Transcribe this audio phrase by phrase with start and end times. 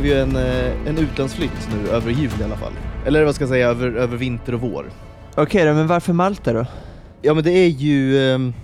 [0.00, 2.72] blev ju en, eh, en utlandsflytt nu över jul i alla fall.
[3.06, 4.90] Eller vad ska jag säga, över, över vinter och vår.
[5.34, 6.66] Okej då, men varför Malta då?
[7.22, 8.18] Ja men det är ju...
[8.30, 8.54] ehm,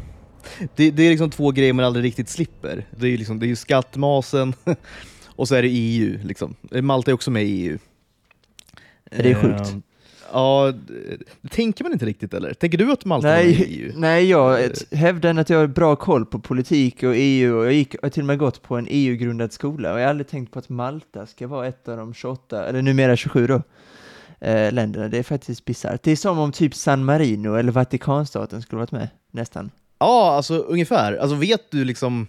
[0.77, 2.87] Det, det är liksom två grejer man aldrig riktigt slipper.
[2.91, 4.55] Det är ju, liksom, det är ju skattmasen
[5.27, 6.19] och så är det EU.
[6.25, 6.55] Liksom.
[6.71, 7.79] Malta är också med i EU.
[9.11, 9.85] Är det sjukt?
[10.33, 10.73] Ja,
[11.43, 12.55] det tänker man inte riktigt eller?
[12.55, 13.93] Tänker du att Malta är med i Nej, EU?
[13.97, 17.73] nej jag ett- hävdar att jag har bra koll på politik och EU och jag,
[17.73, 20.29] gick, jag har till och med gått på en EU-grundad skola och jag har aldrig
[20.29, 23.63] tänkt på att Malta ska vara ett av de 28, eller numera 27 då,
[24.41, 25.09] eh, länderna.
[25.09, 26.03] Det är faktiskt bisarrt.
[26.03, 29.71] Det är som om typ San Marino eller Vatikanstaten skulle varit med, nästan.
[29.99, 31.17] Ja, alltså ungefär.
[31.17, 32.27] Alltså vet du liksom...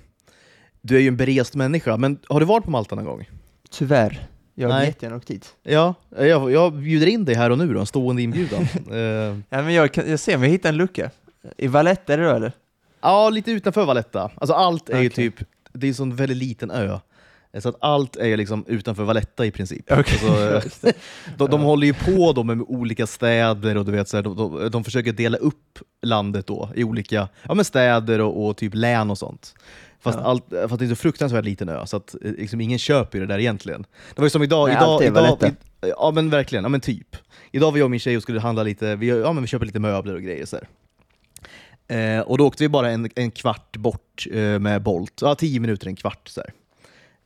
[0.81, 3.30] Du är ju en berest människa, men har du varit på Malta någon gång?
[3.72, 4.27] Tyvärr.
[4.55, 4.88] Jag har Nej.
[4.88, 5.55] jättegärna åkt dit.
[5.63, 8.61] Ja, jag, jag bjuder in dig här och nu då, en stående inbjudan.
[8.91, 8.98] Eh,
[9.49, 11.09] Ja, men jag, kan, jag ser om jag hittar en lucka.
[11.58, 12.52] I Valletta är det då eller?
[13.02, 14.31] ja, lite utanför Valletta.
[14.36, 15.31] Alltså allt är ju Okej.
[15.31, 17.00] typ, det är en sån väldigt liten ö.
[17.59, 19.92] Så att allt är ju liksom utanför Valletta i princip.
[19.92, 20.19] Okej,
[20.55, 20.94] Alltså, det.
[21.38, 24.36] de, de håller ju på då med olika städer och du vet, så här, de,
[24.36, 28.73] de, de försöker dela upp landet då i olika ja, men städer och, och typ
[28.75, 29.55] län och sånt.
[30.03, 30.25] Fast, Ja.
[30.25, 33.25] allt, fast det är så fruktansvärt liten ö, så att eh, liksom, ingen köper det
[33.25, 33.85] där egentligen.
[34.15, 35.53] Det var ju som idag, Nej, idag, idag i,
[35.97, 37.15] Ja men verkligen, ja men typ.
[37.51, 39.65] Idag var jag och min tjej och skulle handla lite, vi, ja, men vi köper
[39.65, 40.57] lite möbler och grejer så.
[41.93, 45.59] Eh, och då åkte vi bara en, en kvart bort eh, med Bolt, ja tio
[45.59, 46.41] minuter, en kvart så.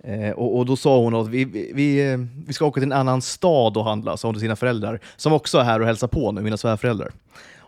[0.03, 2.17] Eh, och, och då sa hon att vi, vi, vi,
[2.48, 5.33] vi ska åka till en annan stad och handla, sa hon till sina föräldrar, som
[5.33, 7.11] också är här och hälsar på nu, mina svärföräldrar.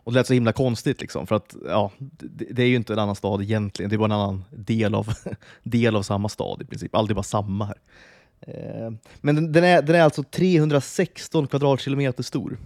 [0.09, 2.93] Och det lät så himla konstigt, liksom, för att ja, det, det är ju inte
[2.93, 5.13] en annan stad egentligen, det är bara en annan del av,
[5.63, 6.95] del av samma stad i princip.
[6.95, 7.77] Allt är bara samma här.
[8.41, 12.57] Eh, men den, den, är, den är alltså 316 kvadratkilometer stor,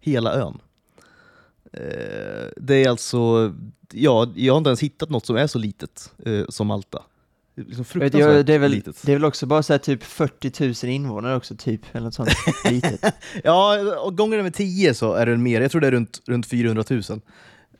[0.00, 0.58] hela ön.
[1.72, 3.54] Eh, det är alltså,
[3.92, 7.02] ja, jag har inte ens hittat något som är så litet eh, som Malta.
[7.66, 9.02] Liksom Vet fruktansvärt jag, det, är väl, litet.
[9.06, 12.30] det är väl också bara så typ 40 000 invånare också, typ, eller något sånt
[12.70, 13.14] litet.
[13.44, 15.60] Ja, och gånger det med 10 så är det mer.
[15.60, 17.02] Jag tror det är runt, runt 400 000.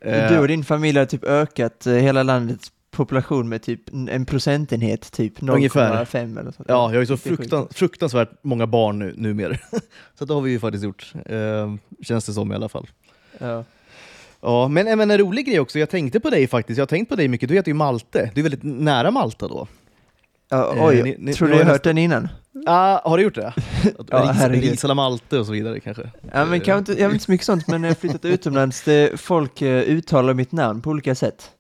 [0.01, 4.09] Eh, Du och din familj har typ ökat eh, hela landets population med typ en-
[4.09, 6.05] en procentenhet, typ Ungefär.
[6.05, 6.69] 0,5 eller sånt.
[6.69, 9.57] Ja, jag har ju så fruktan, fruktansvärt många barn nu, numera.
[10.19, 12.87] så det har vi ju faktiskt gjort, eh, känns det som i alla fall.
[13.39, 13.65] Ja.
[14.43, 17.09] Ja, men, men en rolig grej också, jag tänkte på dig faktiskt, jag har tänkt
[17.09, 19.67] på dig mycket, du heter ju Malte, du är väldigt nära Malta då.
[20.51, 22.29] Ja, Eh, oj, ni- ni- tror du jag har hört den innan?
[22.67, 23.53] Ah, har du gjort det?
[24.11, 24.71] Ja, herregud.
[24.71, 26.11] Risala Malte och så vidare kanske?
[26.33, 28.25] Ja, men kan jag, inte, jag vet inte så mycket sånt, men när jag flyttat
[28.25, 31.51] utomlands, det, folk eh, uttalar mitt namn på olika sätt.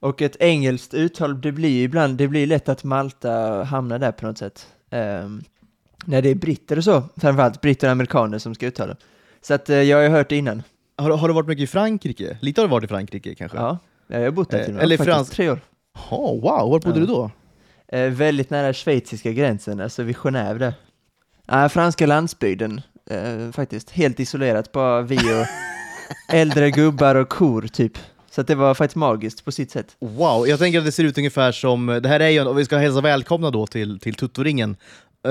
[0.00, 4.26] Och ett engelskt uttal, det blir ibland, det blir lätt att Malta hamnar där på
[4.26, 4.66] något sätt.
[4.90, 5.42] Um,
[6.06, 8.96] när det är britter och så, framförallt britter och amerikaner som ska uttala.
[9.42, 10.62] Så att eh, jag har ju hört det innan.
[10.96, 12.36] Har, du- har du varit mycket i Frankrike?
[12.40, 13.58] Lite har du varit i Frankrike kanske?
[13.58, 15.60] Ja, jag har bott där Eh, till med, eller frans- tre år.
[16.10, 16.94] Oh, wow, var bodde Ja.
[16.94, 17.30] du då?
[17.88, 20.74] Eh, väldigt nära schweiziska gränsen, alltså vid Genève där.
[21.48, 23.90] Nej, franska landsbygden, eh, faktiskt.
[23.90, 25.46] Helt isolerat, bara vi och
[26.34, 27.92] äldre gubbar och kor, typ.
[28.30, 29.96] Så det var faktiskt magiskt på sitt sätt.
[30.00, 32.64] Wow, jag tänker att det ser ut ungefär som, det här är ju, och vi
[32.64, 34.76] ska hälsa välkomna då till, till Tuttoringen, eh,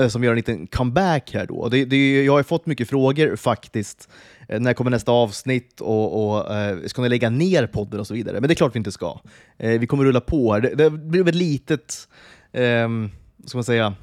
[0.08, 1.68] som gör en liten comeback här då.
[1.68, 4.08] Det, det, jag har ju fått mycket frågor faktiskt,
[4.48, 8.14] eh, när kommer nästa avsnitt och, och eh, ska ni lägga ner podden och så
[8.14, 8.40] vidare?
[8.40, 9.20] Men det är klart vi inte ska.
[9.58, 10.60] Eh, vi kommer rulla på här.
[10.60, 12.08] Det, det blir ett litet,
[12.52, 13.10] ehm,
[13.46, 13.94] ska man säga,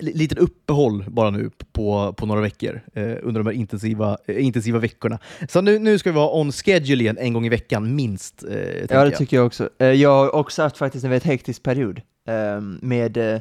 [0.00, 4.44] li- litet uppehåll bara nu på, på några veckor eh, under de här intensiva, eh,
[4.46, 5.18] intensiva veckorna.
[5.48, 8.44] Så nu, nu ska vi vara on schedule igen en gång i veckan minst.
[8.44, 9.16] Eh, Ja, det jag.
[9.16, 9.68] tycker jag också.
[9.78, 13.40] Eh, jag har också haft faktiskt en väldigt hektisk period eh, med, eh,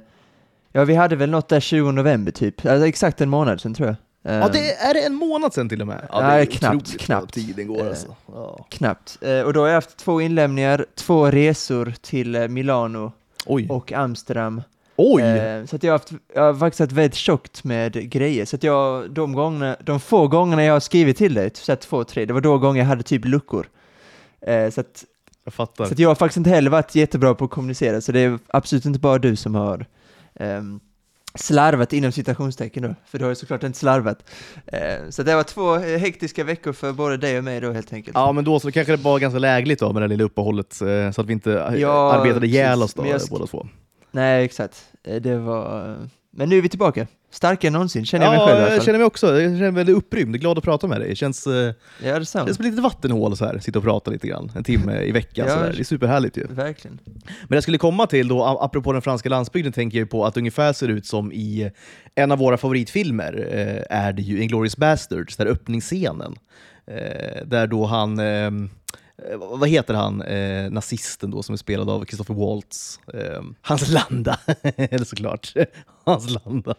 [0.77, 3.87] ja vi hade väl något där 20 november typ, alltså exakt en månad sedan tror
[3.87, 3.95] jag.
[4.41, 6.07] Ja, det är det en månad sedan till och med.
[6.11, 7.33] Ja, det Nej, är knappt, knappt.
[7.33, 8.15] Tiden går Eh, alltså.
[8.33, 8.65] Ja.
[8.69, 9.17] Knappt.
[9.21, 13.11] Eh, och då har jag haft två inlämningar, två resor till eh, Milano
[13.45, 13.67] Oj!
[13.69, 14.61] och Amsterdam.
[14.95, 15.21] Oj!
[15.67, 18.45] Så att jag har, haft, jag har faktiskt haft väldigt tjockt med grejer.
[18.45, 21.81] Så att jag, de, gångerna, de få gångerna jag har skrivit till dig, så att
[21.81, 23.69] två, tre, det var då gånger jag hade typ luckor.
[24.71, 25.05] Så, att,
[25.43, 25.85] jag fattar.
[25.85, 28.39] så att jag har faktiskt inte heller varit jättebra på att kommunicera, så det är
[28.47, 29.85] absolut inte bara du som har
[30.39, 30.79] ehm,
[31.35, 34.29] slarvat inom citationstecken då, för du har ju såklart inte slarvat.
[34.65, 37.93] Eh, så det var två eh, hektiska veckor för både dig och mig då helt
[37.93, 38.15] enkelt.
[38.15, 41.11] Ja, men då så kanske det var ganska lägligt då med det lilla uppehållet, eh,
[41.11, 43.67] så att vi inte eh, Ja, arbetade ihjäl oss då, båda två.
[44.11, 44.85] Nej, exakt.
[45.21, 45.95] Det var...
[46.31, 47.07] Men nu är vi tillbaka.
[47.37, 48.85] Starkare än någonsin, känner jag mig själv i alla jag fall.
[48.85, 49.27] känner mig också.
[49.41, 51.09] Jag känner mig väldigt upprymd, glad att prata med dig.
[51.09, 52.55] Det känns, eh, Ja, det är det sant.
[52.55, 55.47] som ett litet vattenhål så här, sitta och prata lite grann, en timme i veckan.
[55.47, 55.53] Ja.
[55.53, 55.73] så där.
[55.73, 56.47] Det är superhärligt ju.
[56.49, 56.99] Verkligen.
[57.47, 60.25] Men jag skulle komma till då, a- apropå den franska landsbygden, tänker jag ju på
[60.25, 61.71] att det ungefär ser ut som i
[62.15, 66.35] en av våra favoritfilmer, eh, är det ju Inglourious Basterds, där öppningsscenen.
[66.87, 68.51] Eh, där då han, eh,
[69.39, 72.99] vad heter han, eh, nazisten då som är spelad av Christopher Waltz?
[73.13, 74.39] Eh, Hans Landa,
[75.05, 75.53] såklart.
[76.11, 76.75] Hans Landa.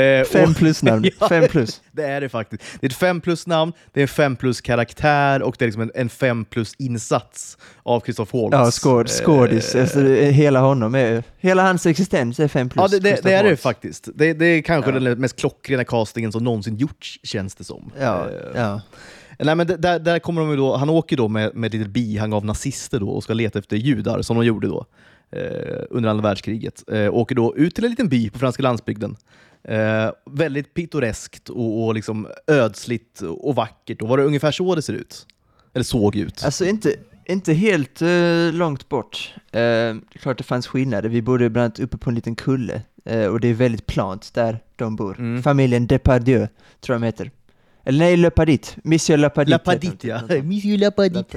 [0.00, 1.80] Eh, Fem plus namn, Ja, fem plus.
[1.92, 2.62] Det är det faktiskt.
[2.80, 5.66] Det är ett fem plus namn, det är en fem plus karaktär och det är
[5.66, 8.52] liksom en, en fem plus insats av Christopher Waltz.
[8.54, 9.74] Ja, skåd, skådis.
[9.74, 12.82] Eh, Alltså, hela honom är, hela hans existens är fem plus.
[12.92, 14.08] Ja, det, det, det är det faktiskt.
[14.14, 15.00] Det, det är kanske Ja.
[15.00, 17.90] den mest klockrena castingen som någonsin gjorts, känns det som.
[18.00, 18.80] Ja, Eh, ja.
[19.42, 22.32] Nej, men där, där kommer de då, han åker då med, med ett litet bihang
[22.32, 24.84] av nazister då och ska leta efter judar, som de gjorde då eh,
[25.90, 26.84] under andra världskriget.
[26.92, 29.16] Eh, åker då ut till en liten by på franska landsbygden.
[29.64, 34.02] Eh, väldigt pittoreskt och, och liksom ödsligt och vackert.
[34.02, 35.26] Och var det ungefär så det ser ut?
[35.74, 36.44] Eller såg ut?
[36.44, 36.94] Alltså inte,
[37.24, 39.34] inte helt eh, långt bort.
[39.36, 39.58] Uh, det
[40.14, 41.08] är klart det fanns skillnader.
[41.08, 44.34] Vi bodde bland annat uppe på en liten kulle eh, och det är väldigt plant
[44.34, 45.18] där de bor.
[45.18, 45.42] Mm.
[45.42, 46.48] Familjen Depardieu
[46.80, 47.30] tror jag de heter.
[47.84, 48.76] Eller nej, Le Padit.
[48.84, 50.04] Monsieur Le Padit.
[50.04, 50.20] Ja.
[50.42, 51.34] Monsieur La Padit.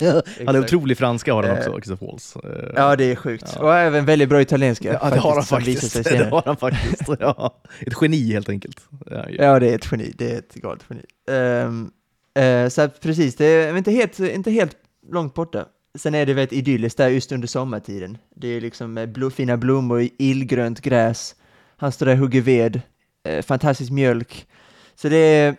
[0.00, 0.56] Han Exakt.
[0.58, 2.36] otrolig franska har han Eh, också, Christopher Waltz.
[2.36, 3.52] Eh, Ja, det är sjukt.
[3.56, 3.62] Ja.
[3.64, 4.98] Och även väldigt bra italienska.
[5.02, 5.90] Ja, det har han faktiskt.
[5.90, 7.02] sig Det har han faktiskt.
[7.20, 7.62] Ja.
[7.80, 8.80] Ett geni helt enkelt.
[9.06, 9.44] Ja, ja.
[9.44, 10.12] Ja, det är ett geni.
[10.18, 11.02] Det är ett galet geni.
[11.30, 11.90] Ehm,
[12.38, 14.76] eh, så precis, det är inte helt, inte helt
[15.12, 15.64] långt borta.
[15.98, 18.18] Sen är det väldigt idylliskt där just under sommartiden.
[18.36, 21.34] Det är liksom eh, blo, fina blommor, illgrönt gräs.
[21.76, 22.80] Han står där och hugger ved.
[23.28, 24.46] Eh, fantastisk mjölk.
[24.94, 25.56] Så det är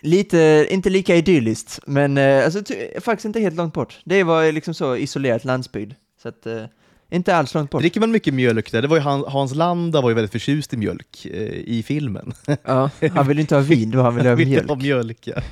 [0.00, 2.62] lite, inte lika idylliskt, men eh, alltså,
[3.00, 3.98] faktiskt inte helt långt bort.
[4.04, 5.92] Det var liksom så isolerat landsbygd.
[6.22, 6.62] Så att, eh,
[7.10, 7.80] inte alls långt bort.
[7.80, 8.82] Dricker man mycket mjölk där?
[8.82, 12.32] Det var ju Han- Hans Landa var ju väldigt förtjust i mjölk eh, i filmen.
[12.64, 14.68] Ja, han vill inte ha vin då, han vill ha Vill mjölk.
[14.68, 15.42] ha mjölk ja.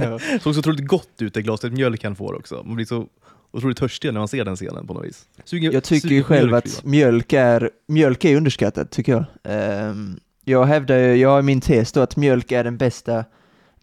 [0.00, 0.18] Ja.
[0.42, 2.62] Såg så otroligt gott ut det glaset mjölk han får också.
[2.66, 3.06] Man blir så
[3.52, 5.22] otroligt törstig när man ser den scenen på något vis.
[5.44, 9.24] Suger, Jag tycker ju själv mjölk, att mjölk är, mjölk är underskattat, tycker jag.
[9.44, 13.24] Ehm, jag hävdar ju, jag har min tes då att mjölk är den bästa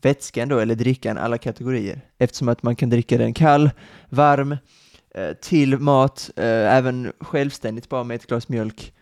[0.05, 2.01] vätskan då, eller drickan alla kategorier.
[2.17, 3.69] Eftersom att man kan dricka den kall,
[4.09, 4.51] varm,
[5.15, 8.93] eh, till mat, eh, även självständigt bara med ett glas mjölk.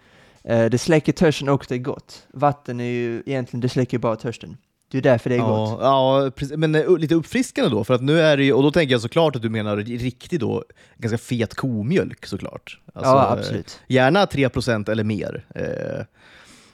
[0.44, 2.28] Eh, det släcker törsten och det är gott.
[2.34, 4.58] Vatten är ju egentligen, det släcker bara törsten.
[4.92, 5.80] Det är därför det är gott.
[5.82, 6.58] Ja, ja precis.
[6.58, 9.36] men lite uppfriskande då, för att nu är det ju, och då tänker jag såklart
[9.36, 10.64] att du menar riktig då,
[10.98, 12.80] ganska fet komjölk såklart.
[12.94, 13.80] Alltså, ja, absolut.
[13.88, 15.46] Gärna 3% eller mer.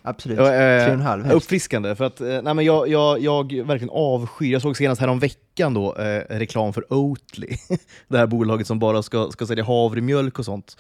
[0.10, 0.38] Eh, Absolut.
[0.38, 1.32] Ja, Tre eh, och en halv.
[1.32, 5.20] Uppfriskande, för att eh, nej, men jag, jag, jag verkligen avskyr, jag såg senast härom
[5.20, 7.48] veckan då, eh, reklam för Oatly,
[8.08, 10.78] det här bolaget som bara ska, ska sälja havremjölk och sånt.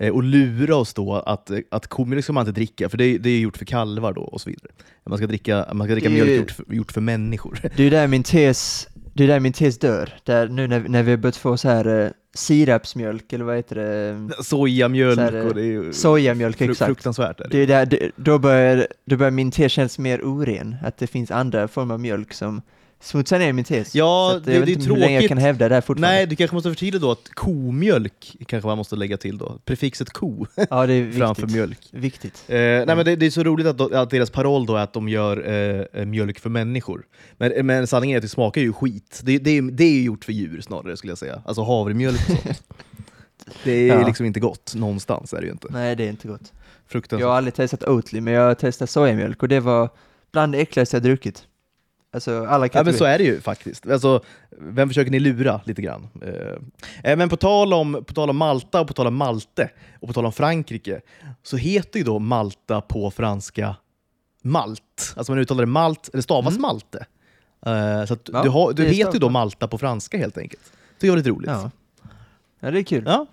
[0.00, 3.18] Eh, och lura oss då att, eh, att komjölk ska man inte dricka, för det,
[3.18, 4.72] det är gjort för kalvar då och så vidare.
[5.06, 7.58] Man ska dricka, man ska dricka ju- mjölk gjort för, gjort för människor.
[7.62, 10.10] Det är ju där min tes, det är där min tes dör.
[10.24, 13.76] Där nu när, när vi har börjat få så här eh, sirapsmjölk, eller vad heter
[13.76, 14.44] det?
[14.44, 16.86] Sojamjölk Så här, eh, och det är ju Sojamjölk, fru- exakt.
[16.88, 17.40] fruktansvärt.
[17.40, 17.50] Är det.
[17.50, 21.06] Det är där, det, då, börjar, då börjar min tes kännas mer oren, att det
[21.06, 22.62] finns andra former av mjölk som
[23.04, 23.94] smutsar ner min tes.
[23.94, 25.28] Ja, Så att det- jag vet det är inte länge jag tråkigt.
[25.28, 26.08] kan hävda det här fortfarande.
[26.16, 29.58] Nej, du kanske måste förtydliga då att komjölk kanske man måste lägga till då.
[29.64, 31.56] Prefixet ko Ja, det är framför viktigt.
[31.56, 31.78] mjölk.
[31.90, 32.44] Viktigt.
[32.48, 34.92] Eh, nej, men det, det är så roligt att, att deras paroll då är att
[34.92, 37.02] de gör eh, eh, mjölk för människor.
[37.36, 39.20] Men, men sanningen är att det smakar ju skit.
[39.24, 41.42] Det, det, är, det är ju gjort för djur snarare skulle jag säga.
[41.44, 42.62] Alltså havremjölk och sånt.
[43.64, 44.06] Det är Ja.
[44.06, 45.68] liksom inte gott någonstans, är det ju inte.
[45.70, 46.52] Nej, det är inte gott.
[46.88, 47.20] Fruktansvärt.
[47.20, 49.88] Jag har aldrig testat Oatly, men jag har testat sojamjölk och det var
[50.32, 51.42] bland det äckligaste jag druckit.
[52.14, 53.86] Alltså alla Ja, men så är det ju faktiskt.
[53.86, 54.22] Alltså,
[54.58, 56.08] vem försöker ni lura lite grann?
[56.22, 59.70] Eh, eh, men på tal, om, på tal om Malta och på tal om Malte
[60.00, 61.00] och på tal om Frankrike
[61.42, 63.76] så heter ju då Malta på franska
[64.42, 65.14] Malt.
[65.16, 66.62] Alltså man uttalar det Malt, eller stavas Mm.
[66.62, 67.06] Malte.
[67.66, 69.68] Eh, så Ja, du, har, du heter ju då Malta.
[69.68, 70.72] På franska helt enkelt.
[71.00, 71.50] Det var lite roligt.
[71.50, 71.70] Ja.
[72.60, 73.02] ja, det är kul.
[73.06, 73.26] Ja.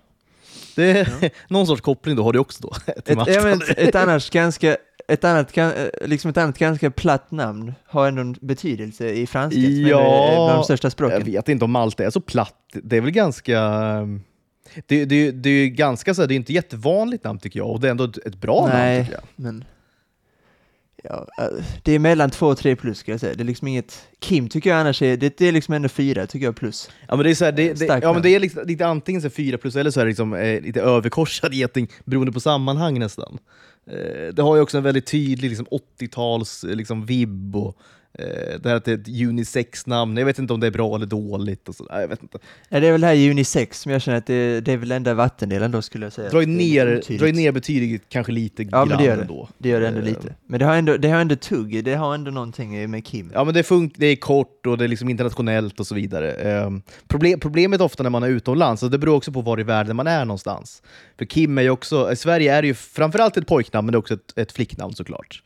[0.76, 3.94] Det är, Någon sorts koppling då har du också då till Ett, ja, ett, ett
[3.94, 4.76] annars ganska,
[5.08, 5.70] ett annat, eh,
[6.04, 10.52] liksom ett annat ganska platt namn har ändå en betydelse i franska, som är Ja,
[10.54, 11.24] de största Jag språken.
[11.24, 12.54] vet inte om Malta är så platt.
[12.82, 13.60] Det är väl ganska...
[14.86, 17.80] Det, det, det är ju ganska så det är inte jättevanligt namn tycker jag, och
[17.80, 19.24] det är ändå ett, ett bra namn Nej, tycker jag.
[19.36, 19.64] men...
[21.02, 23.34] Ja, eh, det är mellan två och tre plus ska jag säga.
[23.34, 24.08] Det är liksom inget...
[24.18, 25.16] Kim tycker jag annars är...
[25.16, 26.90] Det, det är liksom ändå fyra tycker jag plus.
[27.08, 29.22] Ja men det är, så här, det, det, ja, men det är liksom, lite antingen
[29.22, 32.98] så fyra plus eller så är det liksom, eh, lite överkorsad geting beroende på sammanhang
[32.98, 33.38] nästan.
[33.86, 35.66] Eh, det har ju också en väldigt tydlig liksom,
[36.00, 37.76] 80-tals eh, liksom, vibb och
[38.62, 40.16] det här att det är ett unisex-namn.
[40.16, 41.68] Jag vet inte om det är bra eller dåligt.
[41.68, 42.38] Och så, nej, jag vet inte.
[42.68, 44.92] Ja, det är väl det här unisex som jag känner att det, det är väl
[44.92, 46.30] enda vattendelen då skulle jag säga.
[46.30, 49.22] Dra ner, dra ner betyget kanske lite Ja, grann men det gör det.
[49.22, 49.48] ändå.
[49.58, 50.34] Det gör det ändå Eh, lite.
[50.46, 53.30] Men det har ändå, det har ändå tugg, det har ändå någonting med Kim.
[53.34, 56.32] Ja, men det, fun- det är kort och det är liksom internationellt och så vidare.
[56.32, 59.62] Ehm, problem, problemet ofta när man är utomlands, och det beror också på var i
[59.62, 60.82] världen man är någonstans.
[61.18, 63.96] För Kim är ju också, i Sverige är det ju framförallt ett pojknamn, men det
[63.96, 65.42] är också ett, ett flicknamn såklart.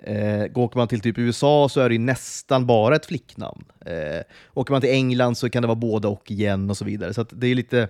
[0.00, 3.64] Eh, åker man till typ USA så är det ju nästan bara ett flicknamn.
[3.86, 4.22] Eh,
[4.54, 7.14] åker man till England så kan det vara båda och igen och så vidare.
[7.14, 7.88] Så att det är lite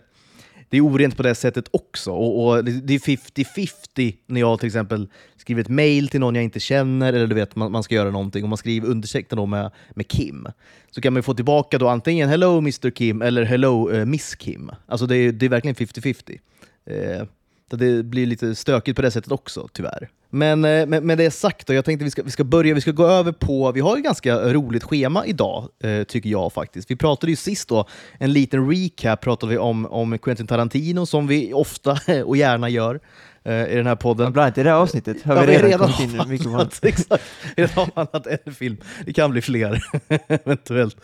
[0.69, 2.13] det är orent på det sättet också.
[2.13, 6.45] Och, och det är 50-50 när jag till exempel skriver ett mail till någon jag
[6.45, 9.47] inte känner, eller du vet, man, man ska göra någonting, och man skriver undertecknad då
[9.47, 10.47] med, med Kim.
[10.91, 14.71] Så kan man få tillbaka då antingen “Hello Mr Kim” eller “Hello uh, Miss Kim”.
[14.87, 16.39] Alltså det är, det är verkligen 50-50.
[16.87, 17.27] Eh,
[17.71, 20.09] så det blir lite stökigt på det sättet också, tyvärr.
[20.31, 22.91] Men eh, med, det sagt, då, jag tänkte vi ska, vi ska börja, vi ska
[22.91, 26.91] gå över på, vi har ett ganska roligt schema idag, eh, tycker jag faktiskt.
[26.91, 31.27] Vi pratade ju sist då, en liten recap pratade vi om, om Quentin Tarantino, som
[31.27, 33.01] vi ofta och gärna gör
[33.47, 34.33] i den här podden.
[34.33, 36.79] Bland annat i det här avsnittet har Ja, vi redan, redan kommit in mycket avhandlat,
[36.85, 37.25] exakt.
[37.57, 38.77] Redan avhandlat en film.
[39.07, 39.83] Det kan bli fler,
[40.29, 40.97] eventuellt.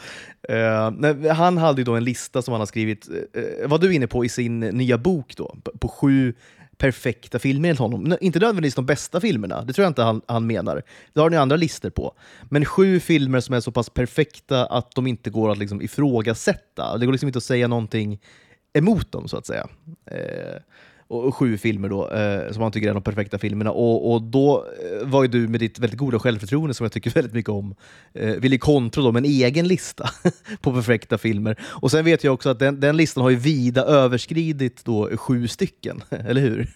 [0.49, 4.07] Eh, han hade ju då en lista som han har skrivit, uh, var du inne
[4.07, 6.35] på i sin nya bok då, på, sju
[6.79, 8.17] perfekta filmer enligt honom.
[8.21, 10.83] Inte nödvändigtvis de bästa filmerna, det tror jag inte han, han menar.
[11.13, 12.15] Det har ni andra listor på.
[12.51, 16.99] Men sju filmer som är så pass perfekta att de inte går att liksom ifrågasätta.
[16.99, 18.21] Det går liksom inte att säga någonting
[18.73, 19.69] emot dem, så att säga.
[20.11, 20.63] Eh,
[21.13, 23.71] och, sju filmer då, eh, som han tycker är de perfekta filmerna.
[23.71, 24.67] Och, och då
[25.01, 27.75] eh, var ju du med ditt väldigt goda självförtroende, som jag tycker väldigt mycket om,
[28.13, 30.11] eh, ville kontra då med en egen lista
[30.61, 31.57] på perfekta filmer.
[31.63, 35.49] Och sen vet jag också att den, den listan har ju vida överskridit då sju
[35.49, 36.69] stycken, eller hur?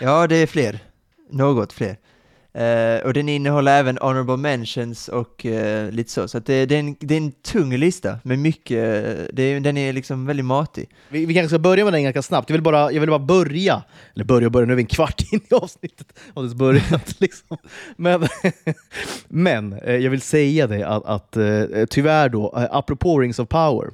[0.00, 0.78] Ja, det är fler.
[1.30, 1.96] Något fler.
[2.58, 6.28] Uh, och den innehåller även honorable mentions och uh, lite så.
[6.28, 9.42] Så att det, det, är en, det är en tung lista med mycket, eh, det
[9.42, 10.88] är, den är liksom väldigt matig.
[11.08, 12.50] Vi, vi kanske ska börja med den ganska snabbt.
[12.50, 13.82] Jag vill bara, jag vill bara börja,
[14.14, 17.20] eller börja och börja, nu är vi en kvart in i avsnittet, har det börjat.
[17.20, 17.56] Liksom.
[17.96, 18.28] Men,
[19.28, 21.36] men jag vill säga det att, att
[21.90, 23.90] tyvärr då, apropå Rings of Power,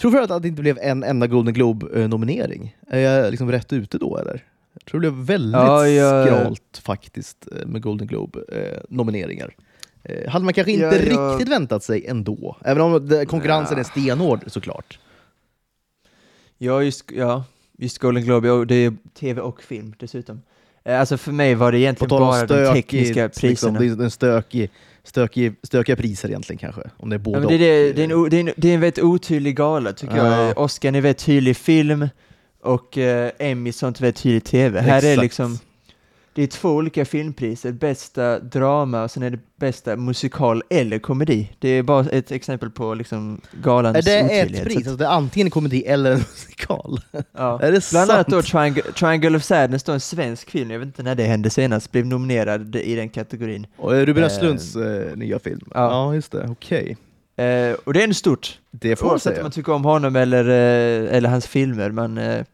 [0.00, 2.76] tror du att, att det inte blev en enda Golden Globe-nominering?
[2.88, 4.42] Är jag liksom rätt ute då eller?
[4.74, 9.54] Jag tror det blev väldigt Ja, jag- skralt faktiskt eh, med Golden Globe-nomineringar.
[10.02, 13.82] Eh, hade man kanske inte Ja, jag- riktigt väntat sig ändå, även om konkurrensen är
[13.84, 14.98] stenhård såklart.
[16.58, 17.44] Ja, just, ja,
[17.78, 20.42] just Golden Globe, ja, det är tv och film dessutom.
[20.84, 23.96] Eh, alltså för mig var det egentligen bara de stökigt, tekniska liksom, priserna.
[23.96, 24.70] det är stökig,
[25.04, 26.82] stökig, stökiga priser egentligen kanske.
[26.96, 28.50] Om det är Ja, båda men det, är det, det, är en, det, är en,
[28.56, 30.46] det är en väldigt otydlig gala tycker Ja.
[30.46, 30.58] jag.
[30.58, 32.08] Oscar är en väldigt tydlig film
[32.64, 34.80] och eh, Emmy sånt väldigt tydlig tv.
[34.80, 35.22] Här är Exakt.
[35.22, 35.58] liksom,
[36.34, 41.52] det är två olika filmpriser, bästa drama och sen är det bästa musikal eller komedi.
[41.58, 44.64] Det är bara ett exempel på liksom galans Är det ett otydlighet.
[44.64, 44.74] pris?
[44.74, 47.00] Så att- Alltså det är antingen en komedi eller en musikal?
[47.32, 47.60] Ja.
[47.62, 48.28] Är det Bland annat sant?
[48.28, 51.50] då Triangle, Triangle of Sadness, då en svensk film, jag vet inte när det hände
[51.50, 53.66] senast, blev nominerad i den kategorin.
[53.76, 55.60] Och Ruben Eh, Östlunds eh, nya film?
[55.74, 55.80] ja.
[55.90, 56.48] Ja, just det.
[56.50, 56.96] Okej.
[57.36, 60.44] Eh, och det är ändå stort, Det får oavsett om man tycker om honom eller,
[60.44, 61.90] eh, eller hans filmer.
[61.90, 62.44] Man, eh,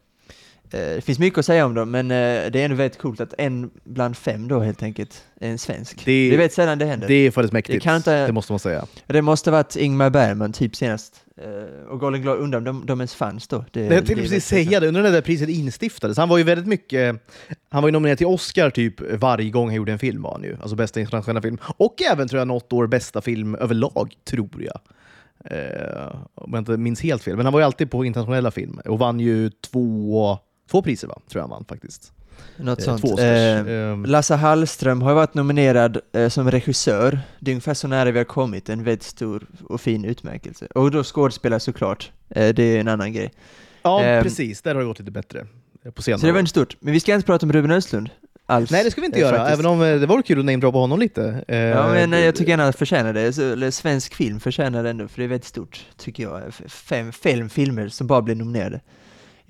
[0.70, 2.16] det finns mycket att säga om dem, men eh,
[2.50, 6.04] det är ändå väldigt coolt att en bland fem då helt enkelt är en svensk.
[6.04, 7.08] Det- Det, väldigt sällan det händer.
[7.08, 8.86] Det är faktiskt mäktigt, Det kan inte- det måste man säga.
[9.06, 11.14] Det måste ha varit Ingmar Bergman typ senast.
[11.42, 13.64] Eh, och Golden Globe, undrar om de, de ens fanns då?
[13.70, 16.16] Det, jag tänkte precis säga det, undrar när det där priset instiftades.
[16.16, 17.22] Han var ju väldigt mycket,
[17.70, 20.42] han var ju nominerad till Oscar typ varje gång han gjorde en film var han
[20.42, 20.56] ju.
[20.60, 21.58] Alltså bästa internationella film.
[21.76, 24.80] Och även tror jag något år bästa film överlag, tror jag.
[25.44, 27.36] Eh, om jag inte minns helt fel.
[27.36, 30.38] Men han var ju alltid på internationella film och vann ju två,
[30.70, 31.14] två priser va?
[31.30, 32.12] Tror jag han vann faktiskt.
[32.56, 33.18] Något Eh, sånt.
[33.20, 37.20] Eh, Ehm, Lasse Hallström har ju varit nominerad eh, som regissör.
[37.38, 40.66] Det är ungefär så nära vi har kommit, en väldigt stor och fin utmärkelse.
[40.74, 43.32] Och då skådespelare såklart, eh, det är en annan grej.
[43.82, 44.62] ja, ehm, precis.
[44.62, 45.46] Där har det gått lite bättre.
[45.84, 46.76] eh, På senare Så det var inte stort.
[46.80, 48.10] Men vi ska inte prata om Ruben Östlund
[48.46, 48.70] alls.
[48.70, 49.60] Nej, det ska vi inte eh, göra, faktiskt.
[49.60, 51.44] även om det vore kul att namedroppa honom lite.
[51.48, 53.32] Eh, Ja, men jag tycker gärna att förtjänar det.
[53.32, 56.42] Så, eller svensk film förtjänar det ändå, för det är väldigt stort, tycker jag.
[56.48, 58.80] F- Fem, fem filmer som bara blir nominerade.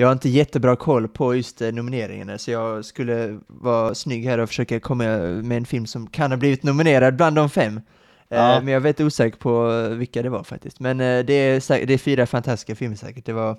[0.01, 4.39] Jag har inte jättebra koll på just eh, nomineringarna, så jag skulle vara snygg här
[4.39, 5.05] och försöka komma
[5.43, 7.77] med en film som kan ha blivit nominerad bland de fem.
[7.77, 7.83] Eh,
[8.29, 8.61] Ja.
[8.61, 10.81] Men jag väldigt osäker på eh, vilka det var faktiskt.
[10.81, 13.27] Men eh, det är, det är fyra fantastiska filmer säkert.
[13.27, 13.57] Det var,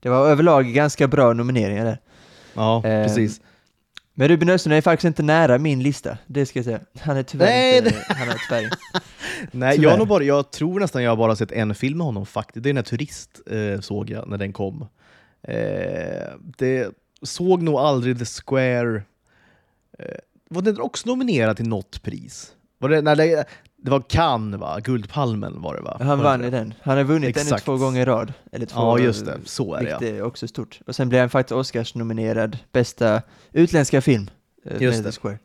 [0.00, 1.98] det var överlag ganska bra nomineringar där.
[2.54, 3.40] Ja, Ehm, precis.
[4.14, 6.80] Men Ruben Östlund är faktiskt inte nära min lista, det ska jag säga.
[7.00, 8.70] Han är tyvärr Nej, inte, han är tyvärr
[9.50, 9.98] Nej, Tyvärr.
[9.98, 12.62] jag, bara, jag tror nästan jag har bara sett en film med honom faktiskt.
[12.62, 14.86] Det är den här Turist, eh, såg jag när den kom.
[15.42, 16.90] Eh, det
[17.22, 19.02] såg nog aldrig The Square.
[19.98, 20.04] Eh,
[20.50, 22.52] var den också nominerad till något pris?
[22.78, 23.44] Var det, nej, det,
[23.76, 24.80] det var Cannes va?
[24.80, 25.96] Guldpalmen var det va?
[26.00, 26.74] Han vann i den.
[26.82, 27.64] Han har vunnit den Exakt.
[27.64, 28.32] två gånger i rad.
[28.52, 29.38] Eller två, Ja, just det.
[29.44, 30.02] Så är det ja.
[30.16, 30.80] Är också stort.
[30.86, 34.30] Och sen blev han faktiskt Oscars-nominerad bästa utländska film.
[34.64, 35.12] eh, Just det.
[35.12, 35.38] The Square.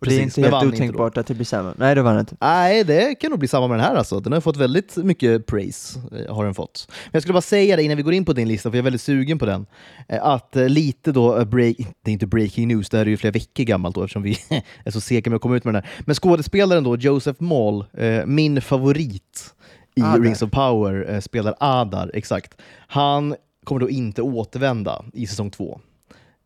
[0.00, 1.74] Och det är inte helt inte otänkbart att det blir samma.
[1.78, 2.36] Nej, det vann inte.
[2.40, 4.20] Nej, det kan nog bli samma med den här alltså.
[4.20, 6.00] Den har fått väldigt mycket praise.
[6.26, 6.86] eh, Har den fått.
[6.88, 8.82] Men jag skulle bara säga det innan vi går in på din lista, för jag
[8.82, 9.66] är väldigt sugen på den.
[10.08, 13.16] eh, Att eh, lite då, break, det är inte breaking news, det här är ju
[13.16, 14.36] flera veckor gammalt då, eftersom vi
[14.84, 15.90] är så sega med att komma ut med den här.
[16.06, 19.54] Men skådespelaren då, Joseph Mall, eh, min favorit
[19.94, 20.20] i Adar.
[20.20, 22.54] Rings of Power, spelar Adar, exakt.
[22.86, 25.80] Han kommer då inte återvända i säsong två.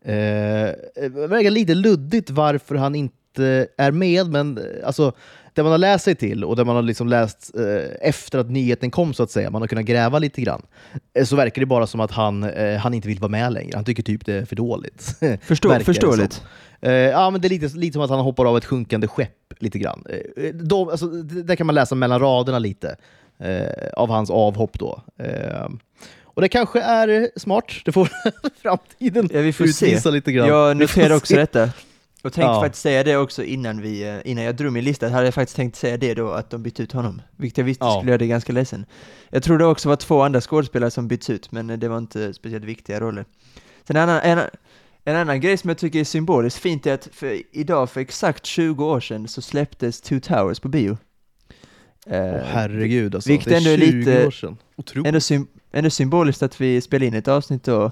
[0.04, 5.12] Eh, det verkar lite luddigt varför han inte är med, men eh, alltså,
[5.54, 8.50] det man har läst sig till och det man har liksom läst eh, efter att
[8.50, 10.62] nyheten kom, så att säga, man har kunnat gräva lite grann,
[11.14, 13.72] eh, så verkar det bara som att han, eh, han inte vill vara med längre.
[13.74, 15.16] Han tycker typ det är för dåligt.
[15.42, 16.42] Förstå, förståeligt.
[16.80, 19.52] Eh, ja, men det är lite, lite som att han hoppar av ett sjunkande skepp
[19.58, 20.04] lite grann.
[20.36, 22.96] Eh, de, alltså, det, där kan man läsa mellan raderna lite
[23.38, 25.02] eh, av hans avhopp då.
[25.18, 25.68] Eh,
[26.24, 28.08] och det kanske är smart, det får
[28.62, 30.10] framtiden Ja, vi får utvisa se.
[30.10, 30.48] lite grann.
[30.48, 31.40] Jag noterade också se.
[31.40, 31.70] detta.
[32.24, 32.60] Och tänkte Ja.
[32.60, 35.56] faktiskt säga det också innan, vi, eh, innan jag drog min lista, hade jag faktiskt
[35.56, 37.22] tänkt säga det då, att de bytte ut honom.
[37.36, 37.96] Vilket jag visste Ja.
[37.98, 38.86] skulle göra det ganska ledsen.
[39.30, 41.98] Jag tror det också var två andra skådespelare som byts ut, men eh, det var
[41.98, 43.24] inte speciellt viktiga roller.
[43.86, 44.40] Sen en annan, en,
[45.04, 48.46] en annan grej som jag tycker är symboliskt fint är att för idag, för exakt
[48.46, 50.98] 20 år sedan, så släpptes Two Towers på bio.
[52.06, 52.12] Åh,
[52.44, 53.30] herregud alltså.
[53.30, 54.56] vilket det är ändå är 20 lite- år sedan.
[54.76, 55.06] Otroligt.
[55.08, 57.90] ändå, sym, ändå symboliskt att vi spelar in ett avsnitt då,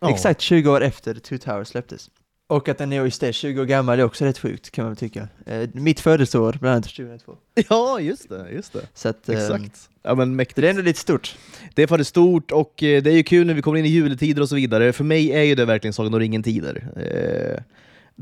[0.00, 0.10] Ja.
[0.10, 2.10] Exakt 20 år efter Two Towers släpptes.
[2.46, 4.96] Och att den är just det, 20 år gammal är också rätt sjukt kan man
[4.96, 5.28] tycka.
[5.46, 7.36] Eh, mitt födelseår, bland annat 2002.
[7.68, 8.50] Ja, just det.
[8.52, 8.88] Just det.
[8.94, 9.88] Så att, Exakt.
[10.02, 10.60] Ja, men mäktigt.
[10.60, 11.36] det är ändå lite stort.
[11.74, 13.84] Det är för det stort och eh, det är ju kul när vi kommer in
[13.84, 14.92] i juletider och så vidare.
[14.92, 16.88] För mig är ju det verkligen Sagan om ringen-tider.
[16.96, 17.62] Eh,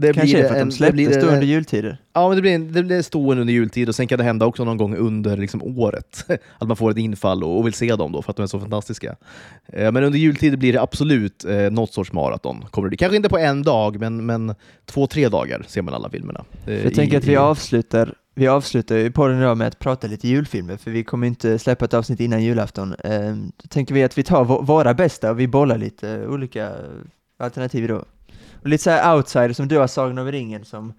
[0.00, 1.98] det Kanske är för att en- de släpptes blir en- under jultider.
[2.12, 4.46] Ja, men det blir, en- det blir stående under jultid och sen kan det hända
[4.46, 6.24] också någon gång under liksom, året.
[6.58, 8.46] Att man får ett infall och, och vill se dem då för att de är
[8.46, 9.16] så fantastiska.
[9.66, 12.64] Eh, men under jultid blir det absolut eh, något sorts maraton.
[12.70, 12.96] Kommer det.
[12.96, 14.54] Kanske inte på en dag, men, men
[14.86, 16.44] två, tre dagar ser man alla filmerna.
[16.66, 19.78] Eh, Jag i- tänker att vi i- avslutar, vi avslutar ju podden idag med att
[19.78, 22.94] prata lite julfilmer, för vi kommer inte släppa ett avsnitt innan julafton.
[23.04, 26.70] Eh, då tänker vi att vi tar vå- våra bästa och vi bollar lite olika
[27.38, 28.04] alternativ då.
[28.62, 30.92] Och lite så här outsider som du har Sagan om ringen som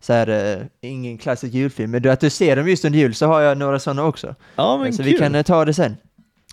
[0.00, 3.14] så här, eh, ingen klassisk julfilm, men du, att du ser dem just under jul
[3.14, 4.34] så har jag några sådana också.
[4.56, 5.12] Ja, men så kul.
[5.12, 5.96] vi kan eh, ta det sen.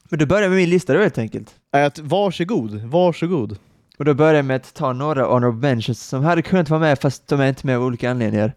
[0.10, 1.56] Men då börjar med min lista då helt enkelt.
[1.72, 3.58] Att, varsågod, varsågod.
[3.98, 7.00] Och då börjar jag med att ta några honorable mentions som hade kunnat vara med
[7.00, 8.54] fast de är inte med av olika anledningar.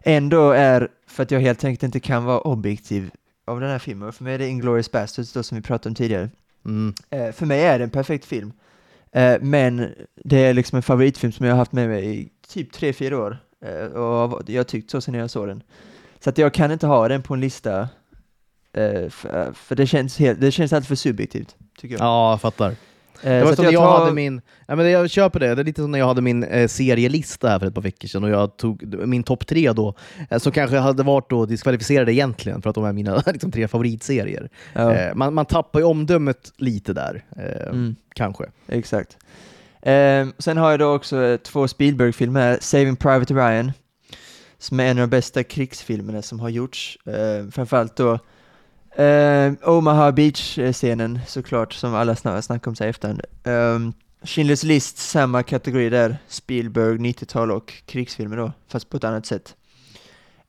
[0.00, 3.10] En då är för att jag helt enkelt inte kan vara objektiv
[3.46, 4.12] av den här filmen.
[4.12, 6.30] För mig är det Inglourious Basterds då som vi pratade om tidigare.
[6.64, 6.94] Mm.
[7.10, 8.52] Eh, för mig är det en perfekt film.
[9.12, 9.94] Eh, men
[10.24, 13.38] det är liksom en favoritfilm som jag har haft med mig i typ 3-4 år.
[13.64, 15.62] Eh, och jag har tyckt så sedan jag såg den.
[16.20, 17.88] Så att jag kan inte ha den på en lista.
[18.72, 22.04] Eh, för, eh, för det känns, helt, det känns alltid för subjektivt, tycker jag.
[22.04, 22.74] Ja, jag fattar.
[23.22, 25.62] Eh, Det var som när jag tar- hade min, ja, men jag köper det, det
[25.62, 28.24] är lite som när jag hade min eh, serielista här för ett par veckor sedan
[28.24, 29.94] och jag tog min topp tre då,
[30.30, 33.68] eh, som kanske hade varit då diskvalificerade egentligen för att de är mina liksom, tre
[33.68, 34.48] favoritserier.
[34.72, 34.92] Ja.
[34.94, 37.96] Eh, man, man tappar ju omdömet lite där, eh, Mm.
[38.14, 38.44] kanske.
[38.68, 39.16] Exakt.
[39.82, 43.72] Ehm, sen har jag då också eh, två Spielberg-filmer, Saving Private Ryan,
[44.58, 46.98] som är en av de bästa krigsfilmerna som har gjorts.
[47.08, 48.18] Uh, framförallt då
[48.96, 53.20] ehm, Omaha Beach-scenen såklart, som alla sna- snackar om sig efterhand.
[53.44, 59.26] Um, Schindler's List, samma kategori där, Spielberg, 90-tal och krigsfilmer då, fast på ett annat
[59.26, 59.56] sätt.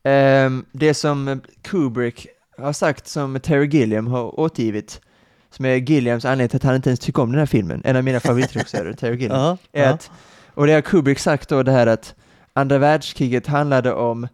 [0.04, 2.28] Ehm, det som Kubrick
[2.58, 5.02] har sagt, som Terry Gilliam har återgivit,
[5.50, 7.96] som är Gilliams anledning till att han inte ens tycker om den här filmen, en
[7.96, 9.90] av mina favoritregissörer, Terry Gilliam, Ja, är ja.
[9.90, 10.12] att,
[10.54, 12.16] och det har Kubrick sagt då det här att
[12.54, 14.28] andra världskriget handlade om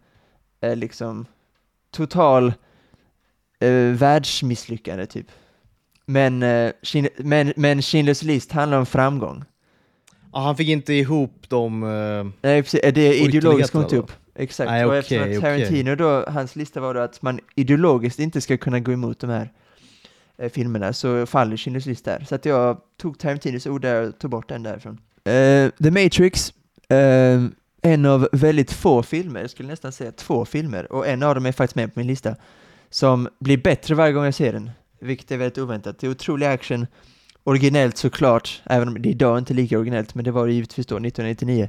[0.60, 1.26] eh, liksom
[1.92, 2.52] total
[3.60, 5.26] eh, världsmisslyckande typ.
[6.06, 6.72] Men, eh,
[7.16, 9.44] men, men Schindler's list handlar om framgång.
[10.32, 11.82] Ja, han fick inte ihop dem...
[11.82, 14.12] eh, Nej, precis, eh, det är ideologiskt kom inte upp.
[14.34, 15.40] Exakt, Nej, och eftersom att.
[15.40, 19.30] Tarantino då, hans lista var då att man ideologiskt inte ska kunna gå emot de
[19.30, 19.52] här
[20.38, 22.24] eh, filmerna, så faller Schindler's list där.
[22.28, 24.98] Så att jag tog Tarantinos ord där och tog bort den därifrån.
[25.24, 26.52] Eh, The Matrix,
[26.88, 27.44] eh,
[27.82, 31.46] en av väldigt få filmer, jag skulle nästan säga två filmer, och en av dem
[31.46, 32.36] är faktiskt med på min lista,
[32.90, 35.98] som blir bättre varje gång jag ser den, vilket är väldigt oväntat.
[35.98, 36.86] Det är otrolig action,
[37.44, 40.86] originellt såklart, även om det idag inte är lika originellt, men det var det givetvis
[40.86, 41.68] då, 1999.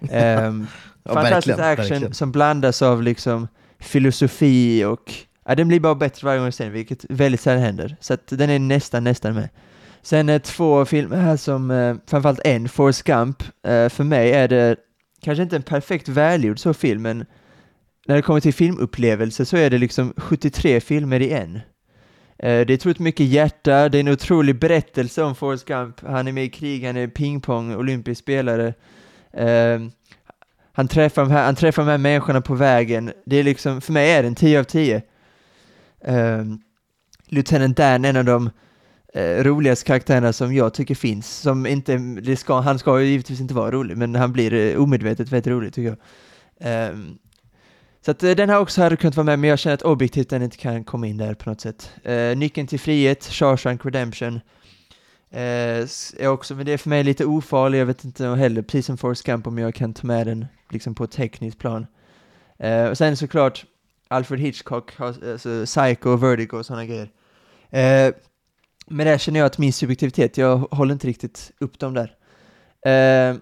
[0.10, 0.66] Ehm,
[1.08, 2.14] Ja, Fantastisk action verkligen.
[2.14, 5.14] som blandas av liksom filosofi och
[5.46, 7.96] ja, den blir bara bättre varje gång jag ser den, vilket väldigt sällan händer.
[8.00, 9.48] Så att den är nästan, nästan med.
[10.02, 13.42] Sen eh, två filmer här som, eh, framförallt en, Forrest Gump.
[13.42, 14.76] Eh, för mig är det
[15.22, 17.26] kanske inte en perfekt välgjord så film, men
[18.08, 21.54] när det kommer till filmupplevelse så är det liksom 73 filmer i en.
[22.38, 26.00] Eh, det är otroligt mycket hjärta, det är en otrolig berättelse om Forrest Gump.
[26.00, 28.74] Han är med i krig, han är pingpong, olympisk spelare.
[29.32, 29.90] Ehm,
[30.72, 33.12] han träffar, de här, han träffar de här människorna på vägen.
[33.26, 35.02] Det är liksom, för mig är det en 10 av 10.
[36.04, 36.58] Ehm,
[37.26, 38.50] Lieutenant Dan, en av de
[39.14, 41.36] eh, roligaste karaktärerna som jag tycker finns.
[41.40, 44.82] Som inte, det ska, han ska ju givetvis inte vara rolig, men han blir eh,
[44.82, 45.96] omedvetet väldigt rolig tycker
[46.60, 46.90] jag.
[46.90, 47.18] Um,
[48.08, 50.28] så att eh, den här också hade kunnat vara med, men jag känner att objektivt
[50.28, 51.92] den inte kan komma in där på något sätt.
[52.08, 54.40] Uh, Nyckeln till frihet, Shawshank Redemption, uh,
[56.18, 58.98] är också, men det är för mig lite ofarlig, jag vet inte heller, precis som
[58.98, 61.86] Forrest Gump, om jag kan ta med den liksom på ett tekniskt plan.
[62.64, 63.64] Uh, och sen såklart
[64.08, 67.10] Alfred Hitchcock, alltså Psycho, Vertigo och sådana grejer.
[67.72, 68.14] Uh,
[68.86, 72.14] men där känner jag att min subjektivitet, jag håller inte riktigt upp dem där.
[72.86, 73.38] Uh,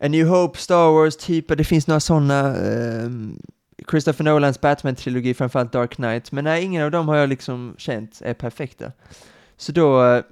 [0.00, 3.38] A New Hope, Star Wars, typ, det finns några sådana uh, ehm,
[3.90, 8.22] Christopher Nolans Batman-trilogi, framförallt Dark Knight, men nej, ingen av dem har jag liksom känt
[8.24, 8.92] är perfekta.
[9.56, 10.22] Så då, eh,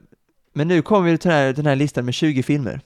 [0.53, 2.81] men nu kommer vi till den här, den här listan med 20 filmer.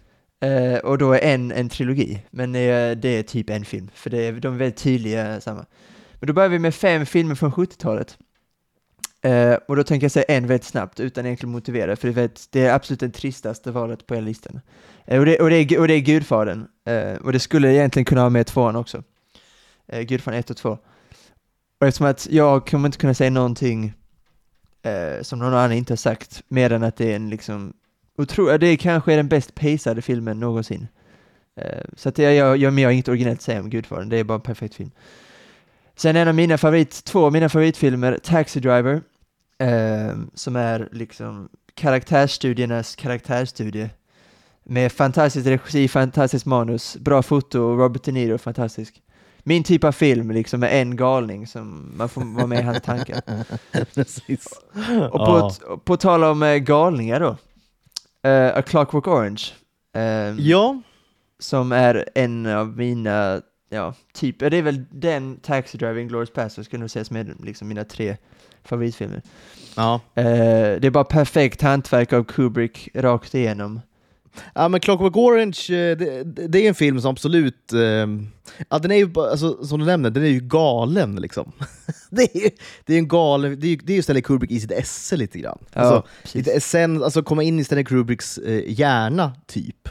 [0.45, 4.11] Uh, och då är en en trilogi, men uh, det är typ en film, för
[4.11, 5.67] det är, de är väldigt tydliga samma.
[6.15, 8.19] Men då börjar vi med fem filmer från 70-talet.
[9.27, 12.23] Uh, eh, och då tänker jag säga en väldigt snabbt, utan egentligen motivera, för det
[12.23, 14.61] är, det är absolut det tristaste valet på hela listan.
[15.07, 16.67] och, det, och, det är, och det är Gudfadern,
[17.21, 19.03] och det skulle egentligen kunna ha med tvåan också
[19.93, 20.79] eh, Gudfadern 1 och 2.
[21.81, 23.93] Och eftersom att jag kommer inte kunna säga någonting
[24.83, 27.73] eh, som någon annan inte har sagt, mer än att det är en liksom,
[28.19, 30.89] otro, det kanske är den bäst pacade filmen någonsin.
[31.57, 34.17] Eh, så att jag, jag, jag, jag har inget originellt att säga om Gudfadern, det
[34.17, 34.91] är bara en perfekt film.
[35.97, 39.03] Sen en av mina favorit, två av mina favoritfilmer, Taxi Driver,
[39.59, 43.91] eh, som är liksom karaktärsstudiernas karaktärsstudie.
[44.65, 49.03] Med fantastisk regi, fantastiskt manus, bra foto, Robert De Niro, fantastisk
[49.43, 52.83] min typ av film liksom med en galning som man får vara med i hans
[52.83, 53.21] tankar.
[53.95, 54.47] Precis.
[55.11, 55.81] Och på, ja.
[55.85, 57.31] på tal om uh, galningar då,
[58.29, 59.43] uh, A Clockwork Orange.
[59.97, 60.83] Uh, ja.
[61.39, 66.63] Som är en av mina, ja, typ, det är väl den Taxi Driving, Glorious Pastor
[66.63, 68.17] skulle nog sägas med liksom mina tre
[68.65, 69.23] favoritfilmer.
[69.77, 70.01] Ja.
[70.19, 70.25] Uh,
[70.81, 73.81] det är bara perfekt hantverk av Kubrick rakt igenom.
[74.55, 77.73] Ja, men Clockwork Orange, eh, det, det, är en film som absolut...
[77.73, 78.07] Eh,
[78.69, 81.17] ja, den är ju, alltså, som du nämnde, den är ju galen.
[81.17, 81.53] Liksom.
[82.11, 82.51] det, är,
[82.85, 83.61] det är en galen...
[83.61, 85.59] Det är, det är ju Stanley Kubrick i sitt esse lite grann.
[85.73, 89.89] Ja, alltså, lite essen, alltså komma in i Stanley Kubricks eh, hjärna, typ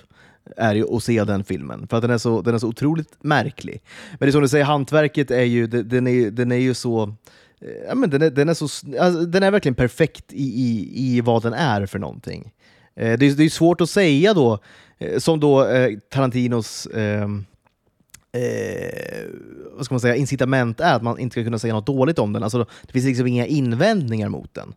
[0.57, 3.23] är ju att se den filmen, för att den är så, den är så otroligt
[3.23, 3.83] märklig.
[4.11, 7.15] Men det är som du säger, hantverket är ju, den är, den är ju så...
[7.87, 8.63] Ja, men den, är, den, är så,
[8.99, 12.51] alltså, den är verkligen perfekt i, i, i vad den är för någonting.
[12.95, 14.59] Eh, det, är, det är svårt att säga då,
[14.97, 17.45] eh, som då eh, Tarantinos ehm,
[18.31, 19.29] eh,
[19.71, 22.33] vad ska man säga, incitament är, att man inte ska kunna säga något dåligt om
[22.33, 22.43] den.
[22.43, 24.73] Alltså, det finns liksom inga invändningar mot den.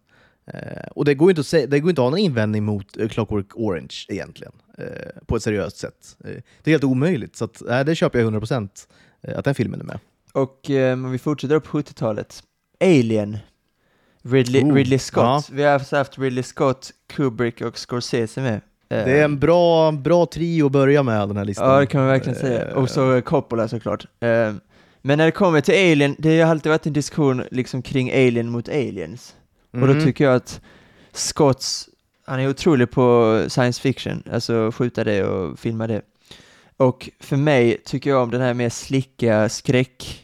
[0.47, 2.97] Eh, och det går, inte att säga, det går inte att ha någon invändning mot
[2.97, 6.17] eh, Clockwork Orange egentligen, eh, på ett seriöst sätt.
[6.25, 6.31] Eh,
[6.63, 8.69] det är helt omöjligt, så att, det köper jag 100%
[9.23, 9.99] eh, att den filmen är med.
[10.33, 12.43] Och om vi fortsätter upp 70-talet,
[12.81, 13.39] Alien
[14.29, 15.25] Ridley, oh, Ridley Scott.
[15.25, 15.43] Ja.
[15.53, 18.61] Vi har haft Ridley Scott, Kubrick och Scorsese med.
[18.89, 21.71] Det är en bra, bra trio att börja med den här listan.
[21.71, 22.77] Ja, det kan man verkligen säga.
[22.77, 24.07] Och så Coppola såklart.
[24.21, 24.55] Eh,
[25.03, 28.51] men när det kommer till Alien, det har alltid varit en diskussion liksom kring Alien
[28.51, 29.35] mot Aliens.
[29.75, 29.83] Mm.
[29.83, 30.05] Och då mm.
[30.05, 30.61] tycker jag att
[31.13, 31.89] Scotts,
[32.27, 36.03] han är otrolig på science fiction, alltså skjuta det och filma det.
[36.77, 40.24] Och för mig tycker jag om den här mer slicka skräck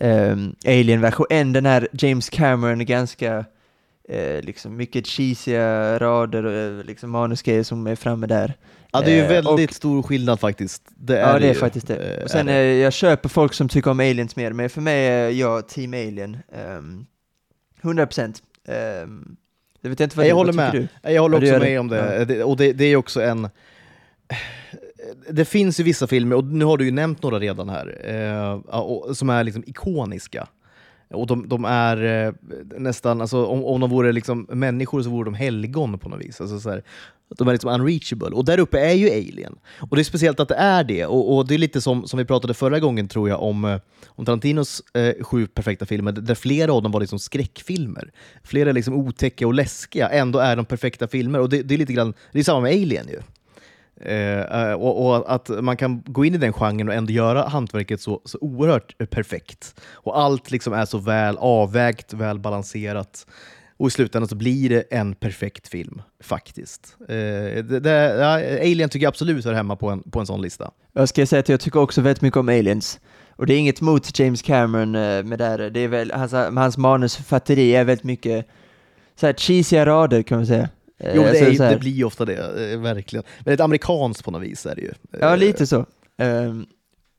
[0.00, 3.38] um, Alien-version, den här James Cameron ganska
[4.12, 8.54] uh, liksom mycket cheesiga rader och uh, liksom manusgrejer som är framme där.
[8.92, 10.82] Ja, det är ju eh, väldigt och, stor skillnad faktiskt.
[10.94, 12.22] Det ja, det är ju, faktiskt det.
[12.24, 12.78] Och sen, det.
[12.78, 16.36] jag köper folk som tycker om aliens mer, men för mig är jag team alien.
[16.78, 17.06] Um,
[17.82, 18.42] 100 procent.
[19.04, 19.36] Um,
[19.80, 20.88] jag vet inte vad, jag du, håller vad med.
[21.02, 21.10] Du?
[21.12, 22.26] Jag håller också med om det.
[22.38, 22.44] Ja.
[22.44, 23.48] Och det, det är också en
[25.30, 29.12] det finns ju vissa filmer, och nu har du ju nämnt några redan här, eh,
[29.12, 30.48] som är liksom ikoniska.
[31.14, 32.32] Och de, de är eh,
[32.78, 36.40] nästan, alltså, om, om de vore liksom människor så vore de helgon på något vis.
[36.40, 36.82] Alltså, så här,
[37.36, 38.28] de är liksom unreachable.
[38.28, 39.58] Och där uppe är ju Alien.
[39.78, 41.06] Och det är speciellt att det är det.
[41.06, 43.80] Och, och det är lite som, som vi pratade förra gången tror jag om, eh,
[44.08, 48.10] om Tarantinos eh, sju perfekta filmer, där flera av dem var liksom skräckfilmer.
[48.44, 51.40] Flera är liksom otäcka och läskiga, ändå är de perfekta filmer.
[51.40, 53.20] Och det, det är lite grann, det är samma med Alien ju.
[54.00, 57.48] Eh, eh, och, och, att man kan gå in i den genren och ändå göra
[57.48, 59.80] hantverket så, så oerhört perfekt.
[59.92, 63.26] Och allt liksom är så väl avvägt, väl balanserat.
[63.76, 66.96] Och i slutändan så blir det en perfekt film, faktiskt.
[67.00, 70.42] Eh, det, det, ja, Alien tycker jag absolut hör hemma på en, på en sån
[70.42, 70.70] lista.
[70.92, 73.00] Jag ska säga att jag tycker också väldigt mycket om Aliens.
[73.36, 75.58] Och det är inget mot James Cameron eh, med det här.
[75.58, 78.46] Det är väl, alltså, hans, hans manusförfatteri är väldigt mycket
[79.20, 80.68] så här cheesiga rader kan man säga.
[81.00, 83.24] Eh, jo, det, är, det blir ju ofta det, eh, verkligen.
[83.44, 84.92] Väldigt amerikanskt på något vis är det ju.
[85.20, 85.86] Ja, lite så.
[86.18, 86.66] Um,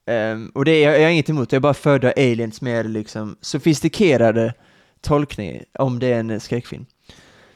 [0.06, 3.38] Ehm, och det är jag, jag har inget emot, jag bara föredrar aliens mer liksom
[3.42, 4.54] sofistikerade
[5.02, 6.86] tolkning om det är en skräckfilm.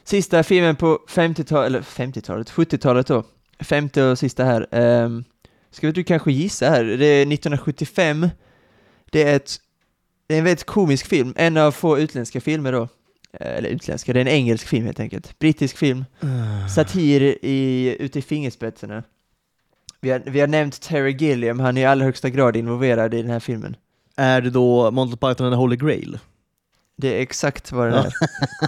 [0.04, 3.24] Sista filmen på 50-talet, eller 50-talet, 70-talet då,
[3.60, 4.68] femte och sista här.
[5.04, 5.24] Um,
[5.72, 8.30] ska du kanske gissa här, det är 1975.
[9.12, 9.56] Det är, ett,
[10.28, 12.88] det är en väldigt komisk film, en av få utländska filmer då.
[13.40, 15.40] Eh, eller utländska, det är en engelsk film helt enkelt.
[15.40, 16.06] Brittisk film.
[16.76, 19.04] Satir i, ute i fingerspetsarna.
[20.02, 23.22] Vi har, vi har nämnt Terry Gilliam, han är i allra högsta grad involverad i
[23.22, 23.76] den här filmen.
[24.16, 26.20] Är det då Monty Python and the Holy Grail?
[26.98, 28.12] Det är exakt vad det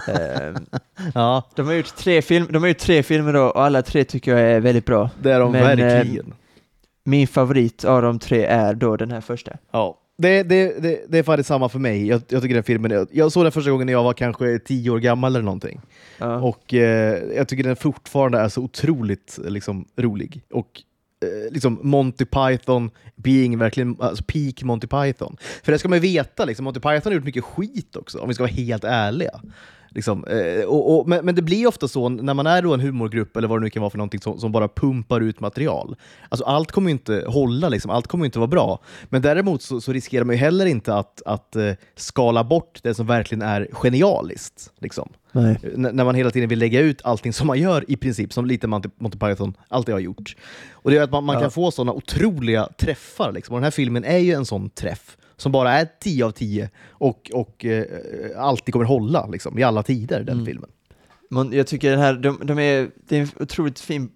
[0.06, 0.48] är.
[0.48, 0.66] Ehm,
[1.14, 4.04] Ja, de, har gjort tre film, de har gjort tre filmer då och alla tre
[4.04, 5.10] tycker jag är väldigt bra.
[5.22, 6.34] det är de Men, verkligen.
[7.04, 9.52] Min favorit av de tre är då den här första.
[9.70, 9.98] Ja.
[10.22, 12.06] Det, det, det, det är faktiskt samma för mig.
[12.06, 14.58] Jag, jag tycker den filmen, jag, jag såg den första gången när jag var kanske
[14.58, 15.80] tio år gammal eller någonting.
[16.18, 16.40] Ja.
[16.40, 20.42] Och eh, jag tycker den fortfarande är så otroligt liksom, rolig.
[20.50, 20.82] Och
[21.22, 25.36] eh, liksom Monty Python being verkligen alltså peak Monty Python.
[25.62, 28.28] För det ska man ju veta, liksom, Monty Python har gjort mycket skit också, om
[28.28, 29.40] vi ska vara helt ärliga.
[29.90, 32.80] Liksom, eh, och, och, men, men det blir ofta så när man är då en
[32.80, 35.96] humorgrupp eller vad det nu kan vara för någonting som, som bara pumpar ut material.
[36.28, 38.78] Alltså allt kommer ju inte hålla, liksom, allt kommer inte vara bra.
[39.08, 42.94] Men däremot så, så riskerar man ju heller inte att, att eh, skala bort det
[42.94, 44.72] som verkligen är genialiskt.
[44.78, 45.08] Liksom.
[45.74, 48.66] När man hela tiden vill lägga ut allting som man gör i princip, som lite
[48.66, 50.36] Monty, Monty Python alltid har gjort.
[50.72, 51.40] Och det gör att man, man Ja.
[51.40, 53.32] kan få sådana otroliga träffar.
[53.32, 53.54] Liksom.
[53.54, 56.70] Och den här filmen är ju en sån träff som bara är 10 av 10
[56.90, 57.84] och, och eh,
[58.36, 60.46] alltid kommer hålla liksom, i alla tider, den Mm.
[60.46, 60.70] filmen.
[61.30, 64.10] Mon- Jag tycker den här, de, de är, det är en otroligt fin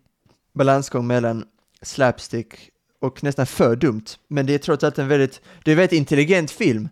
[0.54, 1.44] balansgång mellan
[1.82, 2.54] slapstick
[3.00, 4.04] och nästan för dumt.
[4.28, 6.88] Men det är trots allt en väldigt, det är en väldigt intelligent film.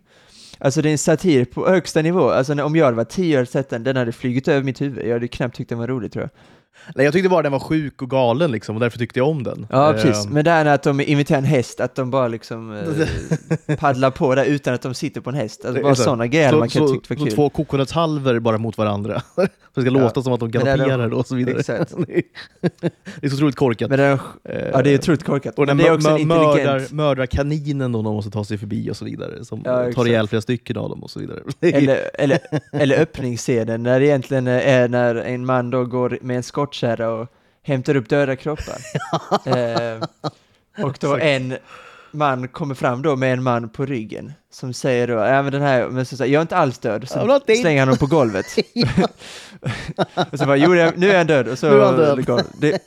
[0.57, 2.29] Alltså det är en satir på högsta nivå.
[2.29, 5.07] Alltså om jag hade varit tio år sett den, den hade flugit över mitt huvud.
[5.07, 6.29] Jag hade knappt tyckt den var rolig tror jag.
[6.95, 9.43] Nej, jag tyckte bara den var sjuk och galen liksom, och därför tyckte jag om
[9.43, 9.67] den.
[9.69, 10.27] Ja, Eh, precis.
[10.27, 12.73] Men det här att de imiterar en häst, att de bara liksom
[13.67, 15.65] eh, paddlar på där utan att de sitter på en häst.
[15.65, 17.33] Alltså bara sådana grejer så, man kan så, tycka var så kul.
[17.35, 19.21] två coconutshalvor bara mot varandra.
[19.35, 21.59] så det ska låta som att de galopperar och så vidare.
[21.59, 21.93] Exakt.
[22.61, 22.91] det
[23.21, 23.89] är så otroligt korkat.
[23.89, 24.19] Men den,
[24.73, 25.59] ja, det är otroligt korkat.
[25.59, 28.91] Och den Men det är också mördar, mördar kaninen då de måste ta sig förbi
[28.91, 29.45] och så vidare.
[29.45, 31.39] Som Ja, tar ihjäl flera stycken av dem och så vidare.
[31.61, 32.39] Eller, eller,
[32.71, 37.27] eller öppningsscenen när det egentligen är när en man då går med en skottkärra och
[37.63, 38.77] hämtar upp döda kroppar.
[39.45, 40.03] eh,
[40.85, 41.23] och då Exakt.
[41.23, 41.57] en
[42.13, 45.61] man kommer fram då med en man på ryggen som säger då, ja men den
[45.61, 48.45] här, men så säger jag är inte alls död, så slänger han honom på golvet.
[50.31, 52.45] och så bara, jo nu är han död, och så död.
[52.57, 52.79] det,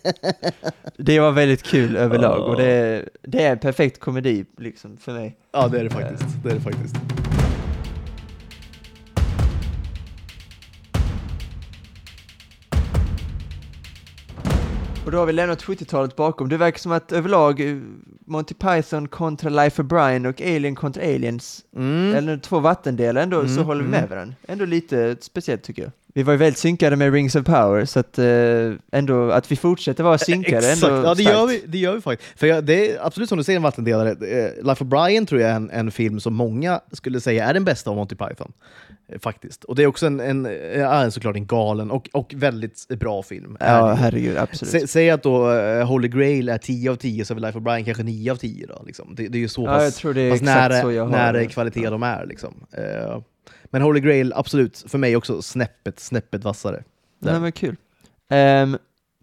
[0.97, 5.37] det var väldigt kul överlag, och det, det är en perfekt komedi liksom för mig.
[5.53, 6.25] Ja, det är det faktiskt.
[6.43, 7.24] Det är det faktiskt.
[15.05, 16.49] Och då har vi lämnat 70-talet bakom.
[16.49, 17.77] Det verkar som att överlag eh,
[18.27, 22.15] Monty Python kontra Life of Brian och Alien kontra Aliens, Mm.
[22.15, 24.01] eller två vattendelar ändå, så Mm, håller vi mm.
[24.01, 24.35] med varandra.
[24.49, 25.91] Ändå lite speciellt tycker jag.
[26.15, 29.57] Vi var ju väldigt synkade med Rings of Power, så att eh, ändå, att vi
[29.57, 31.39] fortsätter vara synkade Exakt, ändå ja det starkt.
[31.39, 32.39] gör, vi, det gör vi faktiskt.
[32.41, 34.11] För jag, det är absolut som du säger en vattendelare.
[34.11, 37.55] Eh, Life of Brian tror jag är en, en film som många skulle säga är
[37.55, 38.53] den bästa av Monty Python.
[39.21, 39.65] Faktiskt.
[39.65, 43.23] Och det är också en, en, ja, en såklart en galen och, och väldigt bra
[43.23, 43.57] film.
[43.61, 44.73] Ja, herregud, absolut.
[44.73, 47.65] Sä, säg att då eh, Holy Grail är 10 av 10 så är Life of
[47.65, 48.83] Brian kanske 9 av 10 då.
[48.87, 49.15] Liksom.
[49.15, 51.91] Det, det är ju så ja, jag pass, tror det är pass nära, nära kvalitet
[51.91, 52.27] de är.
[52.27, 52.55] Liksom.
[52.73, 53.19] Eh,
[53.65, 56.85] men Holy Grail, absolut, för mig också snäppet, snäppet vassare.
[57.19, 57.41] Ja, Där.
[57.41, 57.77] men kul.
[58.29, 58.79] Ehm,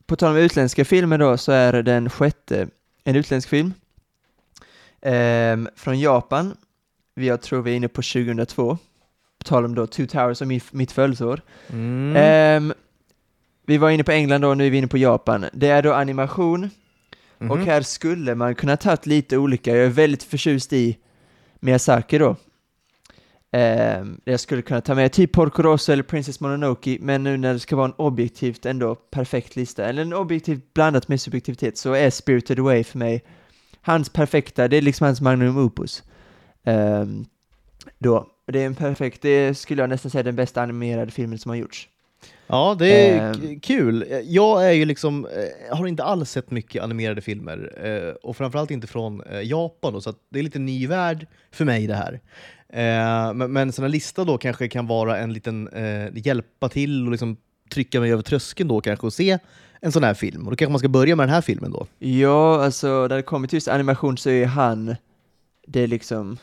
[0.05, 2.67] på tal om utländska filmer då, så är det den sjätte
[3.03, 3.73] en utländsk film
[5.01, 6.55] ehm, från Japan.
[7.13, 8.77] Jag tror vi är inne på 2002.
[9.41, 11.41] På tal om då Two Towers och mitt, mitt födelseår.
[11.69, 12.13] Mm.
[12.15, 12.73] Ehm,
[13.65, 15.45] vi var inne på England då, nu är vi inne på Japan.
[15.53, 16.69] Det är då animation,
[17.39, 17.51] Mhm.
[17.51, 19.75] och här skulle man kunna tagit lite olika.
[19.75, 20.97] Jag är väldigt förtjust i
[21.59, 22.35] Miyazaki då.
[23.51, 27.53] Ehm, jag skulle kunna ta med typ Porco Rosso eller Princess Mononoke, men nu när
[27.53, 31.93] det ska vara en objektivt ändå perfekt lista, eller en objektivt blandat med subjektivitet, så
[31.93, 33.23] är Spirited Away för mig
[33.81, 36.03] hans perfekta, det är liksom hans magnum opus.
[36.63, 37.25] Ehm,
[37.99, 38.27] då.
[38.51, 41.55] Det är en perfekt, det skulle jag nästan säga den bästa animerade filmen som har
[41.55, 41.87] gjorts.
[42.47, 44.05] Ja, det är k- kul.
[44.25, 48.71] Jag är ju liksom, eh, har inte alls sett mycket animerade filmer eh, och framförallt
[48.71, 52.19] inte från eh, Japan, då, så det är lite ny värld för mig det här.
[52.69, 57.05] Eh, Men, men sån här lista då kanske kan vara en liten eh, hjälpa till
[57.05, 57.37] och liksom
[57.73, 59.37] trycka mig över tröskeln då kanske och se
[59.81, 60.45] en sån här film.
[60.45, 61.87] Och då kanske man ska börja med den här filmen då.
[61.99, 64.95] Ja, alltså när det kommer till just animation så är han,
[65.67, 66.37] det är liksom,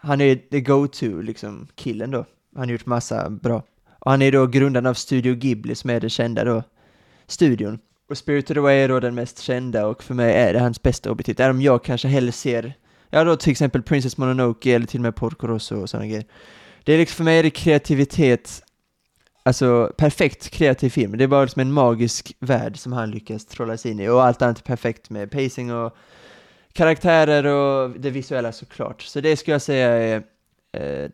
[0.00, 2.24] han är the go-to liksom killen då.
[2.54, 3.62] Han har gjort massa bra.
[3.98, 6.62] Och han är då grundaren av Studio Ghibli som är den kända då,
[7.26, 7.78] studion.
[8.10, 11.10] Och Spirited Away är då den mest kända och för mig är det hans bästa
[11.10, 11.40] objektiv.
[11.40, 12.74] Även om jag kanske hellre ser
[13.10, 16.24] ja då till exempel Princess Mononoke eller till och med Porco Rosso och sådana grejer.
[16.84, 18.62] Det är liksom, för mig är det kreativitet,
[19.42, 21.18] alltså perfekt kreativ film.
[21.18, 24.24] Det är bara liksom en magisk värld som han lyckas trolla sig in i och
[24.24, 25.96] allt annat är perfekt med pacing och
[26.78, 29.02] karaktärer och det visuella såklart.
[29.02, 30.22] Så det skulle jag säga är
[30.72, 31.10] eh,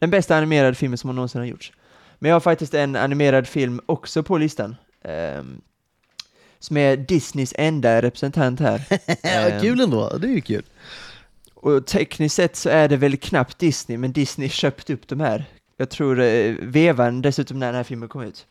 [0.00, 1.72] den bästa animerade filmen som någonsin har gjorts.
[2.18, 4.76] Men jag har faktiskt en animerad film också på listan.
[5.04, 5.60] ehm,
[6.58, 8.82] som är Disneys enda representant här.
[9.06, 10.62] Ja, Ehm, kul ändå, det är ju kul.
[11.54, 15.44] och tekniskt sett så är det väl knappt Disney, men Disney köpt upp de här.
[15.76, 18.46] Jag tror eh, vevan dessutom när den här filmen kom ut.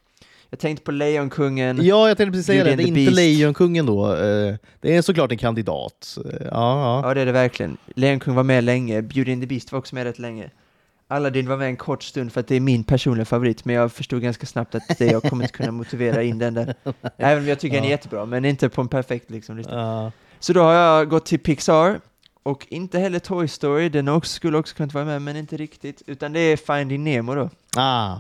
[0.56, 1.86] Jag tänkte på Lejonkungen.
[1.86, 3.16] Ja, jag tänkte precis säga det, det är inte Beast.
[3.16, 4.14] Lejonkungen då.
[4.16, 6.18] eh, Det är såklart en kandidat.
[6.26, 7.02] Eh, Ja, ja.
[7.08, 7.78] Ja, det är det verkligen.
[7.96, 10.50] Lejonkungen var med länge, Beauty and the Beast var också med rätt länge.
[11.08, 13.92] Aladdin var med en kort stund för att det är min personliga favorit, men jag
[13.92, 16.76] förstod ganska snabbt att det jag kommer inte kunna motivera in den där.
[17.18, 17.92] Även om jag tycker den är Ja.
[17.92, 19.76] jättebra, men inte på en perfekt liksom, lista.
[19.76, 20.12] Ja.
[20.40, 22.00] Så då har jag gått till Pixar,
[22.44, 26.02] och inte heller Toy Story, den också, skulle också kunnat vara med, men inte riktigt,
[26.06, 28.16] utan det är Finding Nemo då, Ah,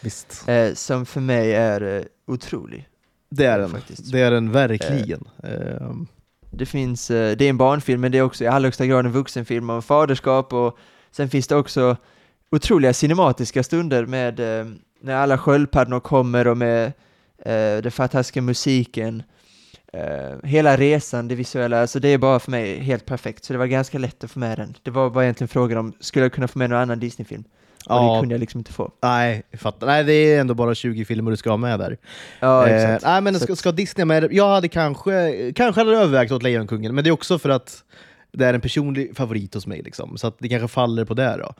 [0.00, 0.48] visst.
[0.48, 2.88] eh, som för mig är eh, otrolig.
[3.30, 3.70] Det är den.
[3.70, 4.12] faktiskt.
[4.12, 5.28] Det är den verkligen.
[5.42, 6.06] Ehm,
[6.50, 9.06] Det finns, eh, det är en barnfilm, men det är också i allra högsta grad
[9.06, 10.78] en vuxenfilm om faderskap och
[11.10, 11.96] sen finns det också
[12.50, 14.66] otroliga cinematiska stunder med eh,
[15.00, 16.86] när alla sköldpaddor kommer och med
[17.38, 19.22] eh, den fantastiska musiken.
[19.92, 23.58] Eh, hela resan, det visuella, alltså det är bara för mig helt perfekt, så det
[23.58, 24.74] var ganska lätt att få med den.
[24.82, 27.44] Det var bara egentligen frågan om, skulle jag kunna få med någon annan Disney-film?
[27.88, 28.90] Och det Ja, kunde jag liksom inte få.
[29.02, 29.86] nej, fattar.
[29.86, 31.96] Nej, det är ändå bara 20 filmer du ska ha med där.
[32.40, 33.04] Ja, Eh, exakt.
[33.04, 34.28] nej, men ska, ska Disney med?
[34.32, 37.84] Jag hade kanske, kanske hade övervägt åt Lejonkungen, men det är också för att
[38.32, 39.82] det är en personlig favorit hos mig.
[39.82, 41.54] Liksom, så det kanske faller på det då.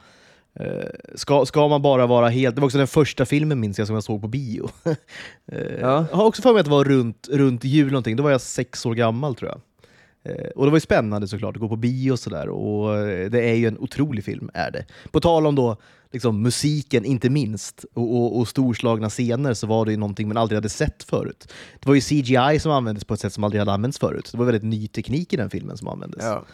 [0.64, 2.54] Eh, ska, ska man bara vara helt...
[2.54, 4.68] Det var också den första filmen minns jag som jag såg på bio.
[5.52, 6.06] Eh, Ja.
[6.10, 8.16] Jag har också för mig att det var runt, runt jul någonting.
[8.16, 9.60] Då var jag sex år gammal tror jag.
[10.28, 12.48] Eh, Och det var ju spännande såklart att gå på bio och sådär.
[12.48, 14.84] Och eh, det är ju en otrolig film, är det.
[15.10, 15.76] På tal om då
[16.12, 20.36] liksom, musiken, inte minst, och, och, och storslagna scener, så var det ju någonting man
[20.36, 21.52] aldrig hade sett förut.
[21.80, 24.28] Det var ju CGI som användes på ett sätt som aldrig hade använts förut.
[24.32, 26.24] Det var väldigt ny teknik i den filmen som användes.
[26.24, 26.44] Ja.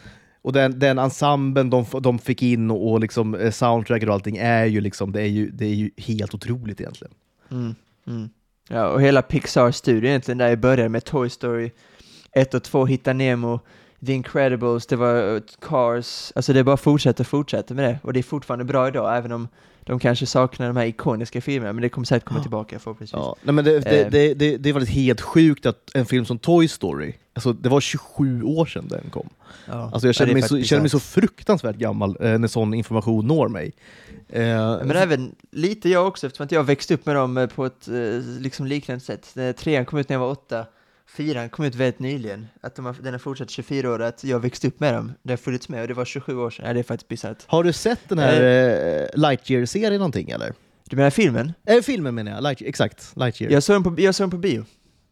[0.43, 4.37] Och den, den ensemblen de, de fick in och, och liksom, eh, soundtracket och allting
[4.37, 7.15] är ju, liksom, det är ju, det är ju helt otroligt egentligen.
[7.51, 7.75] Mm,
[8.07, 8.29] mm.
[8.69, 11.71] Ja, och hela Pixar-studion egentligen där i början med Toy Story
[12.35, 13.61] 1 och 2, Hitta Nemo,
[14.07, 17.99] The Incredibles, det var eh, Cars, alltså det bara fortsätta och fortsätta med det.
[18.03, 19.49] Och det är fortfarande bra idag, även om
[19.87, 22.43] de kanske saknar de här ikoniska filmerna, men det kommer säkert komma Ja.
[22.43, 23.13] tillbaka förhoppningsvis.
[23.21, 24.11] Ja, nej, men det, det, Eh.
[24.11, 27.69] det, det, det är faktiskt helt sjukt att en film som Toy Story, alltså, det
[27.69, 29.29] var 27 år sedan den kom.
[29.67, 29.73] Ja.
[29.93, 32.75] Alltså jag Ja, känner, är mig så, känner mig så fruktansvärt gammal eh, när sån
[32.75, 33.73] information når mig.
[34.29, 34.43] Eh,
[34.85, 37.95] Men även lite jag också, eftersom jag växte upp med dem eh, på ett eh,
[38.41, 39.31] liksom liknande sätt.
[39.35, 40.67] När trean kom ut när jag var åtta,
[41.09, 42.47] fyran kom ut väldigt nyligen.
[42.61, 45.13] Att de har, den har fortsatt 24 år, att jag växte upp med dem.
[45.23, 46.67] Det har funnits med och det var 27 år sedan.
[46.67, 47.39] Ja, det är faktiskt bisarrt.
[47.47, 50.53] har du sett den här eh, Lightyear-serien någonting eller?
[50.89, 51.53] Du menar filmen?
[51.67, 53.13] Eh, filmen menar jag, Light, exakt.
[53.17, 53.53] Lightyear.
[53.53, 54.65] Jag såg den på, jag såg den på bio.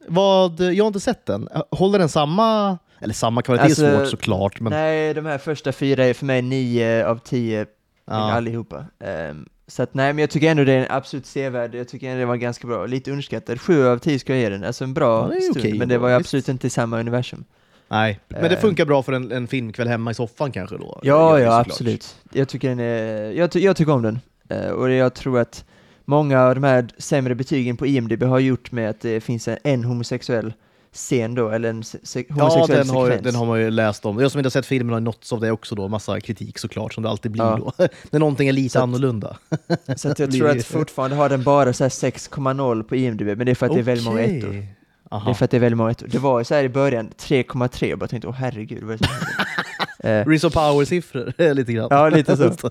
[0.08, 1.48] Vad, jag har inte sett den.
[1.54, 5.38] Eh, Håller den samma, eller samma kvalitet Alltså, är svårt såklart, men Nej, de här
[5.38, 7.66] första fyra är för mig nio av tio
[8.06, 8.12] ja.
[8.14, 8.84] allihopa.
[9.00, 11.74] Ehm, så att nej, men jag tycker ändå det är en absolut sevärd.
[11.74, 12.86] Jag tycker ändå det var ganska bra.
[12.86, 13.60] Lite underskattad.
[13.60, 14.64] Sju av tio ska jag ge den.
[14.64, 17.44] Alltså en bra Ja, stund, okej men det var ju absolut inte i samma universum.
[17.88, 18.20] nej.
[18.28, 18.60] Men det Eh.
[18.60, 21.00] funkar bra för en, en filmkväll hemma i soffan kanske då?
[21.02, 22.16] Ja, ja, absolut.
[22.32, 24.18] Jag tycker, den är, jag, ty, jag tycker om den.
[24.48, 25.64] Eh, och jag tror att
[26.04, 29.58] många av de här sämre betygen på IMDB har gjort med att det finns en,
[29.64, 30.52] en homosexuell
[30.94, 33.24] scen då, eller en se, se, Ja, homosexuell den har, sekvens.
[33.24, 34.18] den har man ju läst om.
[34.20, 36.94] Jag som inte har sett filmen har nåtts av det också då, massa kritik såklart,
[36.94, 37.72] som det alltid blir Ja.
[37.78, 37.88] då.
[38.10, 39.36] När någonting är lite Så att- annorlunda.
[39.96, 43.38] Så att jag tror att fortfarande har den bara så här 6,0 på IMDB, men
[43.46, 44.66] det är för att det är väldigt många ettor.
[45.10, 45.24] Aha.
[45.24, 46.06] Det är för att det är väldigt många ettor.
[46.08, 49.04] Det var så här i början, 3,3, jag bara tänkte åh herregud, vad är det
[49.06, 49.14] som?
[50.04, 51.88] Eh, Rizzo Power-siffror, lite grann.
[51.90, 52.70] Ja, lite så.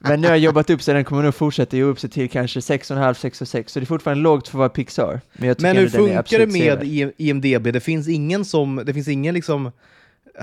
[0.00, 2.30] Men nu har jag jobbat upp så den kommer nog fortsätta ge upp sig till
[2.30, 5.20] kanske 6,5, 6 och 6, så det är fortfarande lågt för att vara Pixar.
[5.32, 6.84] Men, Men hur funkar det med.
[6.84, 7.72] I- IMDB?
[7.72, 9.72] Det finns ingen som, det finns ingen liksom,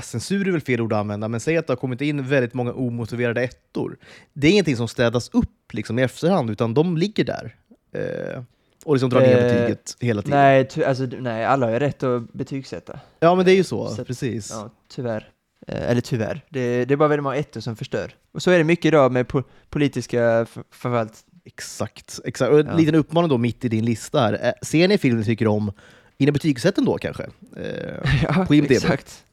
[0.04, 2.54] censur är väl fel ord att använda, men säg att det har kommit in väldigt
[2.54, 3.98] många omotiverade ettor.
[4.34, 7.56] Det är ingenting som städas upp liksom, i efterhand, utan de ligger där.
[7.94, 8.42] Eh,
[8.86, 10.40] och liksom drar ner Eh, betyget hela tiden.
[10.40, 13.00] Nej, alltså, nej, alla har ju rätt att betygsätta.
[13.20, 14.50] Ja, men det är ju så, Så precis.
[14.52, 15.30] Ja, tyvärr.
[15.68, 18.12] Eh, eller tyvärr, det, det är bara väldigt många ettor som förstör.
[18.32, 21.14] Och så är det mycket idag med po politiska f- förvalt...
[21.48, 22.20] Exakt.
[22.26, 22.52] exakt.
[22.52, 22.76] Och en Ja.
[22.78, 24.40] liten uppmaning då mitt i din lista här.
[24.46, 25.72] Eh, Ser ni filmen tycker om,
[26.18, 27.24] in i betygssätten då kanske?
[27.58, 28.72] Eh, Ja, På IMDb.
[28.72, 29.24] exakt.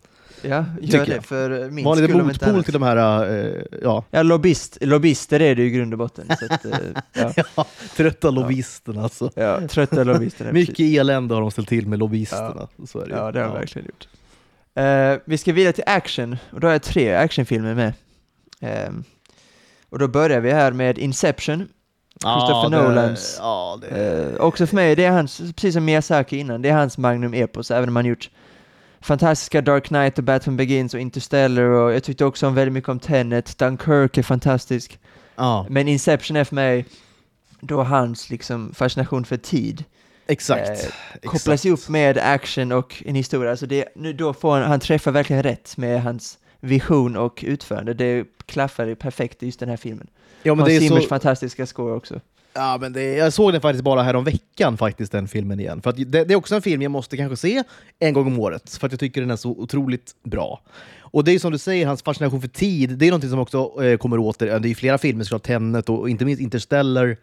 [0.44, 1.24] Ja, Tycker gör det jag.
[1.24, 5.62] för min var inte motpol till de här, eh, ja, Ja, lobbyist, lobbyister är det
[5.62, 6.26] ju i grund och botten.
[6.28, 6.72] Att, eh,
[7.12, 7.66] ja, ja,
[7.96, 9.30] trötta lobbyisterna alltså.
[9.34, 10.52] ja, trötta lobbyister.
[10.52, 12.68] Mycket elände har de ställt till med lobbyisterna.
[12.86, 13.14] Så är det.
[13.14, 13.58] Ja, det har de Ja.
[13.58, 14.08] verkligen gjort.
[14.74, 17.92] Eh, vi ska vidare till action, och då har jag tre actionfilmer med.
[18.60, 19.04] Ehm,
[19.90, 21.68] och då börjar vi här med Inception,
[22.22, 23.36] Christopher det- Nolans.
[23.40, 23.86] Ja, det,
[24.34, 27.34] Eh, också för mig, det är hans, precis som Miyazaki innan, det är hans magnum
[27.34, 28.30] epos, även om han gjort
[29.00, 32.88] fantastiska Dark Knight och Batman Begins och Interstellar och jag tyckte också om väldigt mycket
[32.88, 34.98] om Tenet, Dunkirk är fantastisk.
[35.36, 36.84] ja, Men Inception är för mig
[37.60, 39.84] då hans liksom fascination för tid
[40.26, 40.68] exakt.
[40.68, 41.24] eh, exakt.
[41.24, 43.50] kopplas ihop med action och en historia.
[43.50, 47.94] Alltså det, nu då får han, han träffar verkligen rätt med hans vision och utförande.
[47.94, 50.06] Det klaffar ju perfekt i just den här filmen.
[50.42, 52.20] Ja, men Hans det är Zimmers så, fantastiska score också.
[52.54, 55.82] ja, men det, jag såg den faktiskt bara här om veckan faktiskt, den filmen igen.
[55.82, 57.62] För att det, det är också en film jag måste kanske se
[57.98, 60.60] en gång om året, för att jag tycker den är så otroligt bra.
[61.00, 63.84] Och det är som du säger, hans fascination för tid, det är någonting som också
[63.84, 64.58] eh, kommer åter.
[64.58, 67.16] Det är flera filmer, såklart Tenet och inte minst Interstellar,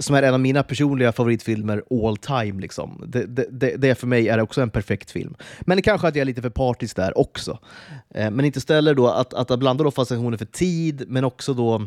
[0.00, 2.60] som är en av mina personliga favoritfilmer all time.
[2.60, 3.04] Liksom.
[3.06, 5.34] Det, det, det, för mig är också en perfekt film.
[5.60, 7.58] Men det kanske att jag är lite för partisk där också.
[8.14, 11.86] Eh, men Interstellar då, att, att blanda då fascinationen för tid, men också då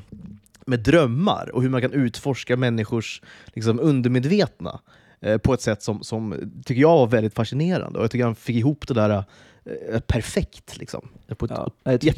[0.65, 3.21] med drömmar och hur man kan utforska människors
[3.53, 4.79] liksom, undermedvetna
[5.21, 7.99] eh, på ett sätt som, som tycker jag var väldigt fascinerande.
[7.99, 9.23] Och jag tycker han fick ihop det där
[9.89, 10.77] eh, perfekt.
[10.77, 11.07] Liksom,
[11.37, 11.69] på ett Ja,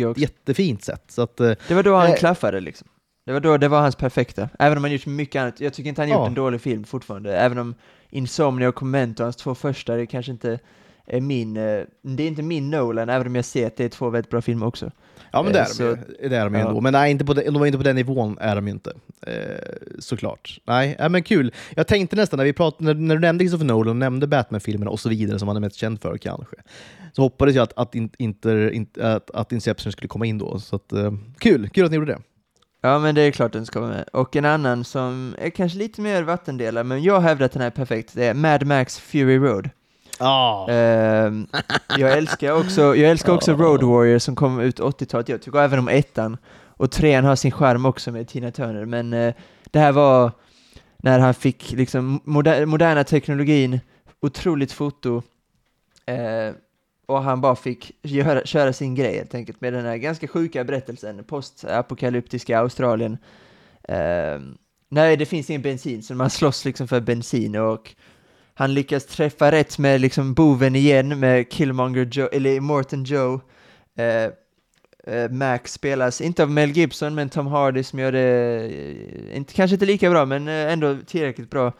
[0.09, 0.21] också.
[0.21, 1.19] jättefint sätt.
[1.19, 2.15] Att, eh, Det var då han Eh.
[2.15, 2.87] klaffade liksom.
[3.25, 4.49] Det var då det var hans perfekta.
[4.59, 5.59] Även om han gjort mycket annat.
[5.59, 6.27] Jag tycker inte han gjort Ja.
[6.27, 7.37] en dålig film fortfarande.
[7.37, 7.75] Även om
[8.09, 10.59] Insomnia och Memento, hans två första, det kanske inte
[11.05, 13.89] är min, eh, det är inte min Nolan, även om jag ser att det är
[13.89, 14.91] två väldigt bra filmer också.
[15.31, 16.67] ja, men det eh, är de så- ju, det är de ju ja.
[16.67, 16.81] ändå.
[16.81, 18.93] Men nej, inte på den, de var inte på den nivån, är de ju inte.
[19.27, 19.33] Eh,
[19.99, 20.59] såklart.
[20.65, 21.53] Nej, men kul.
[21.75, 24.99] Jag tänkte nästan, när, vi pratade, när, du nämnde Christopher Nolan och nämnde Batman-filmerna och
[24.99, 26.55] så vidare, som han är mest känd för kanske,
[27.13, 30.59] så hoppades jag att, att, in, inter, in, att, att Inception skulle komma in då.
[30.59, 30.93] Så att,
[31.37, 32.19] kul, kul att ni gjorde det.
[32.85, 34.05] Ja, men det är klart den ska vara med.
[34.13, 37.67] Och en annan som är kanske lite mer vattendelare, men jag hävdar att den här
[37.67, 39.69] är perfekt, det är Mad Max Fury Road.
[40.19, 40.69] Ah.
[40.69, 41.47] Ehm,
[41.97, 45.79] jag älskar också, jag älskar också Road Warrior som kom ut 80-talet, jag tycker även
[45.79, 46.37] om ettan.
[46.77, 49.33] Och trean har sin charm också med Tina Turner, men eh,
[49.71, 50.31] det här var
[50.97, 53.79] när han fick liksom moder moderna teknologin,
[54.21, 55.21] otroligt foto,
[56.05, 56.55] eh,
[57.05, 60.63] och han bara fick göra, köra sin grej helt enkelt med den här ganska sjuka
[60.63, 63.17] berättelsen, postapokalyptiska Australien.
[63.83, 64.39] Eh,
[64.89, 67.95] nej, det finns ingen bensin, så man slåss liksom för bensin och
[68.57, 73.41] han lyckas träffa rätt med liksom boven igen med Killmonger Joe, eller Morton Joe.
[73.95, 74.31] Ehm,
[75.07, 78.59] eh, eh, Max spelas inte av Mel Gibson, men Tom Hardy som gör det,
[79.31, 81.73] eh, inte, kanske inte lika bra, men eh, ändå tillräckligt bra.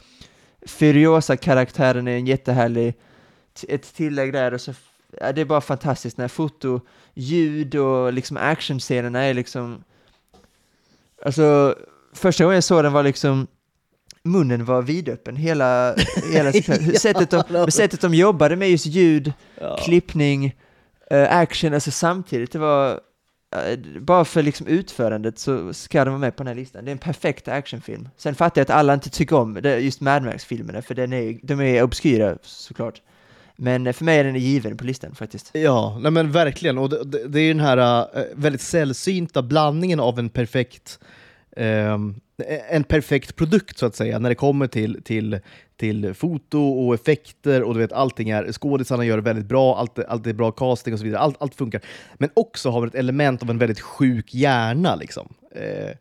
[0.65, 2.93] Furiosa-karaktären är en jättehärlig,
[3.67, 4.73] ett tillägg där och så,
[5.20, 6.82] det är bara fantastiskt när foto,
[7.13, 9.84] ljud och liksom actionscenerna är liksom,
[11.26, 11.76] alltså
[12.13, 13.47] första gången jag såg den var liksom
[14.24, 15.95] munnen var vidöppen hela,
[16.34, 16.51] hela
[16.99, 19.78] sättet, de, sättet de jobbade med just ljud, Ja.
[19.86, 20.55] klippning,
[21.11, 22.99] eh, action, alltså samtidigt, det var
[23.55, 26.86] eh, bara för liksom utförandet så ska de vara med på den här listan.
[26.86, 28.09] Det är en perfekt actionfilm.
[28.18, 31.39] Sen fattar jag att alla inte tycker om det, just Mad Max-filmerna, för den är,
[31.43, 33.01] de är obskyra såklart.
[33.56, 35.49] Men eh, för mig är den given på listan faktiskt.
[35.53, 36.78] Ja, nej men verkligen.
[36.78, 40.99] Och det, det, är den här äh, väldigt sällsynta blandningen av en perfekt,
[41.56, 42.16] ehm,
[42.70, 45.39] en perfekt produkt så att säga, när det kommer till, till,
[45.78, 49.99] till foto och effekter och du vet allting är, skådisarna gör det väldigt bra, allt,
[49.99, 51.82] allt är bra casting och så vidare, allt, allt funkar.
[52.14, 55.34] Men också har vi ett element av en väldigt sjuk hjärna liksom.
[55.56, 55.95] Eh,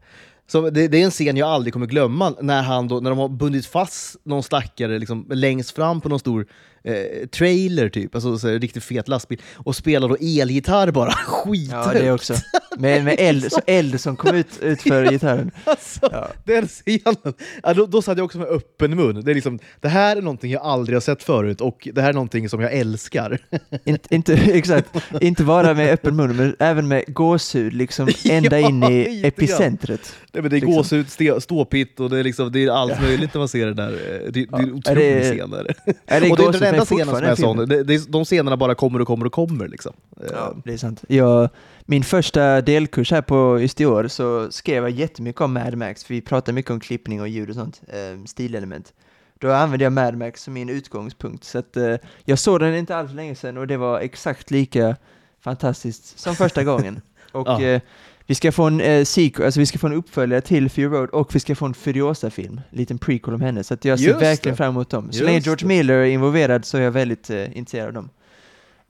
[0.46, 3.18] så det, det är en scen jag aldrig kommer glömma, när, han då, när de
[3.18, 6.46] har bundit fast någon stackare liksom, längst fram på någon stor
[6.84, 11.70] eh, trailer, typ, alltså så här, riktigt fet lastbil, och spelar då elgitarr bara skithögt.
[11.94, 12.34] Ja, det också.
[12.78, 15.50] Med, med eld, så eld som kom ut, ut för gitarren.
[15.64, 16.28] Alltså, Ja.
[16.44, 17.16] Den scenen,
[17.62, 19.20] ja, då, då satt jag också med öppen mun.
[19.24, 22.08] Det, är liksom, det här är någonting jag aldrig har sett förut och det här
[22.08, 23.38] är någonting som jag älskar.
[23.84, 24.88] inte, inte, exakt,
[25.20, 30.14] inte bara med öppen mun, men även med gåshud, liksom ända Ja, in i epicentret.
[30.32, 31.02] Nej, men det är Liksom.
[31.06, 33.90] gåshud, ståpitt och det är, liksom, det är allt möjligt när man ser det där.
[33.90, 35.52] Det, det är Ja, en är otrolig det- scen.
[35.52, 35.74] Är det.
[36.06, 38.12] Är det och det är inte den enda scenen som är sån.
[38.12, 39.68] De scenerna bara kommer och kommer och kommer.
[39.68, 39.92] Liksom.
[40.16, 41.04] Ja, Eh, det är sant.
[41.08, 41.48] Jag,
[41.84, 46.04] min första delkurs här på just i år så skrev jag jättemycket om Mad Max,
[46.04, 48.92] för vi pratar mycket om klippning och ljud och sånt, eh, stilelement.
[49.38, 51.94] Då använde jag Mad Max som min utgångspunkt, så att eh,
[52.24, 54.96] jag såg den inte alls länge sedan och det var exakt lika
[55.40, 57.00] fantastiskt som första gången.
[57.32, 57.62] Och Ja.
[57.62, 57.80] eh,
[58.26, 61.08] vi ska få en eh, sequel, alltså vi ska få en uppföljare till Fury Road
[61.10, 64.06] och vi ska få en Furiosa-film, en liten prequel om henne, så att jag ser
[64.06, 64.56] Just verkligen det.
[64.56, 65.04] fram emot dem.
[65.12, 65.66] Så Just länge George.
[65.68, 68.10] Miller är involverad så är jag väldigt eh, intresserad av dem.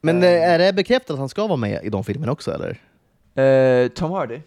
[0.01, 0.29] Men Eh.
[0.31, 2.53] eh, är det bekräftat att han ska vara med i de filmerna också?
[2.53, 2.81] Eller?
[3.85, 4.39] Eh, Tom Hardy?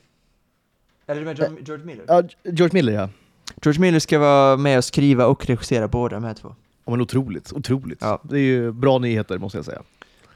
[1.08, 2.04] Eller med George, George Miller?
[2.08, 3.10] Ja, George Miller ja.
[3.64, 6.56] George Miller ska vara med och skriva och regissera båda de här två.
[6.86, 7.98] Ja, men otroligt, otroligt.
[8.02, 8.22] Ja.
[8.24, 9.82] Det är ju bra nyheter måste jag säga.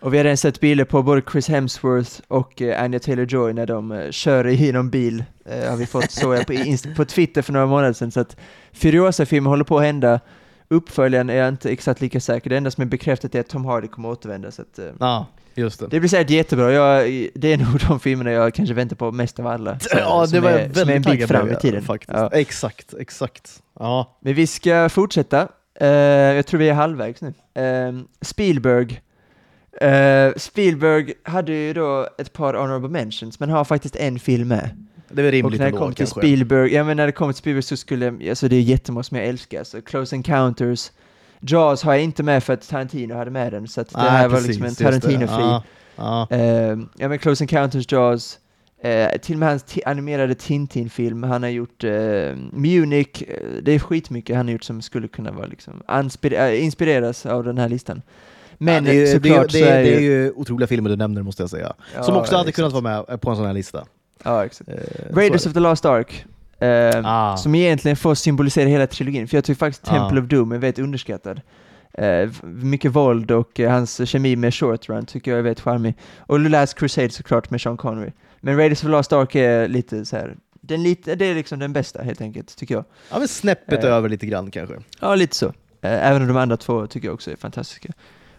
[0.01, 3.65] Och vi har redan sett bilder på både Chris Hemsworth och eh, Anya Taylor-Joy när
[3.65, 5.23] de eh, kör i någon bil.
[5.45, 8.11] Eh, har vi fått så på, inst- på Twitter för några månader sedan.
[8.11, 8.37] Så att
[8.71, 10.19] Furiosa-filmen håller på att hända.
[10.69, 12.49] Uppföljaren är jag inte exakt lika säker.
[12.49, 14.51] Det enda som är bekräftat är att Tom Hardy kommer återvända.
[14.51, 15.25] Så att, eh, Ja,
[15.55, 15.87] just det.
[15.87, 16.71] det blir säkert jättebra.
[16.71, 19.79] Jag, det är nog de filmerna jag kanske väntar på mest av alla.
[19.79, 21.55] Så- Ja, det som var är, jag som är en väldigt bit taggad fram i
[21.55, 21.81] tiden.
[21.83, 22.11] faktiskt.
[22.13, 22.29] Ja.
[22.33, 23.61] Exakt, exakt.
[23.79, 24.17] Ja.
[24.21, 25.47] Men vi ska fortsätta.
[25.79, 27.33] Eh, jag tror vi är halvvägs nu.
[27.63, 29.01] Eh, Spielberg.
[29.81, 34.69] Eh, Spielberg hade ju då ett par honorable mentions, men har faktiskt en film med.
[35.09, 36.19] Det är väl Och rimligt när det kom till kanske.
[36.19, 39.17] Spielberg, ja men när det kom till Spielberg så skulle, alltså det är jättemånga som
[39.17, 40.91] jag älskar, alltså Close Encounters,
[41.39, 44.09] Jaws har jag inte med för att Tarantino hade med den, så att det Nej,
[44.09, 44.75] här var precis, liksom en.
[44.75, 45.43] Tarantino-fri.
[45.43, 45.63] Ja,
[45.95, 46.27] ja.
[46.29, 48.39] Eh, ja men Close Encounters, Jaws,
[48.83, 51.83] eh, till och med hans animerade Tintin-film, han har gjort
[52.51, 53.23] Munich,
[53.61, 55.83] det är skitmycket han har gjort som skulle kunna vara liksom,
[56.53, 58.01] inspireras av den här listan.
[58.63, 60.31] Men ja, det, är ju- det, såklart det, så är det är ju...
[60.31, 61.73] otroliga filmer du nämner måste jag säga.
[61.95, 62.55] Ja, Som också hade exakt.
[62.55, 63.85] kunnat vara med på en sån här lista.
[64.23, 64.69] Ja, exakt.
[64.69, 64.75] Eh,
[65.15, 66.25] Raiders of the Lost Ark,
[66.59, 67.37] eh, Ah.
[67.37, 69.91] som egentligen får symbolisera hela trilogin, för jag tycker faktiskt Ah.
[69.99, 71.41] Temple of Doom är väldigt underskattad.
[71.93, 75.93] Eh, mycket våld och eh, hans kemi med Short Run tycker jag är väldigt charmig.
[76.19, 78.11] Och The Last Crusade såklart med Sean Connery.
[78.39, 80.35] Men Raiders of the Lost Ark är lite så här.
[80.61, 82.85] Den lite, det är liksom den bästa helt enkelt, tycker jag.
[83.11, 83.91] Ja, men snäppet Eh.
[83.91, 84.75] över lite grann kanske.
[84.99, 85.45] Ja, lite så.
[85.81, 87.89] Eh, även om de andra två tycker jag också är fantastiska.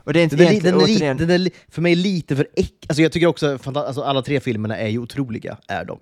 [0.05, 2.47] Och det är inte Den är, den är, återigen, den är för mig lite för
[2.57, 2.73] äck...
[2.89, 5.99] Alltså jag tycker också alltså alla tre filmerna är ju otroliga, är de.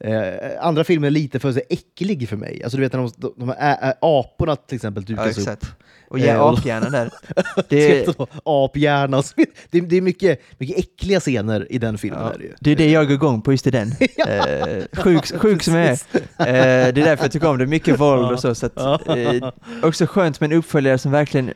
[0.00, 2.60] Eh, andra filmer är lite för så äcklig för mig.
[2.64, 5.42] Alltså du vet när de, de, de här ä- aporna till exempel ja, dukas upp.
[5.42, 5.66] exakt.
[6.08, 7.10] Och ge Eh, och- aphjärnan där.
[7.68, 8.08] Det.
[8.44, 9.52] Aphjärna vidare.
[9.70, 12.20] det, det är mycket, mycket äckliga scener i den filmen.
[12.22, 12.52] Ja, Är det, ju.
[12.60, 13.92] det är det jag går igång på just i den.
[14.28, 15.92] Eh, sjuk, sjuk som jag är.
[15.92, 15.96] Eh,
[16.38, 17.66] det är därför jag tycker om det.
[17.66, 18.54] Mycket våld och så.
[18.54, 19.50] så att, eh,
[19.82, 21.52] också skönt med en uppföljare som verkligen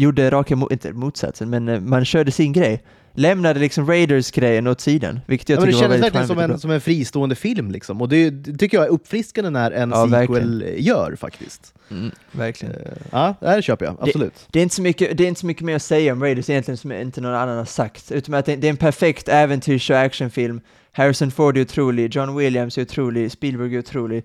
[0.00, 2.82] gjorde raka, mo- inte motsatsen, men eh, man körde sin grej.
[3.14, 6.36] Lämnade liksom Raiders-grejen åt sidan, vilket jag Ja, det tycker var kändes väldigt verkligen som
[6.36, 7.70] charmigt och en, som en fristående film.
[7.70, 8.00] Liksom.
[8.00, 11.74] Och det, det tycker jag är uppfriskande när en Ja, sequel gör faktiskt.
[11.90, 12.74] Mm, verkligen.
[12.74, 12.80] Eh,
[13.10, 13.96] ja, det här köper jag.
[14.00, 14.46] Absolut.
[14.50, 16.50] Det är, inte så mycket, det är inte så mycket mer att säga om Raiders
[16.50, 19.90] egentligen som inte någon annan har sagt, utom att det, det är en perfekt äventyrs
[19.90, 20.60] och actionfilm.
[20.92, 24.24] Harrison Ford är otrolig, John Williams är otrolig, Spielberg är otrolig.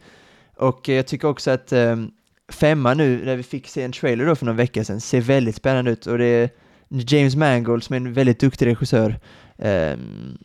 [0.58, 2.12] Och eh, jag tycker också att um,
[2.50, 5.56] femma nu, när vi fick se en trailer då för någon vecka sedan, ser väldigt
[5.56, 6.50] spännande ut och det är
[6.89, 9.20] James Mangold som är en väldigt duktig regissör.
[9.58, 10.38] Ehm,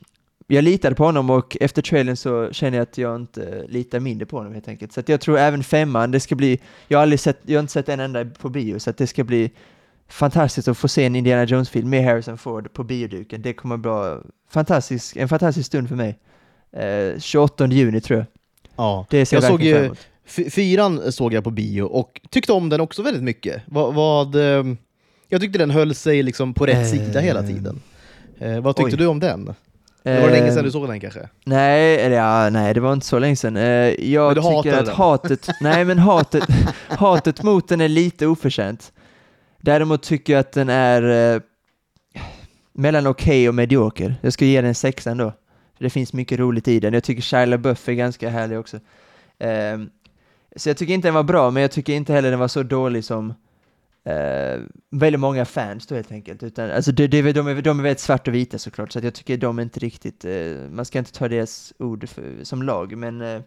[0.47, 4.27] jag litade på honom och efter trailern så känner jag att jag inte litar mindre
[4.27, 4.93] på honom helt enkelt.
[4.93, 7.61] Så att jag tror även femman, det ska bli, jag har aldrig sett, jag har
[7.61, 9.51] inte sett en enda på bio, så att det ska bli
[10.09, 13.43] fantastiskt att få se en Indiana Jones-film med Harrison Ford på bioduken.
[13.43, 14.19] Det kommer vara
[14.51, 16.19] fantastisk, en fantastisk stund för mig.
[16.73, 18.27] Eh, 28 juni tror jag.
[18.77, 19.07] Ja.
[19.11, 19.91] Det ser jag, såg ju-
[20.27, 23.63] Fyran såg jag på bio och tyckte om den också väldigt mycket.
[23.67, 24.65] Vad, vad, eh,
[25.29, 26.85] jag tyckte den höll sig liksom på rätt Eh.
[26.85, 27.81] sida hela tiden.
[28.39, 28.99] Eh, vad tyckte Oj.
[28.99, 29.55] du om den?
[30.03, 31.29] Det var länge sedan Eh, du såg den kanske?
[31.45, 33.57] Nej, eller ja, nej, det var inte så länge sedan.
[33.57, 33.63] Eh,
[34.13, 34.95] jag Men du tycker att den?
[34.95, 36.45] hatet, nej men hatet,
[36.89, 38.93] hatet mot den är lite oförtjänt.
[39.61, 41.41] Däremot tycker jag att den är eh,
[42.73, 44.17] mellan okej och medioker.
[44.21, 45.33] Jag ska ge den en sexa ändå.
[45.79, 46.95] Det finns mycket roligt i den.
[46.95, 48.79] Jag tycker Shia LaBeouf är ganska härlig också.
[49.39, 49.91] Ehm,
[50.57, 52.63] så jag tycker inte den var bra, men jag tycker inte heller den var så
[52.63, 53.35] dålig som
[54.05, 56.43] eh, väldigt många fans då helt enkelt.
[56.43, 59.05] Utan, alltså de, de, de, är, de är väldigt svart och vita såklart, så att
[59.05, 60.33] jag tycker de är inte riktigt, eh,
[60.71, 63.41] man ska inte ta deras ord för, som lag, men eh,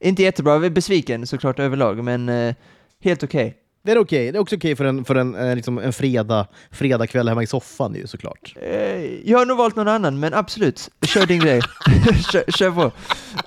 [0.00, 0.52] inte jättebra.
[0.52, 2.54] Jag är besviken såklart överlag, men eh,
[3.00, 3.56] helt okej.
[3.82, 4.32] Det är okej.
[4.32, 7.46] Det är också okej för en, för en, eh, liksom en fredag, fredagkväll hemma i
[7.46, 8.54] soffan ju såklart.
[8.62, 11.60] Eh, jag har nog valt någon annan, men absolut, kör din grej.
[12.32, 12.92] kör, kör på.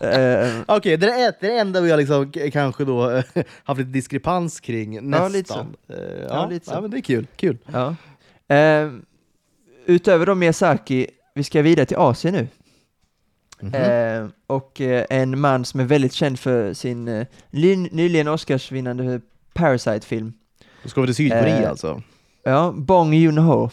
[0.06, 3.22] Eh, Okej, det, är det enda vi har liksom kanske då
[3.64, 5.32] haft lite diskrepans kring nästan.
[5.32, 5.66] lite så.
[5.88, 5.96] Ja,
[6.30, 6.72] ja, lite så.
[6.72, 7.28] ja, men det är kul.
[7.36, 7.58] kul.
[7.72, 7.96] ja.
[8.56, 8.92] Eh,
[9.86, 12.48] utöver då Miyazaki, vi ska vidare till Asien nu.
[13.60, 13.74] Mhm.
[13.76, 19.22] Eh, och eh, en man som är väldigt känd för sin ny- nyligen Oscarsvinnande
[19.54, 20.34] Parasite-film.
[20.84, 22.02] Då ska vi till Sydkorea eh, alltså.
[22.44, 23.70] Ja, Bong Joon-ho.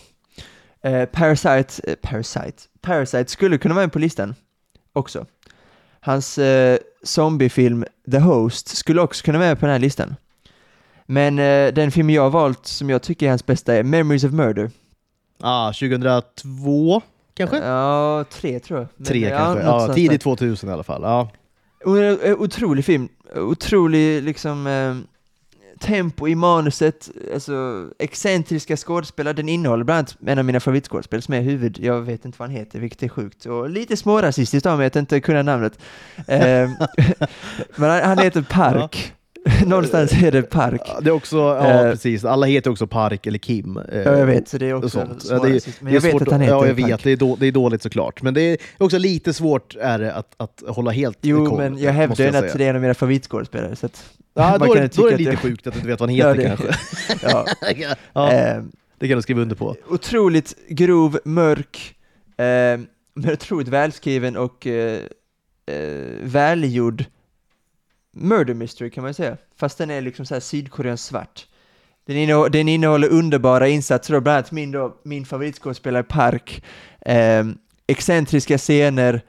[0.83, 4.35] Eh, Parasite, eh, Parasite, Parasite skulle kunna vara med på listan
[4.93, 5.26] också.
[6.01, 10.14] Hans eh, zombiefilm The Host skulle också kunna vara med på den här listan.
[11.07, 14.24] Men eh, den film jag har valt som jag tycker är hans bästa är Memories
[14.24, 14.70] of Murder.
[15.41, 17.03] Ah, 2002
[17.35, 17.57] kanske?
[17.59, 18.89] Ja, tre tror jag.
[18.97, 19.64] Men, Tre ja, kanske?
[19.64, 20.18] Ja, tidigt där.
[20.18, 21.03] 2000 i alla fall.
[21.03, 21.31] Ja.
[21.85, 23.09] O- eh, Otrolig film.
[23.37, 24.97] Otrolig liksom eh,
[25.81, 29.35] tempo i manuset, alltså excentriska skådespelare.
[29.35, 32.49] Den innehåller bland annat en av mina favoritskådespelare som är huvud, jag vet inte vad
[32.49, 33.47] han heter, vilket är sjukt.
[33.47, 35.78] Och lite smårasistiskt av mig att inte kunna namnet.
[36.16, 36.70] Eh,
[37.76, 39.14] men han, han heter Park.
[39.66, 40.80] någonstans är det Park.
[40.86, 41.91] Ja, Det är också, ja Eh.
[41.91, 43.76] precis, alla heter också Park eller Kim.
[43.76, 45.11] eh, Ja, jag vet, så det är också sånt.
[45.11, 46.91] Ja, svårare det är- Men jag vet svårt att han heter Ja, jag vet.
[46.91, 47.01] Park.
[47.05, 48.22] Det är, då, det är dåligt såklart.
[48.22, 51.78] Men det är också lite svårt är det att, att hålla helt Jo, koll, men
[51.78, 53.76] jag hävdar ju att det är en av mina favoritskådespelare.
[53.76, 56.09] Så att, Ja, då, då är det lite det- sjukt att du inte vet vad
[56.09, 57.26] han Ja, heter det- kanske.
[57.30, 57.47] ja.
[58.12, 58.62] ja, Eh,
[58.99, 59.76] det kan du skriva under på.
[59.88, 61.95] otroligt grov, mörk,
[62.36, 62.45] eh,
[63.14, 64.99] men otroligt välskriven och eh,
[66.22, 67.05] välgjord
[68.12, 69.36] murder mystery kan man säga.
[69.56, 71.46] Fast den är liksom så här sydkoreansk svart.
[72.04, 76.64] Den, innehå- den innehåller underbara insatser, då, bland annat min, då, min favoritskådespelare Park,
[77.00, 77.44] eh,
[77.86, 79.22] excentriska scener,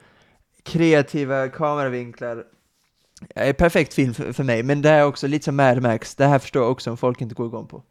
[0.62, 2.44] kreativa kameravinklar.
[3.34, 6.26] Eh, perfekt film för, för mig, men det är också lite som Mad Max, det
[6.26, 7.82] här förstår jag också om folk inte går igång på.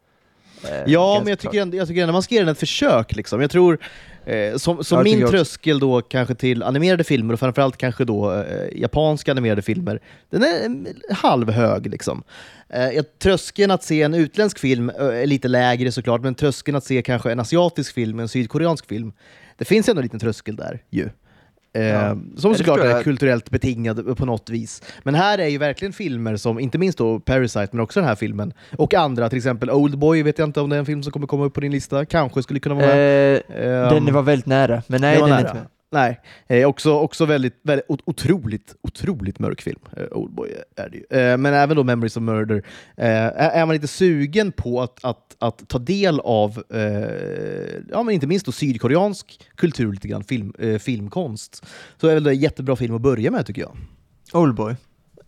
[0.64, 3.16] Eh, Ja, men jag tycker, ändå, jag tycker ändå man ska ge den ett försök.
[3.16, 3.40] Liksom.
[3.40, 3.78] Jag tror,
[4.24, 5.36] eh, som, som min jag också.
[5.36, 10.00] tröskel då kanske till animerade filmer och framförallt kanske då eh, japanska animerade filmer,
[10.30, 10.64] den är
[11.10, 11.86] eh, halvhög.
[11.90, 12.22] Liksom.
[12.68, 16.76] Eh, jag, tröskeln att se en utländsk film eh, är lite lägre såklart, men tröskeln
[16.76, 19.12] att se kanske en asiatisk film, en sydkoreansk film,
[19.58, 21.08] det finns ändå en liten tröskel där ju.
[21.74, 22.16] Eh, Ja.
[22.36, 23.04] Som såklart är jag.
[23.04, 24.82] kulturellt betingad på något vis.
[25.02, 28.14] Men här är ju verkligen filmer som, inte minst då Parasite, men också den här
[28.14, 31.12] filmen, och andra, till exempel Oldboy, vet jag inte om det är en film som
[31.12, 33.34] kommer komma upp på din lista, kanske skulle kunna vara med.
[33.34, 35.62] Eh, Ehm, den var väldigt nära, men nej, den den är inte med.
[35.92, 39.78] Nej, eh, också, också väldigt, väldigt otroligt, otroligt mörk film.
[39.96, 41.20] Eh, Oldboy är det ju.
[41.20, 42.56] Eh, men även då Memories of Murder.
[42.96, 48.02] Eh, är, är man lite sugen på att, att, att ta del av, eh, ja
[48.02, 51.66] men inte minst då sydkoreansk kultur, lite grann, film, eh, filmkonst,
[52.00, 53.76] så är väl det en jättebra film att börja med tycker jag.
[54.32, 54.74] Oldboy.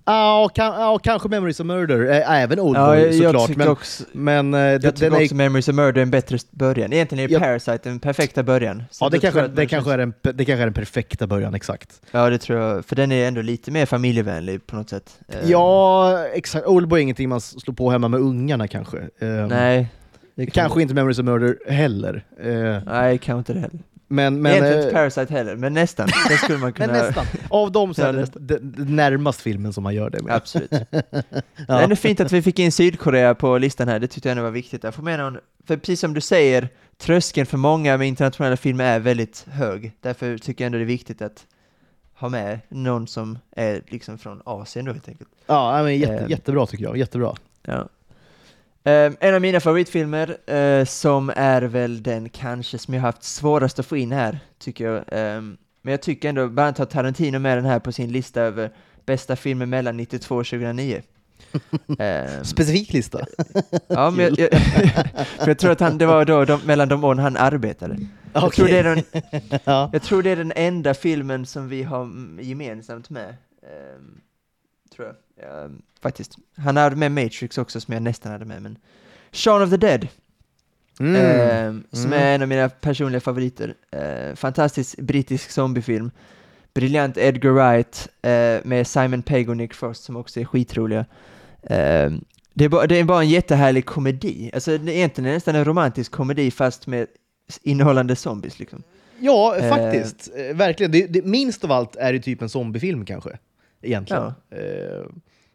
[0.06, 3.56] Ja, kan, ja kanske Memories of Murder, eh, även Oldboy Ja, såklart.
[3.56, 6.10] Men, också, men eh, jag den, tycker den är också Memories of Murder är en
[6.10, 6.92] bättre början.
[6.92, 8.82] Egentligen är Jag- Parasite den perfekta början.
[9.00, 12.00] Ja, det kanske, det, kanske är den, det kanske är den perfekta början, exakt.
[12.10, 12.84] Ja, det tror jag.
[12.84, 15.18] För den är ändå lite mer familjevänlig på något sätt.
[15.28, 16.66] Eh, Ja, exakt.
[16.66, 18.98] Oldboy är ingenting man slår på hemma med ungarna kanske.
[19.20, 19.88] Ehm, Nej.
[20.36, 22.24] Kan Kanske inte Memories of Murder heller.
[22.86, 23.80] Nej, kanske inte det heller.
[24.08, 26.08] Men men, Egentligen eh, inte Parasite heller, men nästan.
[26.28, 26.92] Det skulle man men kunna...
[27.02, 27.26] nästan.
[27.50, 28.46] Av dem så är det nästan.
[28.46, 30.34] d- d- närmast filmen som man gör det med.
[30.34, 30.70] Absolut.
[30.90, 31.04] Det
[31.68, 31.78] Ja.
[31.78, 34.42] är ändå fint att vi fick in Sydkorea på listan här, det tyckte jag ändå
[34.42, 34.84] var viktigt.
[34.84, 38.84] Jag får med någon, för precis som du säger, tröskeln för många med internationella filmer
[38.84, 39.92] är väldigt hög.
[40.00, 41.46] Därför tycker jag ändå det är viktigt att
[42.14, 45.30] ha med någon som är liksom från Asien då helt enkelt.
[45.46, 46.30] Ja, men jätte, Eh.
[46.30, 46.96] jättebra tycker jag.
[46.96, 47.34] Jättebra.
[47.62, 47.88] Ja.
[48.84, 53.78] Ehm, en av mina favoritfilmer, eh, som är väl den kanske som jag haft svårast
[53.78, 55.04] att få in här, tycker jag.
[55.08, 58.42] Ehm, men jag tycker ändå, bland annat har Tarantino med den här på sin lista
[58.42, 58.70] över
[59.06, 61.02] bästa filmer mellan 92 och 2009.
[61.98, 63.26] Ehm, Specifik lista.
[63.86, 64.60] ja, men jag, jag,
[65.38, 67.98] för jag tror att han, det var då de, mellan de åren han arbetade.
[68.32, 69.02] Jag, tror det är den,
[69.64, 69.90] ja.
[69.92, 72.10] jag tror det är den enda filmen som vi har
[72.40, 73.28] gemensamt med.
[73.62, 74.20] Ehm,
[74.94, 75.16] tror jag.
[75.42, 76.36] Ehm, faktiskt.
[76.56, 78.78] Han hade med Matrix också som jag nästan hade med, men
[79.32, 80.08] Shaun of the Dead,
[81.00, 81.16] Mm.
[81.16, 82.18] ehm, som Mm.
[82.22, 83.74] är en av mina personliga favoriter.
[83.90, 86.10] Ehm, fantastisk brittisk zombiefilm.
[86.74, 91.06] Briljant Edgar Wright eh, med Simon Pegg och Nick Frost som också är skitroliga.
[91.62, 92.24] Ehm,
[92.54, 94.50] det, är bara, det är bara en jättehärlig komedi.
[94.54, 97.06] Alltså det är egentligen nästan en romantisk komedi fast med
[97.62, 98.82] innehållande zombies liksom.
[99.18, 100.30] Ja, faktiskt.
[100.36, 100.92] Eh, verkligen.
[100.92, 103.38] Det, det, minst av allt är det typ en zombiefilm kanske.
[103.84, 104.24] Egentligen.
[104.50, 105.06] Eh,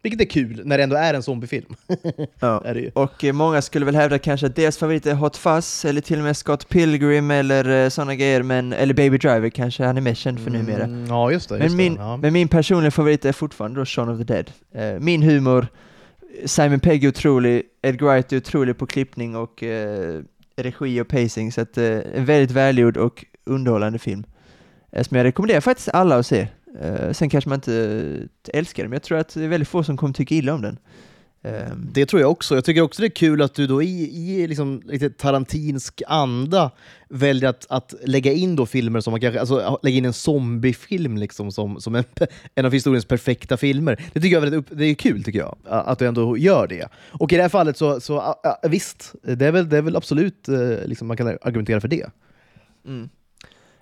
[0.02, 1.76] vilket är kul, när det ändå är en zombiefilm.
[2.40, 2.62] Ja.
[2.66, 2.92] är det ju.
[2.94, 6.18] Och eh, många skulle väl hävda kanske att deras favorit är Hot Fuzz, eller till
[6.18, 10.02] och med Scott Pilgrim, eller eh, sådana grejer, men, eller Baby Driver kanske han är
[10.02, 10.84] mest känd för numera.
[10.84, 11.58] Mm, ja, just det.
[11.58, 12.02] Just Men min, det.
[12.02, 12.18] Ja.
[12.18, 14.52] men min personliga favorit är fortfarande då Shaun of the Dead.
[14.74, 15.68] Eh, min humor,
[16.46, 20.22] Simon Pegg är otrolig, Edgar Wright är otrolig på klippning och eh,
[20.56, 24.24] regi och pacing, så att eh, en väldigt välgjord och underhållande film.
[24.92, 26.48] Eh, som jag rekommenderar faktiskt alla att se.
[26.82, 29.68] Eh, sen kanske man inte eh, älskar den, men jag tror att det är väldigt
[29.68, 30.78] få som kommer tycka illa om den.
[31.42, 32.56] Ehm, Det tror jag också.
[32.56, 36.72] Jag tycker också det är kul att du då i, i liksom lite tarantinsk anda
[37.10, 41.18] väljer att, att lägga in då filmer som man kanske, alltså lägga in en zombiefilm
[41.18, 42.04] liksom som, som en,
[42.56, 43.96] en av historiens perfekta filmer.
[44.14, 46.88] Det tycker jag är väldigt det är kul tycker jag, att du ändå gör det.
[46.96, 48.36] Och i det här fallet så, så
[48.70, 52.06] visst, det är väl, det är väl absolut eh, liksom man kan argumentera för det.
[52.86, 53.10] Mm.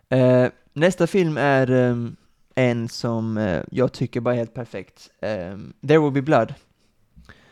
[0.09, 2.15] Eh, nästa film är ehm,
[2.57, 5.09] en som eh, jag tycker bara är helt perfekt.
[5.21, 6.53] Ehm, There will be blood.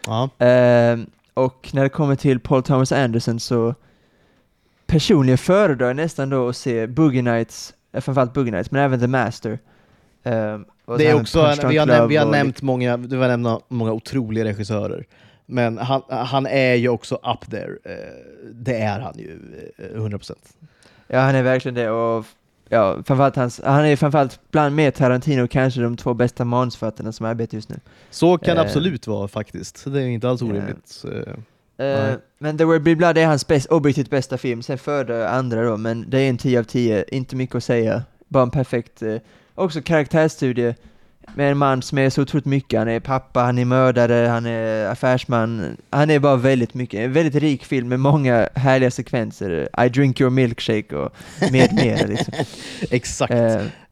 [0.05, 0.29] Ja.
[0.39, 3.75] Ehm, och när det kommer till Paul Thomas Anderson så
[4.87, 8.99] personligen föredrar jag nästan då att se Boogie Nights, eh, framförallt Boogie Nights, men även
[8.99, 9.59] The Master.
[10.85, 13.63] Och Det är också, en, vi, har näm, vi har nämnt många, du har nämnt
[13.67, 15.05] många otroliga regissörer.
[15.45, 17.77] Men han, han är ju också up there.
[17.83, 18.13] Eh,
[18.53, 19.39] Det är han ju,
[19.77, 20.31] eh, 100%.
[21.07, 22.25] Ja, han är verkligen det och
[22.69, 27.25] ja, framförallt hans, han är framförallt bland med Tarantino kanske de två bästa manusförfattarna som
[27.25, 27.79] arbetar just nu.
[28.09, 28.65] Så kan det Eh.
[28.67, 29.83] absolut vara faktiskt.
[29.93, 31.03] Det är inte alls orimligt.
[31.05, 31.33] Eh,
[31.77, 32.17] Nej.
[32.39, 35.77] men The Will Be Blood är hans bäst, objektivt bästa film, sen före andra då,
[35.77, 38.03] men det är en 10 av 10, inte mycket att säga.
[38.27, 39.15] Bara en perfekt, eh,
[39.55, 40.75] också karaktärstudie
[41.35, 44.45] med en man som är så otroligt mycket, han är pappa, han är mördare, han
[44.45, 49.69] är affärsman, han är bara väldigt mycket, en väldigt rik film med många härliga sekvenser,
[49.85, 51.15] I drink your milkshake och
[51.51, 52.33] med mer liksom.
[52.91, 53.33] Exakt.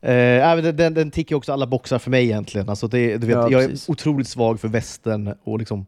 [0.02, 2.70] Ja, men den, den, den tickar också alla boxar för mig egentligen.
[2.70, 3.90] Alltså det, du vet, Ja, jag är precis.
[3.90, 5.86] otroligt svag för västern och liksom,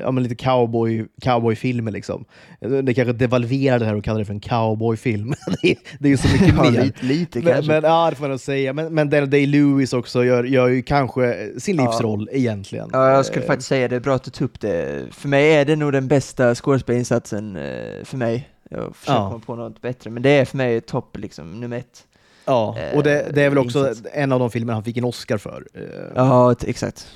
[0.00, 1.92] ja, men lite cowboy, cowboyfilmer.
[1.92, 2.24] Liksom.
[2.60, 5.34] Eh, Det kanske devalverar det här och kallar det för en cowboyfilm.
[5.62, 6.82] det, är, det är ju så mycket ja, mer.
[6.82, 7.72] lite, lite Men, kanske.
[7.72, 8.72] men, ja, det får man nog säga.
[8.72, 11.84] Men, men Daniel Day-Lewis också gör, gör ju kanske sin Ja.
[11.84, 12.88] livsroll egentligen.
[12.92, 15.04] Ja, jag skulle Eh, faktiskt säga det, är bra att du tog upp det.
[15.10, 18.48] För mig är det nog den bästa skådespelarinsatsen eh, för mig.
[18.70, 19.28] Jag försöker Ja.
[19.30, 22.06] komma på något bättre, men det är för mig topp liksom, nummer ett.
[22.44, 24.02] Ja, eh, och det, det är väl också insats.
[24.12, 25.66] en av de filmer han fick en Oscar för.
[25.74, 25.82] Eh,
[26.14, 27.06] Ja, exakt.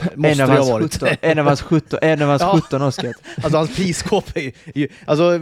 [0.00, 0.92] Eh, Måste en, av hans ha varit.
[0.94, 2.60] 17, en av hans 17, en av hans Ja.
[2.64, 3.12] 17 Oscar.
[3.42, 4.88] Alltså hans prisskåp är ju- ju...
[5.04, 5.38] Alltså,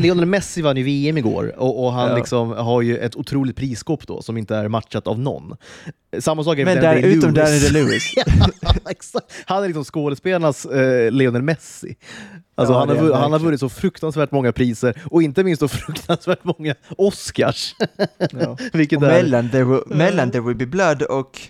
[0.00, 2.16] Lionel Messi vann ju VM igår och, och han Ja.
[2.16, 5.56] liksom har ju ett otroligt prisskåp då som inte är matchat av någon.
[6.18, 7.62] Samma sak är Men där, Daniel utom Day-Lewis.
[7.68, 8.12] Daniel Lewis.
[8.16, 9.20] Ja.
[9.46, 11.96] Han är liksom skådespelarnas eh, Lionel Messi.
[12.54, 15.68] Alltså Ja, han, har, han har vunnit så fruktansvärt många priser och inte minst så
[15.68, 17.74] fruktansvärt många Oscars.
[18.30, 18.56] Ja.
[18.72, 19.22] Vilket Och är...
[19.22, 21.40] mellan, there will, mellan There Will Be Blood och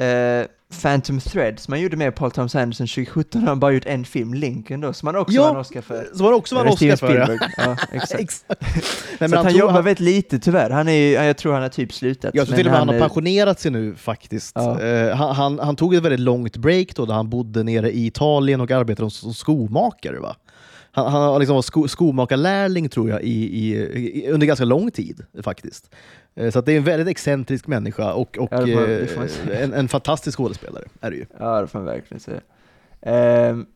[0.00, 0.46] eh,
[0.82, 4.04] Phantom Thread, som han gjorde med Paul Thomas Anderson 2017, har han bara gjort en
[4.04, 6.08] film, Lincoln då, som han också Ja, vann Oscar för.
[6.14, 7.16] Som han också vann Oscar för.
[7.16, 7.48] Ja.
[7.56, 8.20] Ja, exakt.
[8.20, 8.44] Exakt.
[8.48, 10.70] Nej, så men att han tror- jobbar väldigt lite tyvärr.
[10.70, 12.30] Han är, jag tror han har typ slutat.
[12.34, 14.52] Jag tror till och med han har är- pensionerat sig nu faktiskt.
[14.54, 14.80] Ja.
[14.80, 18.06] Eh, han, han, han tog ett väldigt långt break då, där han bodde nere i
[18.06, 20.18] Italien och arbetade som skomakare.
[20.20, 20.36] Va?
[20.92, 24.90] Han, han har liksom var sko, skomakarlärling tror jag i, i, i, under ganska lång
[24.90, 25.90] tid faktiskt.
[26.36, 29.72] Eh, så att det är en väldigt excentrisk människa och, och Ja, får- eh, en,
[29.72, 31.26] en fantastisk skådespelare är det ju.
[31.38, 32.40] Ja, det får man verkligen säga.
[33.02, 33.66] Ehm,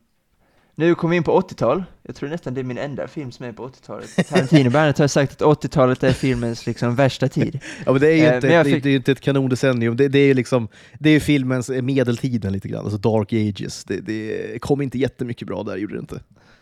[0.75, 1.83] nu kommer vi in på 80-tal.
[2.03, 4.09] Jag tror nästan det är min enda film som är på 80-talet.
[4.29, 7.59] Tarantino bland annat har sagt att 80-talet är filmens liksom värsta tid.
[7.85, 10.07] Ja, men det är ju Eh, inte, det, fick- det är inte ett kanondecennium, det,
[10.07, 10.67] det är ju liksom,
[10.99, 13.83] det är filmens medeltiden lite grann, alltså dark ages.
[13.83, 16.19] Det, det kom inte jättemycket bra där, gjorde det inte.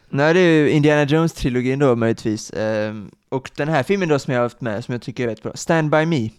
[0.09, 2.53] Nej, det är ju Indiana Jones-trilogin då möjligtvis.
[2.53, 5.27] Ehm, och den här filmen då som jag har haft med, som jag tycker är
[5.27, 6.29] rätt bra, Stand By Me.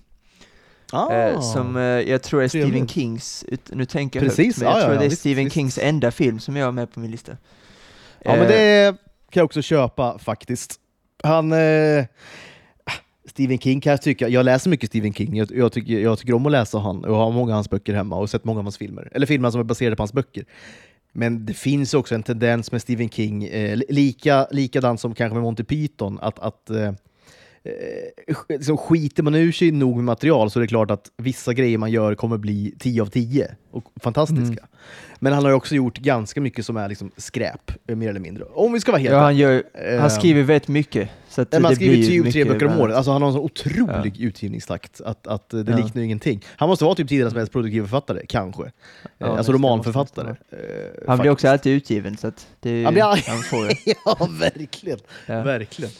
[0.92, 1.12] Ah.
[1.12, 2.90] Eh, som eh, jag tror är Stephen Trevligt.
[2.90, 5.10] Kings, ut, nu tänker jag Precis, högt, men jag ja, ja, tror ja, det är
[5.10, 5.54] visst, Stephen visst.
[5.54, 7.32] Kings enda film som jag har med på min lista.
[8.24, 8.96] Ja, men Eh, det
[9.30, 10.76] kan jag också köpa faktiskt.
[11.22, 11.52] Han...
[11.52, 12.04] Eh,
[13.24, 16.32] Stephen King kan jag tycka, jag läser mycket Stephen King, jag, jag, tycker, jag tycker
[16.32, 18.64] om att läsa han, jag har många av hans böcker hemma och sett många av
[18.64, 20.44] hans filmer, eller filmer som är baserade på hans böcker.
[21.12, 25.34] Men det finns också en tendens med Stephen King, eh, li- lika, likadant som kanske
[25.34, 26.88] med Monty Python, att, att eh,
[27.64, 31.52] eh, liksom skiter man ur sig nog med material så är det klart att vissa
[31.52, 34.44] grejer man gör kommer bli 10 av 10 och fantastiska.
[34.44, 34.64] Mm.
[35.18, 38.20] Men han har ju också gjort ganska mycket som är liksom skräp, eh, mer eller
[38.20, 38.44] mindre.
[38.44, 41.08] Om vi ska vara helt Ja, han, gör, Eh, han skriver väldigt mycket.
[41.30, 42.96] Så att Nej, man det skriver typ tre böcker om året.
[42.96, 45.78] Alltså, han har en sån otrolig utgivningstakt att, att eh, det Ja.
[45.78, 46.44] liknar ingenting.
[46.56, 48.62] Han måste vara typ tidernas mest produktiva författare, kanske.
[48.62, 48.68] Eh,
[49.18, 50.30] Ja, alltså nästan romanförfattare.
[50.30, 50.56] eh,
[51.08, 51.52] Han blir också faktiskt.
[51.60, 53.70] alltid utgiven, så att det Han blir- han får ju.
[54.04, 54.98] ja, verkligen.
[55.26, 55.42] Ja.
[55.42, 55.90] verkligen.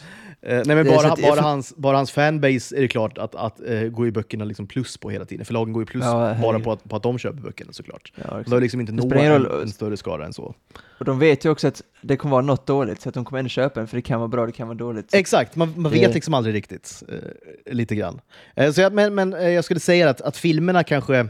[0.43, 3.61] Eh, nej, men bara, att bara, hans, bara hans fanbase är det klart att, att
[3.67, 5.45] eh, går ju böckerna liksom plus på hela tiden.
[5.45, 8.13] Förlagen går ju plus Ja, bara på att, på att de köper böckerna såklart.
[8.15, 10.55] Ja, De behöver liksom inte Det nå spelar ingen en, större skara än så.
[10.99, 13.39] Och de vet ju också att det kommer vara något dåligt, så att de kommer
[13.39, 15.13] ändå köpa den, för det kan vara bra, det kan vara dåligt.
[15.13, 17.03] Exakt, man, man Det- vet liksom aldrig riktigt.
[17.09, 18.21] Eh, lite grann.
[18.55, 21.27] Eh, så jag, men men eh, jag skulle säga att, att filmerna kanske...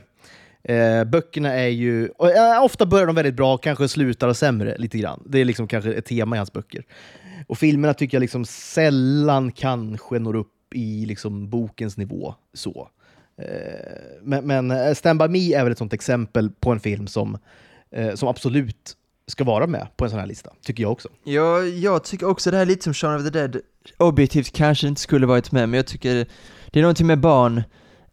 [0.64, 2.10] Eh, böckerna är ju...
[2.18, 5.24] Och, eh, ofta börjar de väldigt bra, kanske slutar sämre lite grann.
[5.26, 6.84] Det är liksom kanske ett tema i hans böcker.
[7.52, 12.36] Och filmerna tycker jag liksom sällan kanske når upp i liksom bokens nivå.
[12.54, 12.90] så.
[13.38, 13.46] Eh,
[14.24, 17.38] men men eh, Stand By Me är väl ett sånt exempel på en film som,
[17.92, 18.98] eh, som absolut
[19.28, 21.10] ska vara med på en sån här lista, tycker jag också.
[21.24, 23.58] Ja, jag tycker också det här är lite som Shaun of the Dead,
[23.98, 26.28] objektivt kanske inte skulle varit med, men jag tycker
[26.72, 27.58] det är någonting med barn,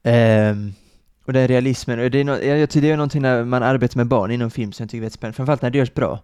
[0.02, 0.56] eh,
[1.24, 3.96] och den realismen, och det är no- jag tycker det är någonting när man arbetar
[3.96, 6.22] med barn inom film som jag tycker är väldigt spännande, framförallt när det görs bra.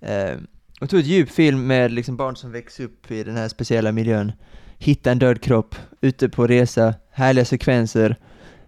[0.00, 0.34] Eh,
[0.80, 3.92] jag tog ett djup film med liksom barn som växer upp i den här speciella
[3.92, 4.32] miljön,
[4.78, 8.16] hitta en död kropp, ute på resa, härliga sekvenser,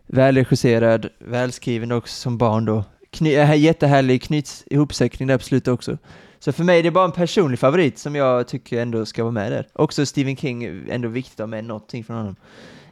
[0.07, 2.85] välregisserad, välskriven också som barn då.
[3.11, 5.99] Kny, äh, jättehärlig knyts ihopsäckning där på slutet också.
[6.39, 9.33] Så för mig är det bara en personlig favorit som jag tycker ändå ska vara
[9.33, 9.67] med där.
[9.73, 12.37] Också Stephen King, ändå viktigt att ha med någonting från honom.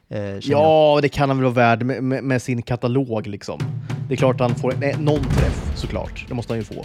[0.09, 0.43] Eh, ja, jag.
[0.43, 3.61] Ja, det kan han väl vara värd med, med, med sin katalog liksom.
[4.09, 6.25] Det är klart han får nej, någon träff såklart.
[6.29, 6.85] Det måste han ju få.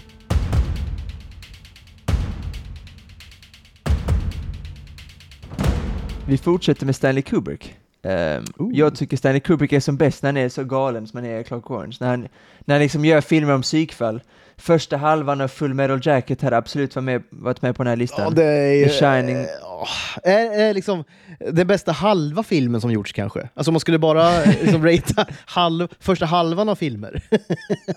[6.28, 7.76] Vi fortsätter med Stanley Kubrick.
[8.04, 8.70] Ehm, Ooh.
[8.74, 11.40] jag tycker Stanley Kubrick är som bäst när han är så galen som han är
[11.40, 11.98] i Clock Orange.
[12.00, 12.28] När han,
[12.60, 14.22] när han liksom gör filmer om psykfall.
[14.58, 17.96] Första halvan av Full Metal Jacket hade absolut varit med, varit med på den här
[17.98, 18.24] listan.
[18.24, 19.46] Ja, det är, The Shining.
[19.64, 19.88] åh,
[20.30, 21.04] är, är liksom
[21.52, 23.50] den bästa halva filmen som gjorts kanske.
[23.54, 27.22] Alltså om man skulle bara liksom ratea halv, första halvan av filmer.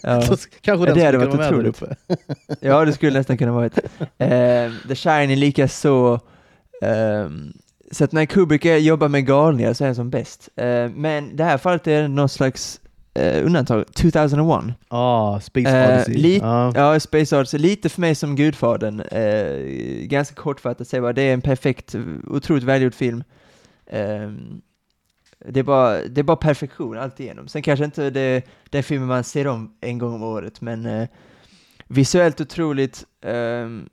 [0.02, 0.22] Ja.
[0.22, 1.82] så kanske Ja, den det skulle hade varit otroligt.
[1.82, 1.96] uppe.
[2.60, 3.78] Ja, det skulle nästan kunna vara ett.
[4.18, 6.20] Ehm, The Shining lika så.
[7.94, 10.48] Så att när Kubrick jobbar med galningar så är han som bäst.
[10.56, 12.80] Ehm, men det här fallet är någon slags
[13.14, 13.84] eh, undantag.
[13.94, 14.74] 2001.
[14.90, 16.14] Ja, Space Eh, Odyssey.
[16.16, 16.72] li- ja.
[16.74, 19.00] Ja, Space Odyssey, lite för mig som Gudfadern.
[19.00, 21.94] Eh, ganska kortfattat säga bara, det är en perfekt,
[22.26, 23.24] otroligt välgjord film.
[25.46, 27.48] Det, är bara, det är bara perfektion allt igenom.
[27.48, 28.42] Sen kanske inte det,
[28.78, 31.08] är filmen man ser om en gång om året, men eh,
[31.88, 33.88] visuellt otroligt, ehm,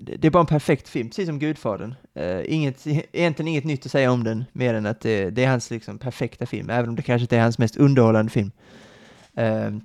[0.00, 1.94] det, är bara en perfekt film, precis som Gudfadern.
[2.14, 5.48] Eh, inget, egentligen inget nytt att säga om den, mer än att det, det är
[5.48, 8.50] hans liksom, perfekta film, även om det kanske inte är hans mest underhållande film.
[9.36, 9.80] Ehm,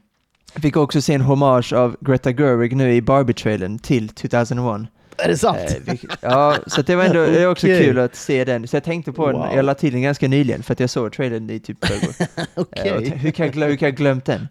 [0.54, 4.88] jag fick också se en hommage av Greta Gerwig nu i Barbie-trailern till 2001.
[5.18, 5.58] Är det sant?
[5.60, 7.84] Eh, vilk- ja, så det var ändå det är också Okej.
[7.86, 8.68] kul att se den.
[8.68, 9.56] Så jag tänkte på den, Wow.
[9.56, 12.14] jag la till den ganska nyligen för att jag såg trailern i typ förrgår.
[12.56, 14.48] Eh, och t- hur, kan jag hur kan jag glömt den?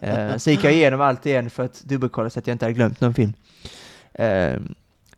[0.00, 2.74] Eh, så gick jag igenom allt igen för att dubbelkolla så att jag inte hade
[2.74, 3.32] glömt någon film.
[4.14, 4.52] Eh,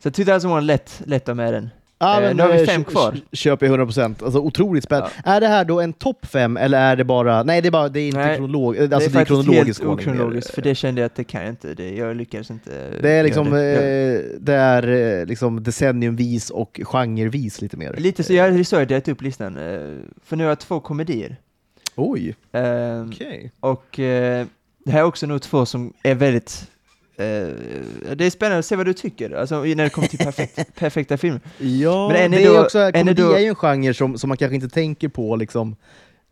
[0.05, 1.71] så 2001, lätt, lätt att med den.
[1.99, 3.13] Ja, Eh, nu har vi eh, fem kvar.
[3.13, 4.25] kö- Köper jag 100%.
[4.25, 5.11] Alltså otroligt spännande.
[5.25, 7.43] Är det här då en topp fem eller är det bara...
[7.43, 9.29] Nej, det är, bara, det är inte Nej, kronolog, alltså det är det är faktiskt
[9.47, 11.75] kronologisk helt okronologiskt, för det kände jag att det kan jag inte.
[11.75, 12.91] Det, jag lyckades inte.
[13.03, 13.75] Det är liksom, det.
[13.75, 14.89] Eh, det är
[15.21, 17.95] eh, liksom decenniumvis och genrevis lite mer.
[17.99, 19.57] Lite så, jag, är så jag delat upp listan.
[19.57, 19.81] eh,
[20.25, 21.37] För nu har jag två komedier.
[21.97, 23.53] Oj, Ehm, okej.
[23.61, 24.47] Och eh,
[24.85, 26.71] det här är också nog två som är väldigt...
[27.17, 27.49] eh,
[28.17, 31.17] det är spännande att se vad du tycker, alltså när det kommer till perfekt, perfekta
[31.17, 31.41] filmer.
[31.59, 33.55] Ja, Men en är det är då- också, en är komedi då- är ju en
[33.55, 35.77] genre som, som man kanske inte tänker på liksom.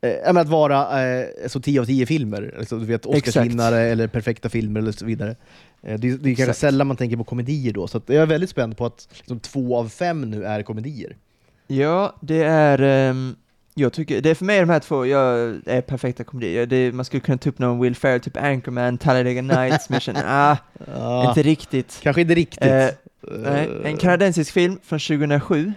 [0.01, 4.49] Eh, att vara eh, så 10 av 10 filmer, alltså, du vet Oscarsvinnare eller perfekta
[4.49, 5.37] filmer eller så vidare.
[5.83, 8.51] Eh, det, det är kanske sällan man tänker på komedier då, så jag är väldigt
[8.51, 11.17] spänd på att liksom, två av fem nu är komedier.
[11.67, 12.79] Ja, det är...
[12.83, 13.35] ehm,
[13.75, 16.67] jag tycker, det är för mig de här två, jag är perfekta komedier.
[16.67, 20.03] Det, man skulle kunna ta upp någon Will Ferrell, typ Anchorman, Talladega Nights, men jag
[20.03, 20.57] känner, ah,
[20.95, 22.01] Ja, inte riktigt.
[22.03, 22.63] kanske inte riktigt.
[22.63, 22.89] Eh,
[23.23, 25.73] Nej, en kanadensisk film från 2007,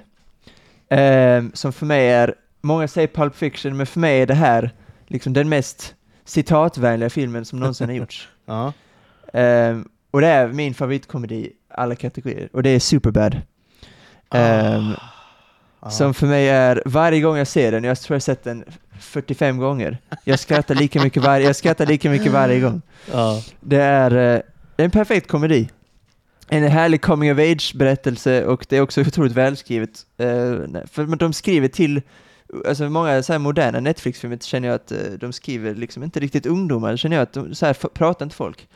[0.90, 4.72] ehm, som för mig är, många säger Pulp Fiction, men för mig är det här
[5.08, 8.30] liksom den mest citatvänliga filmen som någonsin har gjorts.
[8.46, 8.74] ja.
[9.34, 13.42] Ehm, och det är min favoritkomedi alla kategorier, och det är Superbad.
[14.34, 14.94] Ehm,
[15.86, 15.92] Ja.
[15.92, 18.64] Som för mig är, varje gång jag ser den, jag tror jag har sett den
[19.00, 22.82] 45 gånger, jag skrattar lika mycket varje, jag skrattar lika mycket varje gång.
[23.12, 23.42] ja.
[23.60, 24.42] Det är eh,
[24.78, 25.70] en perfekt komedi.
[26.48, 30.06] En härlig coming of age-berättelse och det är också otroligt välskrivet.
[30.18, 30.28] Eh,
[30.92, 32.02] för de skriver till,
[32.68, 36.98] alltså många så moderna Netflix-filmer känner jag att eh, de skriver liksom inte riktigt ungdomar,
[36.98, 38.68] känner jag att de, så här pratar inte folk.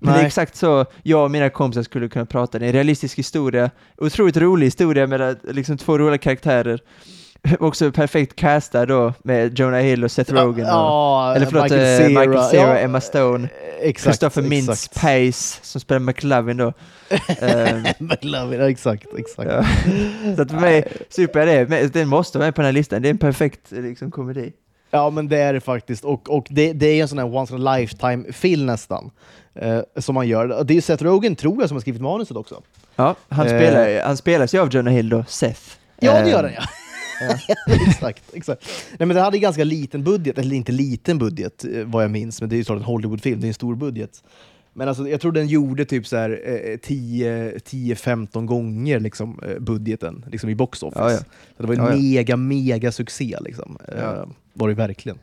[0.00, 0.26] Men det är Nej.
[0.26, 2.58] exakt så jag och mina kompisar skulle kunna prata.
[2.58, 6.80] Det är en realistisk historia, otroligt rolig historia med liksom två roliga karaktärer.
[7.60, 10.64] Också perfekt castad då med Jonah Hill och Seth Rogen.
[10.66, 12.20] och, Ja, eller förlåt, Michael eh, Cera.
[12.26, 13.44] Michael Cera, Ja, Emma Stone.
[13.44, 14.02] eh, Exakt.
[14.20, 14.88] Christopher Mintz.
[14.88, 16.72] Pace som spelar McLovin då.
[17.40, 19.50] Ehm, McLovin, exakt, exakt.
[19.50, 19.64] ja.
[20.36, 23.02] Så att för mig, Super är det, den måste vara med på den här listan.
[23.02, 24.52] Det är en perfekt liksom, komedi.
[24.90, 27.54] Ja men det är det faktiskt, och, och det, det är en sån här once
[27.54, 29.10] in a lifetime-film nästan.
[29.56, 30.64] Eh, som man gör.
[30.64, 32.62] Det är Seth Rogen, tror jag, som har skrivit manuset också.
[32.96, 33.52] Ja, han, Eh.
[33.58, 35.60] spelar, han spelas ju av Jonah Hill då, Seth.
[36.00, 36.62] Ja, det Ehm, gör den ja.
[37.20, 37.54] ja.
[37.88, 38.68] exakt, exakt.
[38.98, 42.40] Nej, men det hade ganska liten budget, eller inte liten budget eh, vad jag minns,
[42.40, 44.22] men det är ju såklart en Hollywoodfilm, det är en stor budget.
[44.72, 46.40] Men alltså, jag tror den gjorde typ så här,
[46.72, 51.00] eh, 10 10-15 gånger liksom, eh, budgeten liksom i box office.
[51.02, 51.18] Ja, ja.
[51.56, 51.96] Så det var en Ja, ja.
[51.96, 53.36] mega, mega succé.
[53.40, 53.78] Liksom.
[53.88, 54.26] Eh, Ja.
[54.52, 55.18] var det verkligen.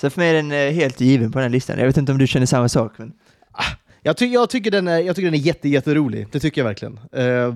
[0.00, 1.78] Så för mig är den eh, helt given på den här listan.
[1.78, 3.12] Jag vet inte om du känner samma sak, men
[4.02, 6.66] Jag, ty jag, tycker den är, jag tycker den är jätte, jätterolig, det tycker jag
[6.66, 7.00] verkligen.
[7.12, 7.54] Eh,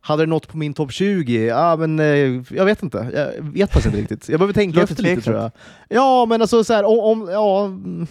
[0.00, 1.46] hade det nått på min topp 20?
[1.46, 3.10] Ja, men eh, jag vet inte.
[3.36, 4.28] Jag vet faktiskt inte riktigt.
[4.28, 5.50] Jag behöver tänka efter lite tror jag.
[5.88, 8.06] Ja, men alltså så här, om, om ja, mm.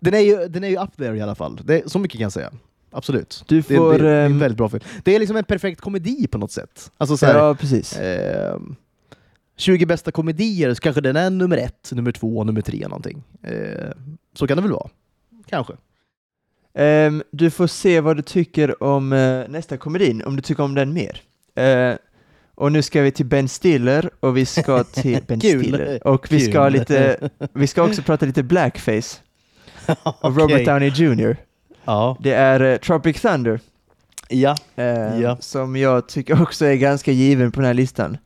[0.00, 1.60] den, är ju, den är ju up there i alla fall.
[1.64, 2.50] Det, så mycket kan jag säga.
[2.92, 3.44] Absolut.
[3.48, 4.84] Du Det, får, det, det är en ehm, väldigt bra film.
[5.04, 6.90] Det är liksom en perfekt komedi på något sätt.
[6.98, 7.96] Alltså så här, ja, precis.
[7.98, 8.58] eh,
[9.56, 13.22] 20 bästa komedier, så kanske den är nummer ett, nummer två, nummer tre någonting.
[13.42, 13.90] Eh,
[14.34, 14.88] så kan det väl vara.
[15.48, 15.72] Kanske.
[16.74, 20.74] Ehm, du får se vad du tycker om eh, nästa komedin, om du tycker om
[20.74, 21.20] den mer.
[21.54, 21.94] Eh,
[22.54, 25.40] och nu ska vi till Ben Stiller och vi ska till Ben.
[25.40, 29.20] Stiller och vi ska lite, vi ska också prata lite blackface
[30.02, 30.42] av Okej.
[30.42, 31.36] Robert Downey Jr.
[31.84, 32.16] Ja.
[32.20, 33.60] Det är eh, Tropic Thunder
[34.28, 34.56] Ja.
[35.20, 35.36] Ja.
[35.40, 38.16] som jag tycker också är ganska given på den här listan.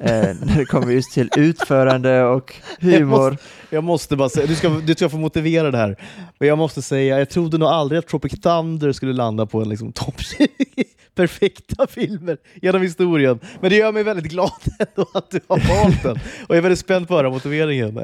[0.00, 3.30] Eh, när det kommer just till utförande och Jag humor.
[3.30, 5.96] måste, jag måste bara säga, du ska, du ska få motivera det här,
[6.38, 9.68] men jag måste säga, jag trodde nog aldrig att Tropic Thunder skulle landa på en
[9.68, 10.48] liksom, topp 20
[11.14, 13.40] perfekta filmer genom historien.
[13.60, 16.16] Men det gör mig väldigt glad ändå att du har valt den.
[16.16, 18.00] Och jag är väldigt spänd på att höra motiveringen.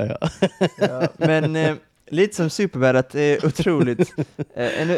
[0.78, 1.74] Ja, men eh,
[2.10, 4.12] lite som Superbad, att det är otroligt,
[4.56, 4.90] eh, en,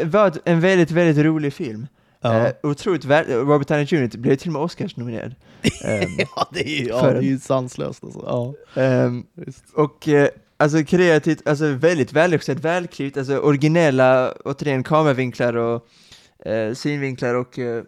[0.44, 1.86] en väldigt, väldigt rolig film.
[2.32, 2.46] Ja.
[2.46, 4.16] Eh, otroligt Robert Downey Jr.
[4.18, 5.34] blev till och med Oscars-nominerad.
[5.84, 8.22] Ehm, ja, det är, ja, det ju sanslöst alltså.
[8.26, 8.54] Ja,
[9.34, 9.64] visst.
[9.74, 15.86] och eh, alltså kreativt, alltså väldigt välregisserat, välklippt, alltså originella, återigen kameravinklar och
[16.46, 17.82] eh, synvinklar och eh,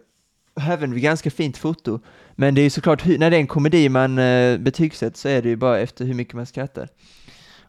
[0.69, 1.99] även ganska fint foto.
[2.35, 5.41] Men det är ju såklart, när det är en komedi man eh, betygsätter så är
[5.41, 6.87] det ju bara efter hur mycket man skrattar.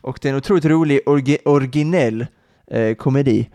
[0.00, 2.26] Och det är en otroligt rolig, orgi- originell
[2.98, 3.48] komedi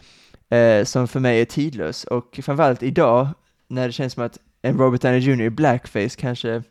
[0.49, 2.03] eh, som för mig är tidlös.
[2.03, 3.27] Och framförallt idag,
[3.67, 5.41] när det känns som att en Robert Downey Jr.
[5.41, 6.63] i blackface kanske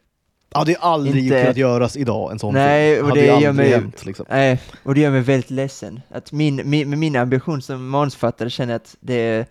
[0.57, 3.07] Ja, det har aldrig Inte- kunnat göras idag, en sån Nej, film.
[3.11, 4.27] och det gör mig- hänt, liksom.
[4.31, 6.01] Nej, och det gör mig väldigt ledsen.
[6.11, 9.47] Att min, min, med min ambition som manusförfattare känner att det är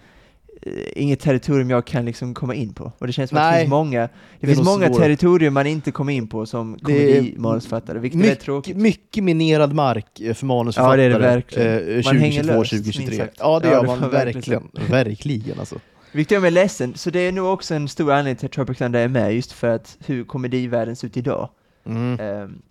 [0.95, 2.91] inget territorium jag kan liksom komma in på.
[2.97, 3.99] Och det känns som att det Nej, finns många,
[4.39, 8.19] det, är finns många territorium man inte kommer in på som Det är komedimanusförfattare, vilket
[8.19, 8.77] är Mycket, tråkigt.
[8.77, 11.01] mycket minerad mark eh, för manusförfattare.
[11.03, 11.97] Ja, det är det verkligen.
[11.97, 13.17] eh, Man hänger 2022, löst, minst 2023.
[13.17, 13.37] sagt.
[13.39, 14.89] Ja, det Ja, gör det man verkligen verkligen.
[14.91, 15.75] Verkligen alltså.
[16.11, 18.77] Vilket gör mig ledsen, så det är nog också en stor anledning till att Tropic
[18.77, 21.49] Thunder är med, just för att hur komedivärlden ser ut idag.
[21.85, 22.19] Mm.
[22.19, 22.61] Ehm,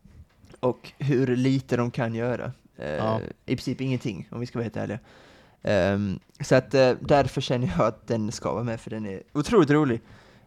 [0.60, 2.52] och hur lite de kan göra.
[2.78, 3.20] Eh, Ja.
[3.46, 4.98] I princip ingenting, om vi ska vara helt ärliga.
[5.62, 9.22] Ehm, så att eh, därför känner jag att den ska vara med, för den är
[9.32, 10.00] otroligt rolig.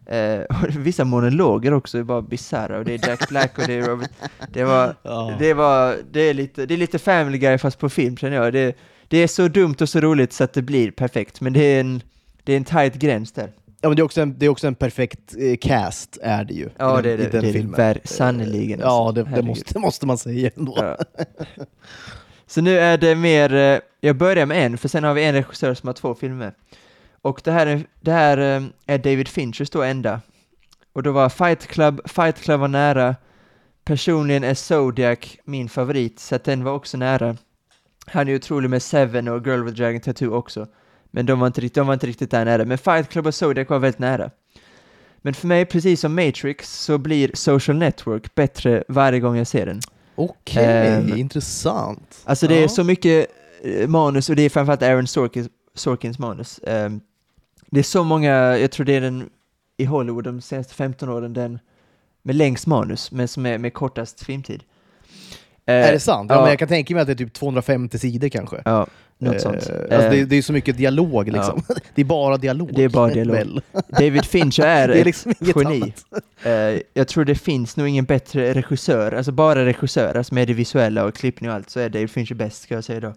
[0.05, 3.73] Eh, och vissa monologer också är bara bisarra, och det är Jack Black och det
[3.73, 4.11] är Robert...
[4.49, 4.95] Det var...
[5.03, 5.35] Ja.
[5.39, 8.53] Det, var, det, är lite, det är lite Family Guy fast på film känner jag.
[8.53, 8.75] Det,
[9.07, 11.79] det är så dumt och så roligt så att det blir perfekt, men det är
[11.79, 12.01] en,
[12.43, 13.51] det är en tight gräns där.
[13.81, 16.53] Ja, men det är också en, det är också en perfekt eh, cast, är det
[16.53, 16.69] ju.
[16.77, 17.23] Ja, i det är det.
[17.23, 17.95] i den det är filmen.
[18.03, 18.79] sannerligen.
[18.79, 19.23] Ja, alltså.
[19.23, 20.73] det, det, måste, måste man säga ändå.
[20.77, 20.97] Ja.
[22.47, 25.33] Så nu är det mer, eh, jag börjar med en, för sen har vi en
[25.33, 26.53] regissör som har två filmer.
[27.21, 30.21] Och det här är, det här eh, är David Finchers då enda.
[30.93, 33.15] Och då var Fight Club, Fight Club var nära.
[33.85, 37.37] Personligen är Zodiac min favorit, så att den var också nära.
[38.07, 40.67] Han är ju otrolig med Seven och Girl with Dragon Tattoo också.
[41.11, 42.65] Men de var inte, riktigt- de var inte riktigt där nära.
[42.65, 44.29] Men Fight Club och Zodiac var väldigt nära.
[45.21, 49.65] Men för mig, precis som Matrix, så blir Social Network bättre varje gång jag ser
[49.65, 49.79] den.
[50.15, 52.21] Okej, Ehm, intressant.
[52.23, 52.67] Alltså det är Ja.
[52.69, 53.27] så mycket
[53.63, 56.59] eh, manus och det är framförallt Aaron Sorkins, Sorkins manus.
[56.67, 57.01] Ehm,
[57.69, 59.29] det är så många, jag tror det är den
[59.77, 61.59] i Hollywood de senaste 15 åren, den
[62.21, 64.63] med längst manus, men som är med kortast filmtid.
[65.67, 66.29] Eh, Är det sant?
[66.29, 66.41] Ja, ja.
[66.41, 68.61] men jag kan tänka mig att det är typ 250 sidor kanske.
[68.65, 68.87] Ja,
[69.17, 69.55] något Eh, sånt.
[69.55, 71.63] Alltså Eh, det, är- det är så mycket dialog liksom.
[71.95, 72.69] Det är bara dialog.
[72.75, 73.35] Det är bara dialog.
[73.35, 73.61] väl?
[73.87, 75.81] David Fincher är, Det är ett liksom inget geni.
[75.81, 76.03] annat.
[76.75, 80.53] Eh, jag tror det finns nog ingen bättre regissör, alltså bara regissör, alltså med det
[80.53, 83.13] visuella och klippning och allt, så är David Fincher bäst ska jag säga då.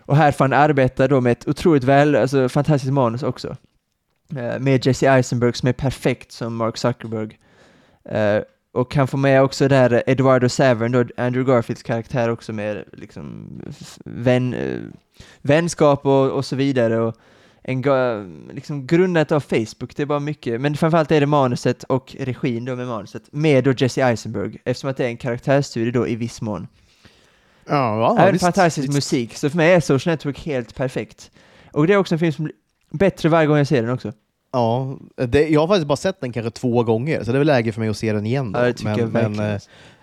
[0.00, 3.56] Och här får han arbeta då med ett otroligt väl, alltså fantastiskt manus också.
[4.36, 7.38] Eh, med Jesse Eisenberg som är perfekt som Mark Zuckerberg.
[8.76, 13.48] Och han får med också där Eduardo Savern, då Andrew Garfields karaktär också med liksom
[14.04, 14.80] vän, eh,
[15.42, 16.98] vänskap och, och så vidare.
[16.98, 17.16] Och
[17.62, 17.82] en
[18.52, 22.64] liksom grundat av Facebook, det är bara mycket, men framförallt är det manuset och regin
[22.64, 26.16] då med manuset, med då Jesse Eisenberg, eftersom att det är en karaktärsstudie då i
[26.16, 26.68] viss mån.
[27.68, 28.94] Ja, ja, Även visst, fantastisk visst.
[28.94, 31.30] musik, så för mig är Social Network helt perfekt.
[31.72, 32.54] Och det är också en film som blir
[32.90, 34.12] bättre varje gång jag ser den också.
[34.56, 37.46] Ja, det, jag har faktiskt bara sett den kanske två gånger, så det är väl
[37.46, 38.52] läge för mig att se den igen.
[38.52, 38.58] Då.
[38.60, 39.36] Ja, det tycker men, jag.
[39.36, 39.60] Men, eh,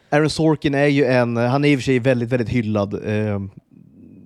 [0.10, 3.40] Aaron Sorkin är ju en, han är i och för sig väldigt, väldigt hyllad, eh,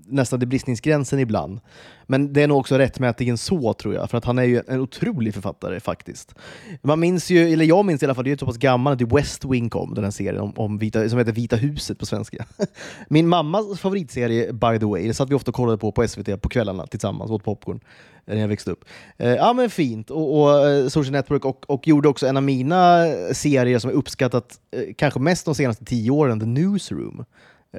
[0.09, 1.59] nästan till bristningsgränsen ibland.
[2.05, 4.79] Men det är nog också rättmätigen så tror jag, för att han är ju en
[4.79, 6.35] otrolig författare faktiskt.
[6.81, 9.01] Man minns ju, eller jag minns i alla fall, det är ju så pass gammalt,
[9.01, 12.05] att West Wing kom, den här serien om, om vita, som heter Vita huset på
[12.05, 12.45] svenska.
[13.07, 16.41] Min mammas favoritserie, by the way, det satt vi ofta och kollade på på SVT
[16.41, 17.79] på kvällarna tillsammans, åt popcorn
[18.25, 18.85] när jag växte upp.
[19.17, 22.43] Eh, ja men fint, och, och eh, Social Network och, och gjorde också en av
[22.43, 27.25] mina serier som jag uppskattat eh, kanske mest de senaste tio åren, The Newsroom.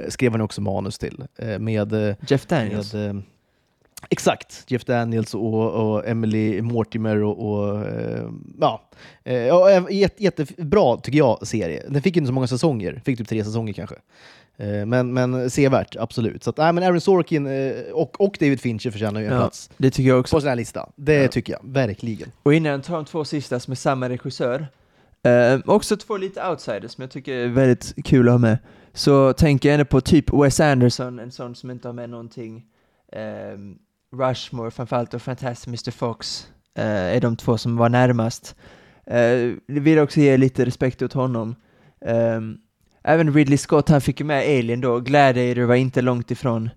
[0.05, 1.24] Eh, skrev han också manus till.
[1.38, 2.94] Eh, med, eh, Jeff Daniels.
[2.94, 3.22] med
[4.11, 7.86] Exakt, Jeff Daniels och, och Emily Mortimer och, och
[8.61, 8.82] ja,
[9.90, 11.82] jätte, jättebra tycker jag serie.
[11.88, 13.96] Den fick inte så många säsonger, fick typ tre säsonger kanske.
[14.86, 16.44] Men, men sevärt, absolut.
[16.44, 17.46] Så att, nej, men Aaron Sorkin
[17.92, 20.36] och, och David Fincher förtjänar ju en Ja, plats det tycker jag också.
[20.36, 20.88] på sån här lista.
[20.96, 21.28] Det Ja.
[21.28, 22.32] tycker jag, verkligen.
[22.42, 24.66] Och innan tar de två sista som är samma regissör,
[25.22, 28.59] eh, också två lite outsiders som jag tycker är väldigt kul att ha med,
[28.93, 32.64] så tänker jag ändå på typ Wes Anderson, en sån som inte har med någonting.
[33.53, 33.78] Um,
[34.12, 38.57] Rushmore framförallt och Fantastic Mr Fox uh, är de två som var närmast.
[39.11, 41.57] Uh, vill också ge lite respekt åt honom.
[42.01, 42.59] Um,
[43.03, 46.70] även Ridley Scott, han fick ju med Alien då, Gladiator var inte långt ifrån.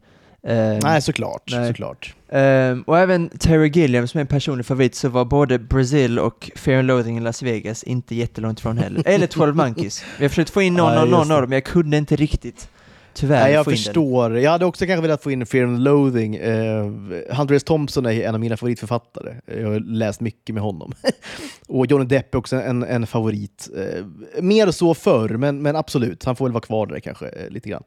[0.48, 1.44] Ehm, Nej, såklart.
[1.52, 1.68] nej.
[1.68, 2.16] såklart.
[2.30, 6.52] ehm, och även Terry Gilliam som är en personlig favorit, så var både Brazil och
[6.56, 9.04] Fear and Loathing i Las Vegas inte jättelångt ifrån heller.
[9.08, 10.04] Eller 12 Monkeys.
[10.20, 12.70] Vi har försökt få in någon, Ja, någon av dem, men jag kunde inte riktigt,
[13.14, 13.72] tyvärr, Nej, jag den.
[13.76, 14.38] förstår.
[14.39, 16.39] Jag hade också kanske velat få in Fear and Loathing.
[16.39, 16.86] Uh,
[17.30, 17.64] Hunter S.
[17.64, 19.36] Thompson är en av mina favoritförfattare.
[19.46, 20.94] Jag har läst mycket med honom.
[21.68, 23.70] och Johnny Depp är också en, en favorit.
[23.78, 24.06] Eh,
[24.42, 26.24] mer så förr, men, men absolut.
[26.24, 27.84] Han får väl vara kvar där kanske eh, lite grann.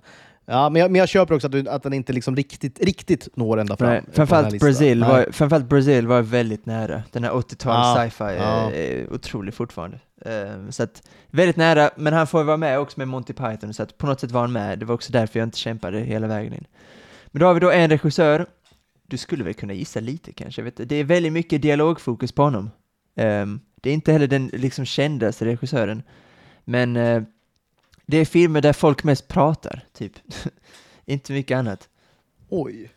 [0.46, 3.28] Ja, men, jag, men jag köper också att, du, att den inte liksom riktigt, riktigt
[3.36, 3.88] når ända fram.
[3.88, 4.60] Nej, framförallt.
[4.60, 5.08] Brazil Nej.
[5.08, 7.02] var, framförallt Brazil var väldigt nära.
[7.12, 8.70] Den här 80-tals Ja, sci-fi är, ja.
[8.70, 10.00] är otrolig fortfarande.
[10.24, 13.82] Ehm, så att, väldigt nära, men han får vara med också med Monty Python, så
[13.82, 14.78] att på något sätt var han med.
[14.78, 16.64] Det var också därför jag inte kämpade hela vägen in.
[17.26, 18.46] Men då har vi då en regissör,
[19.06, 22.70] du skulle väl kunna gissa lite kanske, vet, det är väldigt mycket dialogfokus på honom.
[23.16, 26.02] Ehm, det är inte heller den liksom kändaste regissören,
[26.64, 27.22] men eh,
[28.06, 30.12] det är filmer där folk mest pratar, typ.
[31.04, 31.88] inte mycket annat.
[32.48, 32.90] Oj.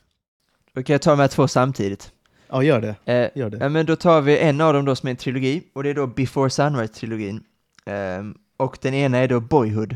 [0.74, 2.12] Då kan jag ta de här två samtidigt.
[2.49, 3.14] Ja, gör det.
[3.14, 3.58] Eh, Gör det.
[3.58, 5.89] Ja, men då tar vi en av dem då som är en trilogi, och det
[5.89, 7.43] är då Before Sunrise-trilogin.
[7.86, 9.95] Ehm, och den ena är då Boyhood.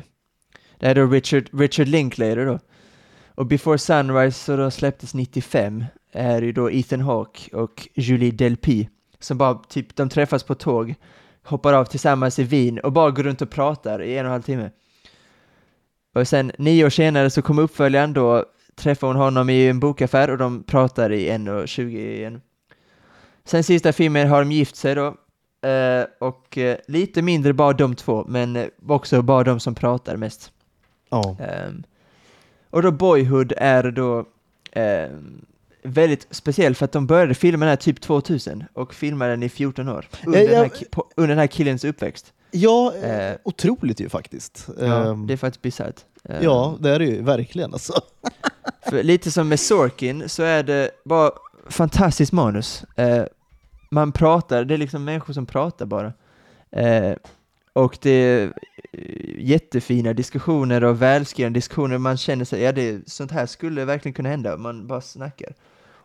[0.79, 2.59] Det är då Richard, Richard Linklater då.
[3.35, 8.87] Och Before Sunrise, så då släpptes 95, är ju då Ethan Hawke och Julie Delpy,
[9.19, 10.95] som bara typ, de träffas på tåg,
[11.43, 14.31] hoppar av tillsammans i Wien och bara går runt och pratar i en och en
[14.31, 14.69] halv timme.
[16.13, 18.45] Och sen nio år senare så kommer uppföljaren, då
[18.75, 22.41] träffar hon honom i en bokaffär och de pratar i en och 20 igen.
[23.45, 25.07] Sen sista filmen har de gift sig då,
[25.69, 30.15] eh, och eh, lite mindre bara de två, men eh, också bara de som pratar
[30.17, 30.51] mest.
[31.39, 31.83] Ehm,
[32.69, 34.25] och då Boyhood är då
[34.71, 35.45] ehm,
[35.83, 39.49] väldigt speciell för att de började filma den här typ 2000 och filmade den i
[39.49, 42.33] 14 år under, Eh, den, här, jag- under den här killens uppväxt.
[42.51, 43.37] Ja, eh, Eh.
[43.43, 44.67] otroligt ju faktiskt.
[44.79, 45.95] Ja, Ehm, det är faktiskt bisarrt.
[46.23, 47.73] Ehm, ja, det är det ju verkligen.
[47.73, 47.93] Alltså.
[48.89, 51.31] För lite som med Sorkin så är det bara
[51.69, 52.83] fantastiskt manus.
[52.95, 53.23] Eh,
[53.91, 56.13] man pratar, det är liksom människor som pratar bara.
[56.71, 57.13] Eh,
[57.73, 58.53] och det är
[58.93, 61.97] eh, jättefina diskussioner och välskrivna diskussioner.
[61.97, 64.57] Man känner sig, ja det, sånt här skulle verkligen kunna hända.
[64.57, 65.53] Man bara snackar.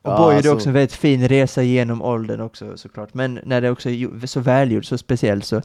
[0.03, 3.15] Och Ja, Boyd är alltså- också en väldigt fin resa genom åldern också såklart.
[3.15, 5.63] Men när det också är så välgjord, så speciell så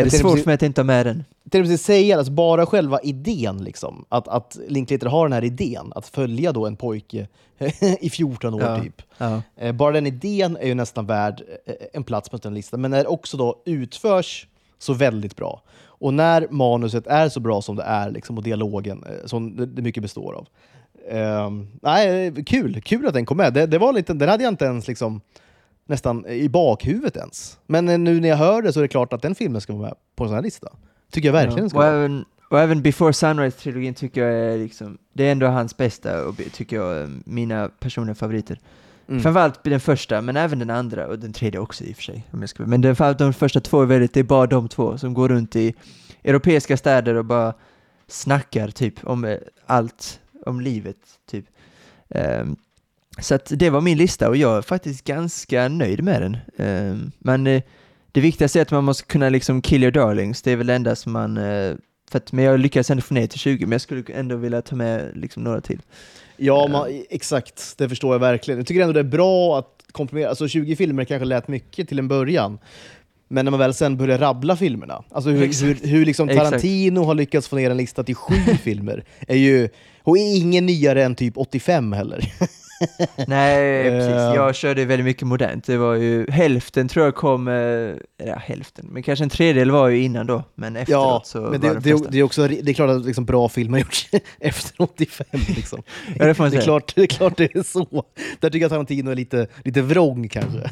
[0.00, 1.24] är det svårt för mig att inte ha med den.
[1.44, 5.92] Det vill säga, alltså bara själva idén, liksom, att, att Linklater har den här idén,
[5.94, 7.28] att följa då en pojke
[8.00, 8.80] i 14 år Ja.
[8.82, 9.02] typ.
[9.18, 9.42] Ja.
[9.56, 12.90] Eh, bara den idén är ju nästan värd eh, en plats på den listan, men
[12.90, 14.46] när det också då utförs
[14.78, 15.62] så väldigt bra.
[15.98, 19.82] Och när manuset är så bra som det är, liksom, och dialogen eh, som det,
[19.82, 20.46] mycket består av.
[21.10, 23.54] Ehm, nej, kul, kul att den kom med.
[23.54, 25.20] Det, det var lite, den hade jag inte ens liksom,
[25.86, 27.58] nästan i bakhuvudet ens.
[27.66, 29.72] Men eh, nu när jag hör det så är det klart att den filmen ska
[29.72, 30.68] vara med på en sån här lista.
[31.10, 31.94] Tycker jag verkligen den ska och, vara.
[31.96, 36.40] även, och även Before Sunrise-trilogin tycker jag är liksom, det är ändå hans bästa och
[36.52, 38.60] tycker jag är mina personliga favoriter.
[39.08, 39.22] Mm.
[39.22, 42.24] Framförallt den första, men även den andra och den tredje också i och för sig.
[42.30, 44.98] Om jag ska, men det, de första två är väldigt, det är bara de två
[44.98, 45.74] som går runt i
[46.24, 47.54] europeiska städer och bara
[48.08, 50.96] snackar typ om eh, allt, om livet
[51.30, 51.44] typ.
[52.08, 52.56] Ehm,
[53.18, 56.36] så att det var min lista och jag är faktiskt ganska nöjd med den.
[56.58, 57.62] Ehm, men eh,
[58.12, 60.74] det viktigaste är att man måste kunna liksom kill your darlings, det är väl det
[60.74, 61.74] enda som man eh,
[62.10, 64.62] för att, men jag lyckades ändå få ner till 20, men jag skulle ändå vilja
[64.62, 65.82] ta med liksom några till.
[66.36, 67.74] Ja, man, exakt.
[67.78, 68.58] Det förstår jag verkligen.
[68.58, 70.28] Jag tycker ändå det är bra att komprimera.
[70.28, 72.58] Alltså 20 filmer kanske lät mycket till en början.
[73.28, 75.84] Men när man väl sen börjar rabbla filmerna, alltså hur, Exakt.
[75.84, 76.48] hur, hur liksom Exakt.
[76.48, 79.68] Tarantino har lyckats få ner en lista till sju filmer, är ju
[80.02, 82.32] och är ingen nyare än typ 85 heller.
[83.26, 84.10] Nej, precis.
[84.10, 84.34] Eh.
[84.34, 85.64] Jag körde väldigt mycket modernt.
[85.64, 87.54] Det var ju hälften tror jag kom, eh,
[88.26, 91.50] ja hälften, men kanske en tredjedel var ju innan då, men efteråt ja, så men
[91.50, 94.08] var det, det det, det är också det är klart att liksom bra filmer gjorts
[94.40, 95.26] efter 85.
[95.32, 95.82] Liksom.
[96.18, 96.64] Ja, det får man det, är säga.
[96.64, 98.04] klart, det är klart det är så.
[98.40, 100.70] Där tycker jag Tarantino är lite, lite vrång kanske.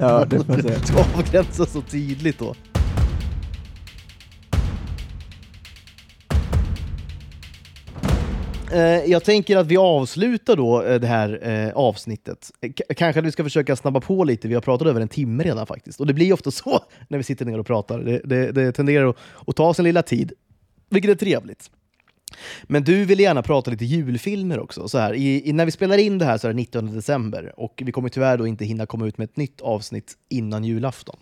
[0.00, 0.78] Ja, det får man säga.
[0.78, 2.54] Ska avgränsa så tydligt då.
[9.06, 12.50] Jag tänker att vi avslutar då eh, det här eh, avsnittet.
[12.60, 15.08] Eh, K- kanske att vi ska försöka snabba på lite, vi har pratat över en
[15.08, 16.00] timme redan faktiskt.
[16.00, 17.98] Och det blir ofta så när vi sitter ner och pratar.
[17.98, 20.32] Det, det, det tenderar att, att ta sin lilla tid,
[20.90, 21.70] vilket är trevligt.
[22.62, 24.88] Men du vill gärna prata lite julfilmer också.
[24.88, 27.52] Så här, i, i, när vi spelar in det här så är det 19 december
[27.56, 31.16] och vi kommer tyvärr då inte hinna komma ut med ett nytt avsnitt innan julafton.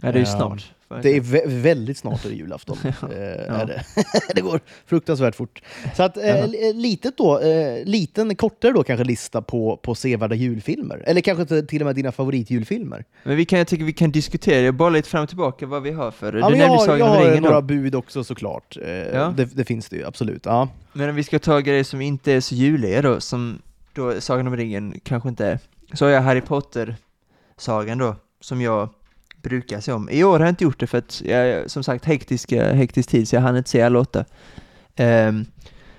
[0.00, 0.72] Ja, det är ju snart.
[0.94, 2.76] Jag Det är vä- väldigt snart är det julafton.
[2.82, 2.90] Ja.
[3.12, 3.54] Eh, Ja.
[3.54, 3.84] är det.
[4.34, 5.62] det går fruktansvärt fort.
[5.96, 11.02] Så att, eh, litet då, eh, liten kortare då kanske lista på, på sevärda julfilmer.
[11.06, 13.04] Eller kanske till- och med dina favoritjulfilmer.
[13.24, 15.82] Men vi kan, jag tycker vi kan diskutera, jag bara lite fram och tillbaka vad
[15.82, 16.26] vi har för.
[16.26, 17.62] Ja, du jag, nämnde har- Sagan jag om har ringen några då.
[17.62, 18.76] bud också såklart.
[18.82, 19.34] Eh, Ja.
[19.36, 20.46] det, det finns det ju, absolut.
[20.46, 20.68] Ja.
[20.92, 23.58] Men om vi ska ta grejer som inte är så juliga då, som
[23.92, 25.58] då Sagan om ringen kanske inte är.
[25.92, 28.88] Så har jag Harry Potter-sagan då, som jag
[29.44, 30.10] brukar se om.
[30.10, 33.08] I år har jag inte gjort det för att jag, som sagt, hektisk, eh, hektisk
[33.08, 34.20] tid, så jag hann inte se alla åtta.
[34.20, 34.26] Um,
[34.96, 35.46] ehm,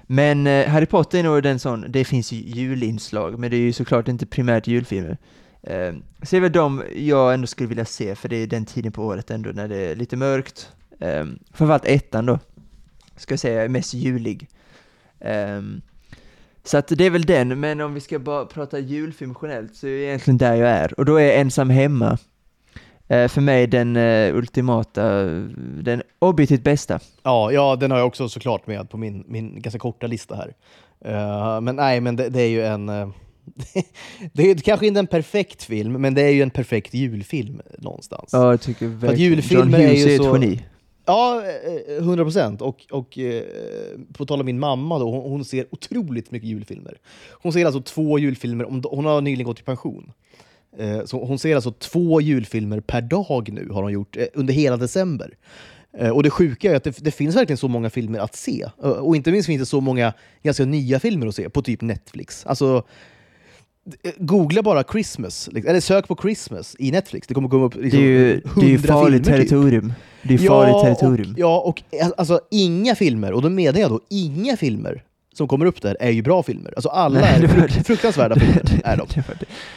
[0.03, 3.61] men eh, Harry Potter är nog den sån, det finns ju julinslag, men det är
[3.61, 5.17] ju såklart inte primärt julfilmer.
[5.63, 8.47] Ehm, um, så det är väl de jag ändå skulle vilja se, för det är
[8.47, 10.72] den tiden på året ändå när det är lite mörkt.
[10.99, 12.39] Um, framförallt ettan då,
[13.15, 14.49] ska jag säga är mest julig.
[15.19, 15.81] Um,
[16.63, 19.88] så att det är väl den, men om vi ska bara prata julfilm generellt så
[19.88, 20.99] är det egentligen där jag är.
[20.99, 22.17] Och då är jag Ensam Hemma
[23.07, 25.23] för mig den eh, ultimata,
[25.84, 26.99] den objektivt bästa.
[27.23, 30.53] Ja, ja, den har jag också såklart med på min, min ganska korta lista här.
[31.06, 32.90] Eh, men nej, men det, det är ju en...
[32.90, 33.07] eh,
[34.34, 38.30] det är kanske inte en perfekt film, men det är ju en perfekt julfilm någonstans.
[38.34, 39.32] Ja, jag tycker verkligen.
[39.32, 40.61] julfilmer John är Hughes ju är, ett så- geni.
[41.07, 41.41] Ja,
[41.88, 42.61] eh, 100 procent.
[42.61, 43.44] Och, och eh,
[44.14, 46.98] på tal om min mamma, då, hon, hon ser otroligt mycket julfilmer.
[47.32, 50.11] Hon ser alltså två julfilmer, om, hon har nyligen gått i pension.
[50.80, 54.53] Eh, Så hon ser alltså två julfilmer per dag nu, har hon gjort, eh, under
[54.53, 55.34] hela december.
[55.97, 58.65] Eh, Och det sjuka är att det, det finns verkligen så många filmer att se.
[58.77, 62.45] Och inte minst finns det så många ganska nya filmer att se på typ Netflix.
[62.45, 62.84] Alltså,
[64.18, 67.27] googla bara Christmas, liksom, eller sök på Christmas i Netflix.
[67.27, 69.49] Det kommer komma upp Det liksom, är ju, det är ju 100 farligt filmer typ.
[69.49, 69.93] territorium.
[70.23, 71.31] Det är farligt territorium.
[71.34, 71.84] Och, ja, och
[72.18, 75.03] alltså inga filmer, och då menar jag då inga filmer
[75.38, 76.74] som kommer upp där är ju bra filmer.
[76.76, 78.82] Alltså alla är fruktansvärda filmer.
[78.84, 79.07] Är de.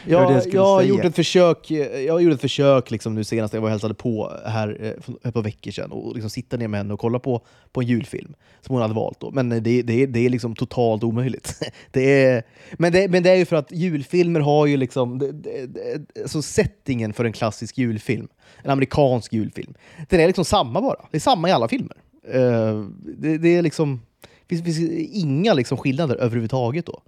[0.06, 1.70] Jag, jag gjort ett försök,
[2.06, 5.28] jag gjorde ett försök liksom nu senast jag var och hälsade på här eh, för
[5.28, 7.86] ett par veckor sedan och liksom sitta ner med henne och kolla på, på en
[7.86, 9.20] julfilm som hon hade valt.
[9.20, 9.30] Då.
[9.30, 11.62] Men det, det, det är liksom totalt omöjligt.
[11.90, 15.18] Det är, men, det, men det är ju för att julfilmer har ju liksom...
[15.18, 18.28] Det, det, det, alltså settingen för en klassisk julfilm,
[18.62, 19.74] en amerikansk julfilm,
[20.08, 21.06] den är liksom samma bara.
[21.10, 21.96] Det är samma i alla filmer.
[22.32, 22.84] Eh,
[23.18, 24.00] det, det är liksom...
[24.48, 24.78] Finns, finns
[25.12, 27.02] inga liksom skillnader överhuvudtaget då.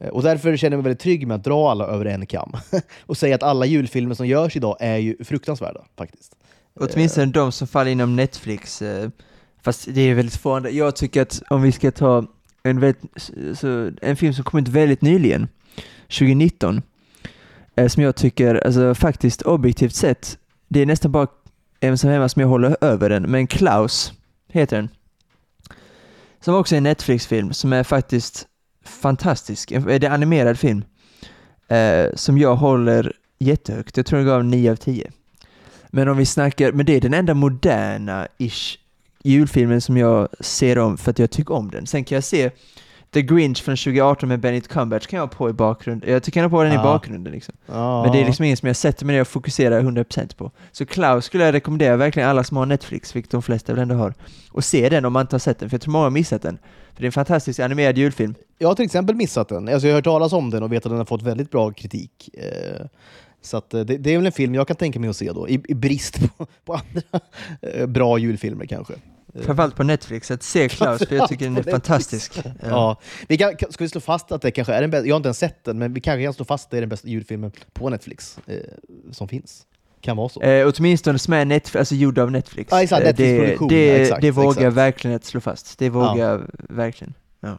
[0.00, 2.52] Eh, Och därför känner jag mig väldigt trygg med att dra alla över en kam.
[3.00, 6.36] och säga att alla julfilmer som görs idag är ju fruktansvärda faktiskt.
[6.80, 8.82] Åtminstone de som faller inom Netflix.
[8.82, 9.10] eh,
[9.62, 10.68] Fast det är väldigt få.
[10.70, 12.24] Jag tycker att om vi ska ta
[12.62, 13.30] en, väldigt,
[14.02, 15.48] en film som kom ut väldigt nyligen,
[16.06, 16.82] 2019,
[17.76, 20.38] eh, som jag tycker, alltså faktiskt objektivt sett,
[20.68, 21.26] det är nästan bara
[21.80, 24.12] Ensam hemma som jag håller över den, men Klaus
[24.48, 24.88] heter den.
[26.48, 28.46] Som också är en Netflix-film som är faktiskt
[28.84, 29.68] fantastisk.
[29.68, 30.84] Det är en animerad film
[31.68, 33.96] eh, som jag håller jättehögt.
[33.96, 35.10] Jag tror jag gav 9 av 10.
[35.88, 38.78] Men om vi snackar, men det är den enda moderna-ish
[39.22, 41.86] julfilmen som jag ser om för att jag tycker om den.
[41.86, 42.50] Sen kan jag se
[43.14, 46.10] The Grinch från 2018 med Benedict Cumberbatch kan jag ha på i bakgrunden.
[46.10, 46.82] Jag tycker jag ha på den i Ja.
[46.82, 47.54] bakgrunden liksom.
[47.66, 48.02] Ja.
[48.02, 50.50] Men det är liksom ingen som jag sätter mig ner och fokuserar 100% på.
[50.72, 53.94] Så Klaus skulle jag rekommendera verkligen alla som har Netflix, vilket de flesta väl ändå
[53.94, 54.14] har,
[54.52, 56.42] och se den om man inte har sett den, för jag tror många har missat
[56.42, 56.58] den.
[56.94, 58.34] För det är en fantastisk animerad julfilm.
[58.58, 59.68] Jag har till exempel missat den.
[59.68, 61.70] Alltså jag har hört talas om den och vet att den har fått väldigt bra
[61.72, 62.30] kritik.
[62.34, 62.86] Eh,
[63.42, 65.48] Så eh, det, det är väl en film jag kan tänka mig att se då,
[65.48, 67.20] i, i brist på, på andra
[67.62, 68.94] eh, bra julfilmer kanske.
[69.34, 72.32] Eh, Framförallt på Netflix, att se Klaus, för jag tycker den är på fantastisk.
[72.44, 72.52] Ja.
[72.62, 72.96] Ja.
[73.28, 75.26] Vi kan, ska vi slå fast att det kanske är den bästa, jag har inte
[75.26, 77.52] ens sett den, men vi kanske kan slå fast att det är den bästa julfilmen
[77.72, 78.56] på Netflix eh,
[79.12, 79.66] som finns.
[80.00, 80.42] Kan vara så.
[80.42, 82.68] Eh, åtminstone som är Netflix, alltså gjord av Netflix.
[82.70, 84.76] Ja, exakt, Eh, det, Netflix-produktion, det, ja, exakt, det vågar jag exakt.
[84.76, 85.78] verkligen att slå fast.
[85.78, 87.14] Det vågar jag verkligen.
[87.40, 87.58] Ja.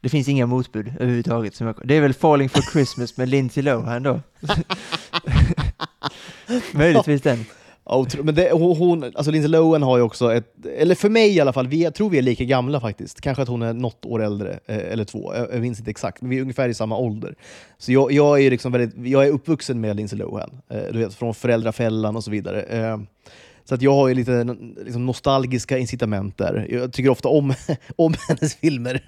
[0.00, 1.54] Det finns inga motbud överhuvudtaget.
[1.54, 4.20] Som jag, det är väl Falling for Christmas med Lindsay Lohan då?
[6.72, 7.44] Möjligtvis den.
[7.90, 11.40] Otro- men det, hon, alltså Lindsay Lohan har ju också ett, eller för mig i
[11.40, 13.20] alla fall, vi, jag tror vi är lika gamla faktiskt.
[13.20, 16.20] Kanske att hon är något år äldre, eh, eller två, jag, jag minns inte exakt,
[16.22, 17.34] men vi är ungefär i samma ålder.
[17.78, 21.14] Så jag, jag är liksom väldigt, jag är uppvuxen med Lindsay Lohan, eh, du vet,
[21.14, 22.62] från Föräldrafällan och så vidare.
[22.62, 22.98] Eh,
[23.64, 26.66] så att jag har ju lite liksom, nostalgiska incitament där.
[26.70, 27.54] Jag tycker ofta om,
[27.96, 29.02] om hennes filmer.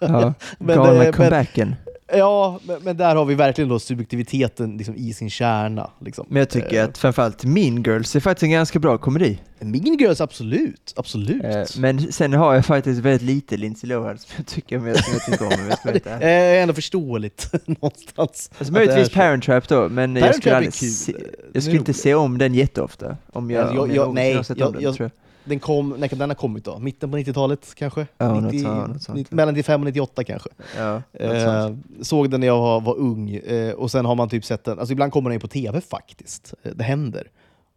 [0.00, 1.74] Ja, Men galna comebacken.
[2.12, 5.90] Ja, men, men där har vi verkligen då subjektiviteten liksom, i sin kärna.
[6.00, 6.26] Liksom.
[6.28, 9.38] Men jag tycker Eh, att framförallt Mean Girls är faktiskt en ganska bra komedi.
[9.60, 10.92] Mean Girls, absolut.
[10.96, 11.44] absolut.
[11.44, 15.42] Eh, men sen har jag faktiskt väldigt lite Lindsay Lohan som jag tycker, jag, jag
[15.42, 15.50] om.
[15.84, 16.02] jag ärlig.
[16.56, 18.50] Eh, ändå förståeligt någonstans.
[18.58, 19.22] Alltså möjligtvis det är.
[19.24, 20.88] Parent Trap då, men jag Parent skulle, är aldrig kul.
[20.90, 21.18] se, är
[21.52, 23.16] jag skulle inte se om den jätteofta.
[23.32, 25.10] Om jag, Alltså, jag- om jag, jag- nej, jag- jag- tror jag.
[25.44, 26.78] Den kom, när kan den ha kommit då?
[26.78, 28.06] Mitten på 90-talet kanske?
[28.18, 29.36] Ja, något så- något sånt, 90, ja.
[29.36, 30.48] mellan 95 och 98 kanske.
[30.78, 31.70] Ja, Eh,
[32.02, 34.78] såg den när jag var, var ung, eh, och sen har man typ sett den,
[34.78, 36.54] alltså ibland kommer den ju på tv faktiskt.
[36.62, 37.26] Eh, det händer.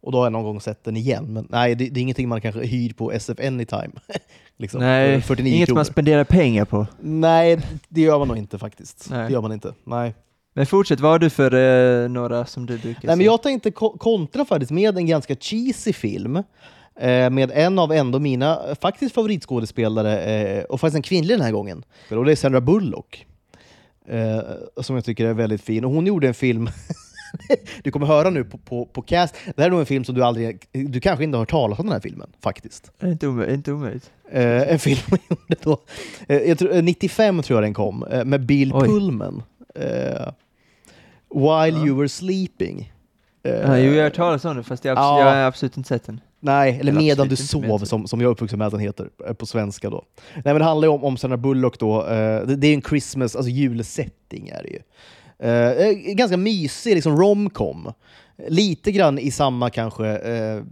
[0.02, 1.24] Och då har jag någon gång sett den igen.
[1.32, 3.90] Men nej, det, det är ingenting man kanske hyr på SF Anytime.
[4.58, 5.78] liksom, Nej, för 49 inget kronor.
[5.78, 6.86] man spenderar pengar på.
[7.00, 9.06] Nej, det gör man nog inte faktiskt.
[9.10, 9.26] Nej.
[9.26, 9.74] Det gör man inte.
[9.84, 10.14] Nej.
[10.56, 11.54] Men fortsätt, vad har du för
[12.04, 13.24] eh, några som du brukar Nej, men se?
[13.24, 16.42] jag tänkte ko- kontra faktiskt med en ganska cheesy film.
[17.00, 21.52] Eh, med en av ändå mina faktiskt favoritskådespelare, eh, och faktiskt en kvinnlig den här
[21.52, 21.84] gången.
[22.10, 23.26] Och det är Sandra Bullock.
[24.08, 24.40] Eh,
[24.82, 25.84] som jag tycker är väldigt fin.
[25.84, 26.68] Och hon gjorde en film,
[27.82, 30.14] du kommer höra nu på, på, på cast, det här är nog en film som
[30.14, 32.90] du aldrig, du kanske inte har hört talas om den här filmen, faktiskt.
[33.02, 34.10] Inte, omö- inte omöjligt.
[34.30, 35.80] Eh, en film hon gjorde då,
[36.28, 38.88] eh, jag tror, eh, 95 tror jag den kom, eh, med Bill Oj.
[38.88, 39.42] Pullman.
[41.34, 41.86] While Ja.
[41.86, 42.92] you were sleeping.
[43.42, 45.18] Eh, Ja, jo, jag har hört talas om det, fast jag, ja.
[45.18, 46.20] jag har absolut inte sett den.
[46.44, 49.32] Nej, eller Medan du sov, som, som jag är uppvuxen med att den heter eh,
[49.32, 49.90] på svenska.
[49.90, 50.04] då.
[50.34, 52.06] Nej, men det handlar ju om, om Sandra Bullock då.
[52.06, 54.80] eh, det, det är en Christmas, alltså julsetting är det ju.
[55.38, 57.92] Eh, ganska mysig liksom romcom.
[58.48, 60.62] Lite grann i samma kanske, eh,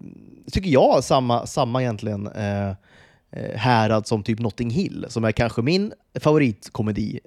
[0.52, 2.72] tycker jag, samma, samma egentligen eh,
[3.54, 7.20] härad som typ Notting Hill, som är kanske min favoritkomedi.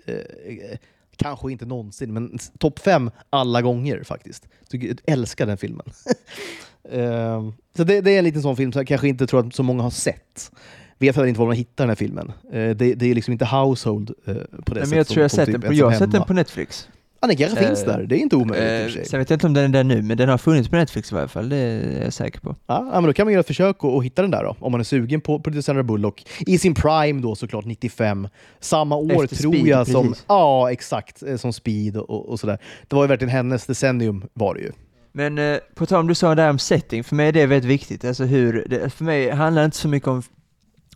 [1.17, 4.47] Kanske inte någonsin, men topp fem alla gånger faktiskt.
[4.69, 5.85] Jag älskar den filmen.
[6.91, 9.55] Eh, så det, det är en liten sån film som jag kanske inte tror att
[9.55, 10.51] så många har sett.
[10.97, 12.31] Vet heller inte var man hittar den här filmen.
[12.51, 15.21] Eh, det, det är liksom inte household eh, på det Nej, sättet men jag tror
[15.21, 16.89] jag sett typ den på, jag har sett den på Netflix.
[17.21, 19.35] Ja, den kanske finns Eh, där, det är inte omöjligt och Eh, sen vet jag
[19.37, 21.49] inte om den är där nu, men den har funnits på Netflix i varje fall,
[21.49, 22.55] det är jag säker på.
[22.67, 24.71] Ja, men då kan man göra ett försök och, och hitta den där då, om
[24.71, 26.27] man är sugen på, på lite Sandra Bullock.
[26.39, 28.27] I sin prime då såklart, 95.
[28.59, 30.25] Samma år Efter tror Speed, jag som, precis.
[30.27, 32.57] ja exakt, som Speed och, och sådär.
[32.87, 34.71] Det var ju verkligen hennes decennium var det ju.
[35.17, 37.71] Men eh, på tal om du sa där om setting, för mig är det väldigt
[37.71, 38.05] viktigt.
[38.05, 40.23] Alltså hur, det, för mig handlar det inte så mycket om,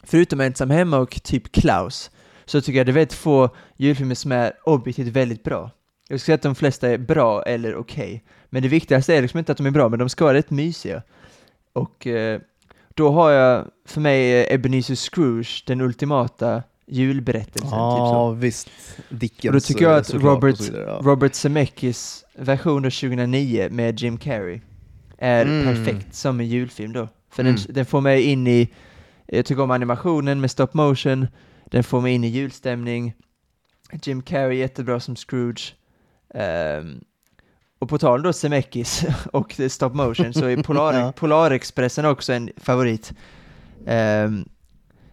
[0.04, 2.12] förutom Ensam Hemma och typ Klaus,
[2.46, 5.72] så tycker jag det är väldigt få julfilmer som är objektivt väldigt bra.
[6.10, 8.24] Jag skulle säga att de flesta är bra eller okej.
[8.50, 10.50] Men det viktigaste är liksom inte att de är bra, men de ska vara rätt
[10.50, 11.02] mysiga.
[11.74, 12.42] Och eh,
[12.94, 17.70] då har jag, för mig, Ebenezer Scrooge, den ultimata julberättelsen.
[17.70, 17.76] typ så.
[17.78, 18.70] Ja, visst.
[19.10, 21.00] Dickens Och då tycker jag eh, att och Robert, så vidare, ja.
[21.04, 24.62] Robert Zemeckis version av 2009 med Jim Carrey
[25.18, 25.66] är Mm.
[25.76, 27.08] perfekt som en julfilm då.
[27.32, 27.56] För Mm.
[27.56, 28.70] den, den får mig in i,
[29.28, 31.28] jag tycker om animationen med stop motion,
[31.66, 33.14] den får mig in i julstämning.
[34.04, 35.76] Jim Carrey är jättebra som Scrooge.
[36.34, 37.02] Ehm,
[37.80, 41.12] och på tal då Zemeckis och stop motion så är Polar, Ja.
[41.12, 43.14] Polarexpressen också en favorit.
[43.88, 44.46] Ehm,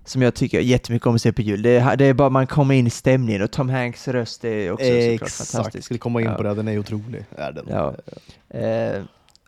[0.07, 1.63] som jag tycker jättemycket om att se på jul.
[1.63, 4.73] Det är, det är bara man kommer in i stämningen och Tom Hanks röst är
[4.73, 5.85] också såklart Exakt, fantastisk.
[5.85, 6.35] skulle komma in Ja.
[6.35, 7.25] på det, den är otrolig.
[7.37, 7.67] Är den.
[7.71, 7.95] Ja.
[8.59, 9.03] Eh,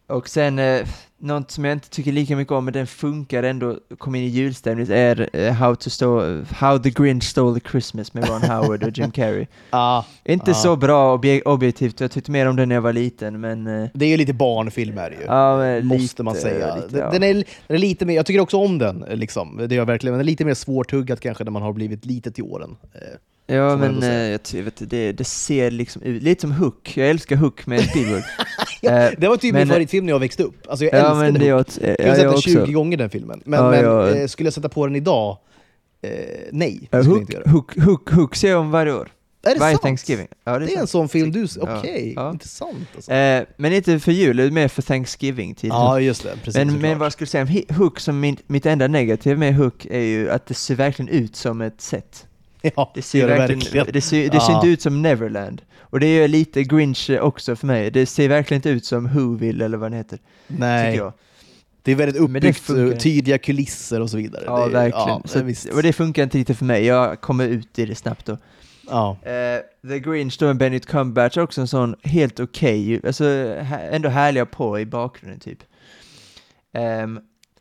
[0.06, 0.86] och sen, eh,
[1.20, 4.26] något som jag inte tycker lika mycket om, men den funkar ändå, kom in i
[4.26, 8.82] julstämning, är eh, How, to Sto- How the Grinch Stole the Christmas med Ron Howard
[8.84, 9.46] och Jim Carrey.
[9.70, 10.54] Ah, Inte Ah.
[10.54, 13.66] så bra obje- objektivt, jag tyckte mer om den när jag var liten, men...
[13.66, 15.22] Eh, det är ju lite barnfilm är det ju.
[15.26, 16.74] ja, Måste lite, man säga.
[16.76, 17.10] Lite, ja.
[17.10, 17.44] den, är, den
[17.76, 19.56] är lite mer, jag tycker också om den, liksom.
[19.68, 22.04] det gör jag verkligen, men den är lite mer svårtuggat kanske när man har blivit
[22.06, 22.76] lite till åren.
[22.94, 23.00] Eh,
[23.50, 27.36] Ja, men jag, ty- vet, det, det ser liksom ut, lite som Hook, jag älskar
[27.36, 28.22] Hook med Spielberg.
[28.82, 30.54] Ja, det var typ men- min favoritfilm när jag växte upp.
[30.68, 32.34] Alltså jag ja, älskade men det är åt, eh, Jag ja, har sett jag den
[32.38, 32.50] också.
[32.66, 33.42] 20 gånger den filmen.
[33.44, 35.38] Men, Ja, men jag- eh, skulle jag sätta på den idag?
[36.02, 36.10] Eh,
[36.52, 37.50] nej, det Eh, jag Hook, inte.
[37.50, 39.08] Hook, Hook, Hook ser jag om varje år.
[39.46, 39.82] Är det Varje sant?
[39.82, 40.26] Thanksgiving.
[40.44, 40.90] Ja, Det är, en sant.
[40.90, 41.46] sån film du...
[41.56, 41.78] Ja.
[41.78, 42.30] Okej, Ja.
[42.30, 43.12] intressant alltså.
[43.12, 45.70] Eh, men inte för jul, utan mer för Thanksgiving-tid.
[45.70, 46.36] ja, just det.
[46.44, 49.54] Precis, men, men vad jag skulle säga om Hook, som min, mitt enda negativ med
[49.54, 52.26] Hook är ju att det ser verkligen ut som ett set.
[52.76, 54.54] ja, Det ser verkligen, det ser, det ser Ja.
[54.56, 55.62] inte ut som Neverland.
[55.80, 57.90] Och det är lite Grinch också för mig.
[57.90, 61.00] Det ser verkligen inte ut som Whoville eller vad den heter, Nej,
[61.82, 64.42] det är väldigt uppbyggt, eh, tydliga kulisser och så vidare.
[64.46, 65.08] Ja, det, verkligen.
[65.08, 66.84] Ja, så, och det funkar inte riktigt för mig.
[66.84, 68.38] Jag kommer ut i det snabbt då.
[68.90, 69.16] ja.
[69.22, 73.88] Eh, The Grinch då med Benedict Cumberbatch är också en sån helt okej, alltså hä-
[73.90, 75.58] ändå härliga på i bakgrunden typ.
[76.74, 77.20] Ehm,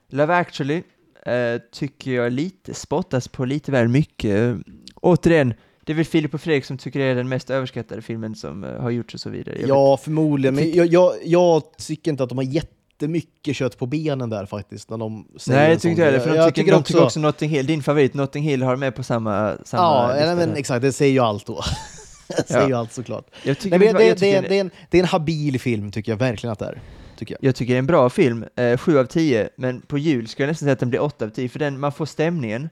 [0.10, 0.84] Love actually
[1.26, 4.58] eh, tycker jag lite spottas på lite väl mycket.
[5.02, 5.54] Återigen,
[5.86, 8.64] det är väl Filip och Fredrik som tycker det är den mest överskattade filmen som
[8.64, 9.56] eh, har gjorts och så vidare.
[9.56, 10.56] Jag vet- ja, förmodligen.
[10.56, 14.90] Men jag, jag, jag tycker inte att de har jättemycket kött på benen där faktiskt.
[14.90, 16.28] När de säger Nej, jag tycker inte heller, grej.
[16.28, 18.96] för de, Jag tycker, de tycker också Notting Hill, din favorit Notting Hill har med
[18.96, 19.84] på samma, samma
[20.18, 20.82] Ja, nej, men exakt.
[20.82, 21.62] Det säger ju allt då.
[22.28, 22.68] det säger Ja.
[22.68, 23.26] ju allt såklart.
[23.44, 25.02] Jag tycker, Nej, men jag, det, jag, det, tycker det, det, är en, det är
[25.04, 26.82] en habil film, tycker jag verkligen att det är.
[27.18, 27.48] Tycker jag.
[27.48, 30.44] Jag tycker det är en bra film, eh, 7 av 10, men på jul ska
[30.44, 32.70] jag nästan säga att den blir 8 av 10, för den, man får stämningen,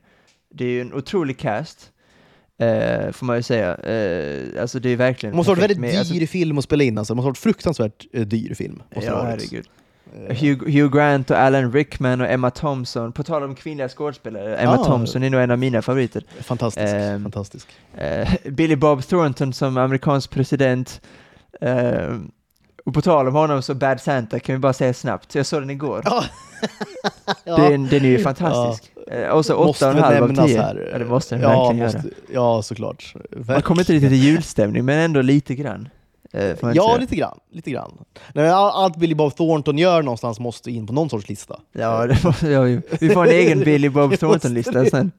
[0.53, 1.91] det är ju en otrolig cast,
[2.59, 3.75] eh, får man ju säga.
[3.75, 6.97] Eh, alltså det är verkligen måste ha varit väldigt dyr alltså, film att spela in,
[6.97, 7.13] alltså.
[7.13, 8.81] det måste ha varit fruktansvärt eh, dyr film.
[8.95, 9.65] Måste Ja, herregud.
[10.27, 14.57] Eh, Hugh, Hugh Grant och Alan Rickman och Emma Thompson, på tal om kvinnliga skådespelare,
[14.57, 14.85] Emma Ah.
[14.85, 16.23] Thompson är nog en av mina favoriter.
[16.41, 16.93] Fantastisk.
[16.93, 17.67] Ehm, fantastisk.
[17.97, 21.01] Eh, Billy Bob Thornton som amerikansk president.
[22.85, 25.61] Och på tal om honom så Bad Santa kan vi bara säga snabbt, jag såg
[25.61, 26.01] den igår.
[26.05, 26.23] Ja.
[27.45, 28.91] Den, den är ju fantastisk.
[29.11, 30.61] Eh, Och så Måste åtta och en väl halv av nämnas tio.
[30.61, 30.89] här.
[30.91, 32.15] Ja, det måste den ja, verkligen måste, göra.
[32.33, 33.13] Ja, såklart.
[33.47, 35.89] Man kommer inte riktigt i julstämning, men ändå lite grann.
[36.33, 37.37] Eh, Ja, lite grann.
[37.51, 37.91] Lite grann.
[38.33, 41.59] Nej, allt Billy Bob Thornton gör någonstans måste in på någon sorts lista.
[41.73, 45.11] Ja, det ja, vi- vi får en egen Billy Bob Thornton-lista sen.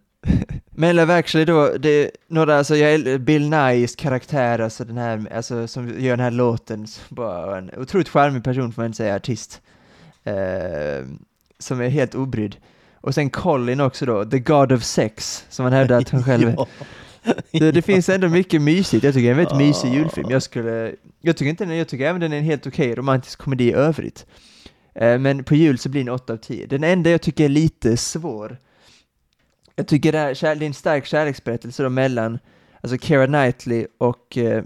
[0.70, 5.32] Men Love actually då, det är några, alltså jag, Bill Nyes karaktär, alltså den här,
[5.34, 9.16] alltså som gör den här låten, bara en otroligt charmig person får man inte säga,
[9.16, 9.60] artist.
[10.24, 11.06] Eh,
[11.58, 12.56] som är helt obrydd.
[13.00, 16.48] Och sen Colin också då, the God of Sex, som han hävdar att han själv
[16.48, 16.56] är.
[17.50, 19.94] Det, det finns ändå mycket mysigt, jag tycker det är en väldigt mysig Ah.
[19.94, 20.30] julfilm.
[20.30, 23.64] Jag skulle, jag tycker inte jag tycker även den är en helt okej romantisk komedi
[23.64, 24.26] i övrigt.
[24.94, 26.66] Eh, men på jul så blir den 8 av 10.
[26.66, 28.58] Den enda jag tycker är lite svår,
[29.76, 32.38] jag tycker det, här, det är en stark kärleksberättelse då mellan,
[32.80, 34.64] alltså Keira Knightley och eh,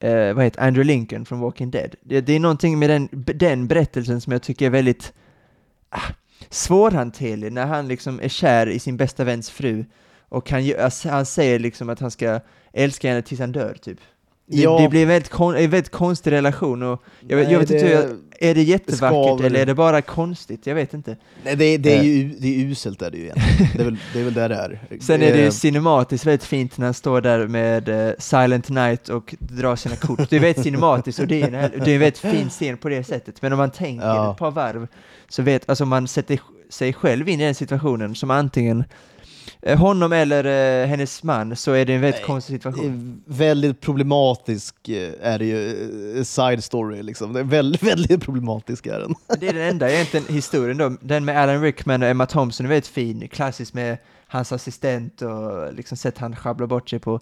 [0.00, 1.94] eh, vad heter Andrew Lincoln från Walking Dead.
[2.00, 5.12] Det, det är någonting med den, den berättelsen som jag tycker är väldigt
[5.88, 6.12] ah,
[6.50, 9.84] svårhanterlig när han liksom är kär i sin bästa väns fru
[10.28, 12.40] och han, alltså, han säger liksom att han ska
[12.72, 13.98] älska henne tills han dör typ.
[14.52, 14.78] Det, Ja.
[14.80, 17.78] det blir en väldigt, kon, en väldigt konstig relation och jag, vet- jag vet Nej,
[17.78, 20.66] inte, hur jag, är det jättevackert eller är det bara konstigt?
[20.66, 21.16] Jag vet inte.
[21.44, 22.06] Nej, det, det är Eh.
[22.06, 23.68] ju det är uselt är det ju egentligen.
[23.76, 24.80] Det är väl det är väl där det är.
[25.00, 28.68] Sen är det ju Eh, cinematiskt väldigt fint när han står där med eh, Silent
[28.68, 30.30] Night och drar sina kort.
[30.30, 32.88] Det är väldigt cinematiskt och det är, en, det är en väldigt fin scen på
[32.88, 33.42] det sättet.
[33.42, 34.32] Men om man tänker Ja.
[34.32, 34.86] ett par varv
[35.28, 38.84] så vet, alltså man sätter sig själv in i den situationen som antingen
[39.76, 40.44] honom eller
[40.82, 43.22] eh, hennes man så är det en väldigt Nej, konstig situation.
[43.26, 47.32] är väldigt problematisk eh, är det ju, eh, side story liksom.
[47.32, 49.14] Det är väldigt, väldigt problematisk är den.
[49.40, 50.96] Det är den enda egentligen historien då.
[51.00, 55.74] Den med Alan Rickman och Emma Thompson är väldigt fin, klassisk med hans assistent och
[55.74, 57.20] liksom sätt han sjabblar bort sig på.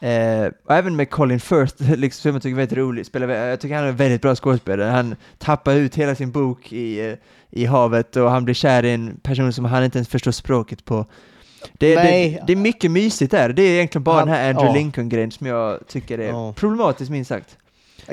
[0.00, 3.60] Eh, och även med Colin Firth, liksom, som jag tycker är väldigt rolig, spelar, jag
[3.60, 4.90] tycker han är en väldigt bra skådespelare.
[4.90, 7.14] Han tappar ut hela sin bok i, eh,
[7.50, 10.84] i havet och han blir kär i en person som han inte ens förstår språket
[10.84, 11.06] på.
[11.72, 12.42] Det, det, Nej.
[12.46, 14.74] det är mycket mysigt där, det är egentligen bara Han- den här Andrew ja.
[14.84, 16.52] Lincoln-grejen som jag tycker är Ja.
[16.52, 17.56] problematisk minst sagt.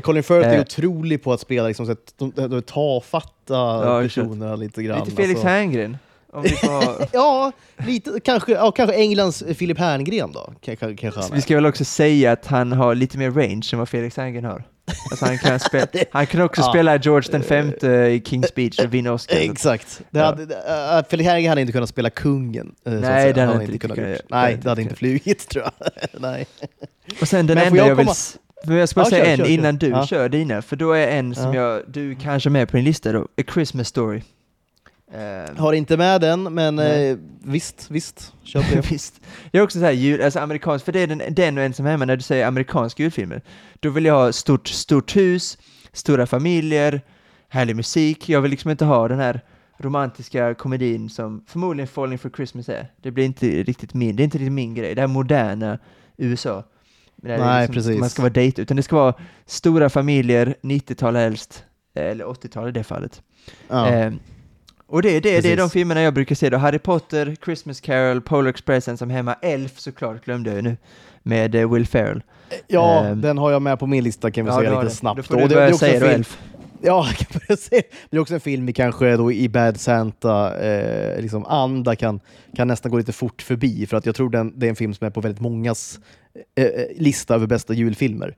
[0.02, 0.62] Colin Firth är Eh.
[0.62, 5.00] otrolig på att spela liksom, så att de, de, tafatta Ja, personerna lite grann.
[5.06, 5.48] Lite Felix alltså.
[5.48, 5.98] Herngren.
[6.34, 7.08] Får.
[7.14, 10.54] Ja, lite, kanske, ja, kanske Englands Filip Herngren då.
[10.62, 13.90] Kanske, kanske Vi ska väl också säga att han har lite mer range än vad
[13.90, 14.64] Felix Herngren har.
[15.12, 16.70] Alltså han, kan spela, han kan också Ja.
[16.70, 19.36] spela George den femte i King's Speech och vinna Oscar.
[19.38, 20.02] Exakt.
[20.10, 20.26] Det Ja.
[20.26, 20.44] hade,
[21.00, 22.76] äh, Felix Herngren hade inte kunnat spela kungen.
[22.86, 23.98] eh, Nej, det hade Han inte kunnat.
[23.98, 25.90] Det Nej, hade det hade inte flugit tror jag.
[26.22, 26.48] Nej.
[27.22, 28.08] Och sen den Men enda jag jag, vill...
[28.66, 29.52] Men jag ska bara Ja, säga kör, en kör, kör.
[29.54, 30.08] innan du Ja.
[30.08, 31.62] kör dina, för då är en som Ja.
[31.62, 34.22] jag, du kanske har med på din lista då, A Christmas Story.
[35.12, 38.34] Eh, Har inte med den, men eh, visst, visst.
[38.44, 38.92] Kör på det.
[38.92, 39.22] Visst.
[39.52, 41.74] Det är också så här jul, alltså amerikansk, för det är den, den och en
[41.74, 43.42] som är hemma när du säger amerikanska julfilmer.
[43.80, 45.58] Då vill jag ha stort, stort hus,
[45.94, 47.02] stora familjer,
[47.50, 48.30] härlig musik.
[48.30, 49.42] Jag vill liksom inte ha den här
[49.78, 52.92] romantiska komedin som förmodligen Falling for Christmas är.
[53.02, 54.96] Det blir inte riktigt min, det är inte riktigt min grej.
[54.96, 55.80] Det här moderna
[56.18, 56.64] USA.
[57.16, 58.00] Men det är Nej, liksom, precis.
[58.00, 59.14] Man ska vara dejt, utan det ska vara
[59.46, 61.64] stora familjer, 90-tal helst,
[61.96, 63.22] eller 80-tal i det fallet.
[63.68, 63.90] Ja.
[63.90, 64.14] Eh,
[64.88, 66.58] och det, det, det är de filmerna jag brukar se då.
[66.58, 70.78] Harry Potter, Christmas Carol, Polar Express, Ensam hemma, Elf såklart glömde jag ju nu,
[71.24, 72.22] med eh, Will Ferrell.
[72.68, 74.90] ja, ehm, den har jag med på min lista kan vi Ja, säga lite det.
[74.90, 75.18] snabbt.
[75.18, 76.38] Då får du det, det börja säga då film, Elf.
[76.82, 77.82] Ja, kan börja säga.
[78.10, 82.20] Det är också en film vi kanske då i Bad Santa eh, liksom anda kan,
[82.56, 84.94] kan nästan gå lite fort förbi för att jag tror den, det är en film
[84.94, 86.00] som är på väldigt mångas
[86.56, 88.36] eh, eh, lista över bästa julfilmer.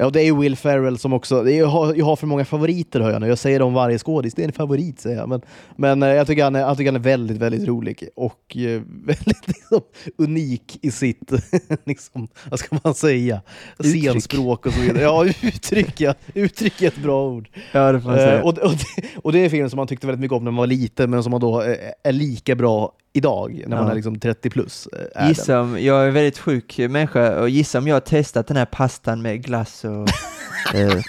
[0.00, 2.26] Ja, det är ju Will Ferrell som också, det är, jag, har, jag har för
[2.26, 5.16] många favoriter hör jag nu, jag säger om varje skådis, det är en favorit säger
[5.16, 5.28] jag.
[5.28, 5.40] Men,
[5.76, 8.82] men eh, jag, tycker han är, jag tycker han är väldigt, väldigt rolig och eh,
[8.86, 9.80] väldigt liksom,
[10.18, 11.32] unik i sitt,
[11.84, 13.42] liksom, vad ska man säga,
[13.78, 14.02] Uttryck.
[14.02, 15.02] scenspråk och så vidare.
[15.02, 16.14] Ja, uttryck, ja.
[16.34, 17.48] uttryck är ett bra ord.
[17.72, 18.38] Ja, det får säga.
[18.38, 20.44] Eh, och, och, det, och det är en film som man tyckte väldigt mycket om
[20.44, 23.84] när man var liten, men som man då eh, är lika bra idag, när man
[23.86, 23.90] Ja.
[23.90, 24.86] är liksom 30 plus.
[24.86, 25.28] eh, Är den.
[25.28, 28.56] Gissa om, jag är en väldigt sjuk människa och gissa om jag har testat den
[28.56, 30.08] här pastan med glass och
[30.74, 31.00] eh,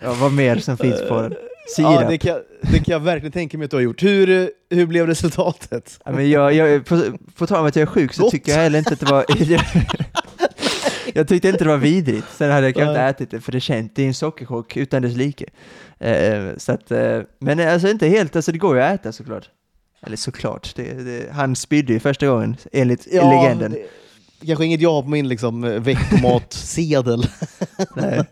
[0.00, 1.34] ja, vad mer som finns på den.
[1.76, 2.02] Sirap.
[2.02, 4.02] Ja, det kan, det kan jag verkligen tänka mig att du har gjort.
[4.02, 6.00] Hur, eh, hur blev resultatet?
[6.04, 7.02] Ja, men jag, jag, på,
[7.36, 8.30] på tal om att jag är sjuk så Gott.
[8.30, 9.24] tycker jag heller inte att det var...
[11.14, 13.60] jag tyckte inte det var vidrigt, sen hade jag kanske inte ätit det för det
[13.60, 15.44] känt, det är en sockerchock utan dess like.
[15.98, 19.48] Eh, så att, eh, men alltså inte helt, alltså det går ju att äta såklart.
[20.06, 23.72] Eller såklart, det, det, han spydde ju första gången enligt legenden.
[23.72, 23.86] det-
[24.46, 27.22] Kanske inget jag har på min liksom, veckomatsedel.
[27.96, 28.24] Nej.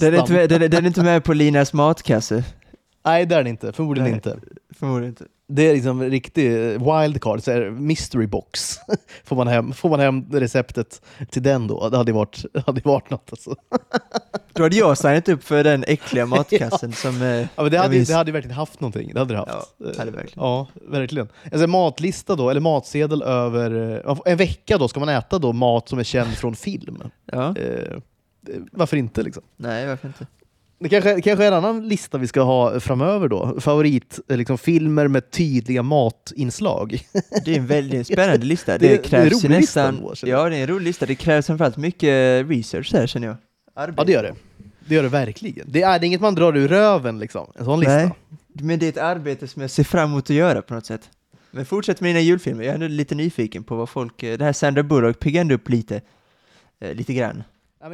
[0.00, 2.44] Den, är inte med, den, den är inte med på Linas matkasse,
[3.04, 3.72] Nej, det är den inte.
[3.72, 4.14] Förmodligen Nej.
[4.14, 4.38] inte.
[4.78, 5.24] förmodligen inte.
[5.48, 6.50] Det är liksom riktig
[6.80, 8.76] wildcard, så här mystery box.
[9.24, 11.88] får, man hem, får man hem receptet till den då?
[11.88, 13.54] Det hade varit, hade varit något alltså.
[14.52, 17.22] Då hade jag signat upp för den äckliga matkassen som...
[17.22, 19.10] eh, Ja, men det, hade, det hade verkligen haft någonting.
[19.14, 19.74] Det hade det haft.
[19.78, 20.44] Ja, hade verkligen.
[20.44, 21.28] Ja, verkligen.
[21.52, 24.00] Alltså, matlista då, eller matsedel över...
[24.08, 27.02] eh, En vecka då, ska man äta då mat som är känd från film?
[27.32, 27.54] Ja,
[28.48, 29.42] Eh, varför inte liksom?
[29.56, 30.26] nej varför inte?
[30.78, 33.60] Det kanske, kanske är en annan lista vi ska ha framöver då.
[33.60, 36.98] Favorit, eh, liksom, filmer med tydliga matinslag.
[37.44, 38.78] Det är en väldigt spännande lista.
[38.78, 40.00] Det Det, det krävs lista nästan...
[40.22, 40.28] jag.
[40.28, 41.06] ja, det är en rolig lista.
[41.06, 43.36] Det krävs framförallt mycket research där känner jag.
[43.74, 44.00] Arbete.
[44.00, 44.34] Ja, det gör det.
[44.88, 45.66] Det gör det verkligen.
[45.70, 47.96] Det är, det är inget man drar ur röven liksom, en sån lista.
[47.96, 48.10] Nej,
[48.52, 51.10] men det är ett arbete som jag ser fram emot att göra på något sätt.
[51.50, 52.64] Men fortsätt med dina julfilmer.
[52.64, 54.22] Jag är ändå lite nyfiken på vad folk...
[54.22, 56.00] eh, Det här Sandra Bullock piggar ändå upp lite.
[56.80, 57.42] Eh, lite grann.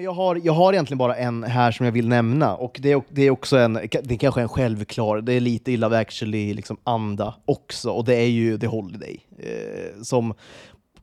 [0.01, 3.02] Jag, har, jag har egentligen bara en här som jag vill nämna, och det är,
[3.09, 6.77] det är också en, det är kanske en självklar, det är lite illa actually liksom
[6.85, 9.20] anda också, och det är ju The Holiday.
[9.39, 10.35] Eh, som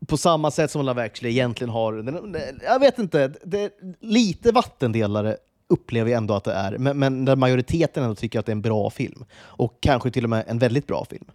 [0.07, 4.52] på samma sätt som Love actually egentligen har, den, jag vet inte, det är lite
[4.52, 5.38] vattendelare
[5.70, 8.56] upplever jag ändå att det är, men, men där majoriteten ändå tycker att det är
[8.56, 9.26] en bra film.
[9.41, 11.26] Och kanske till och med en väldigt bra film.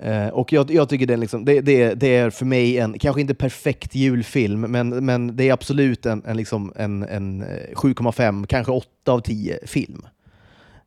[0.00, 3.20] Eh, och jag, jag tycker den liksom, det, det, det är för mig en, kanske
[3.20, 8.46] inte perfekt julfilm, men, men det är absolut en, en, liksom en, en eh, 7,5,
[8.46, 10.06] kanske 8 av 10 film.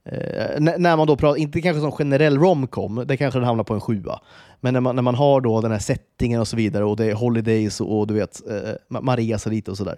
[0.05, 3.73] Eh, när man då pratar, inte kanske som generell romcom, det kanske den hamnar på
[3.73, 4.19] en sjua.
[4.59, 7.05] Men när man, när man har då den här settingen och så vidare, och det
[7.05, 9.97] är holidays och, och du vet, eh, man reser lite och sådär.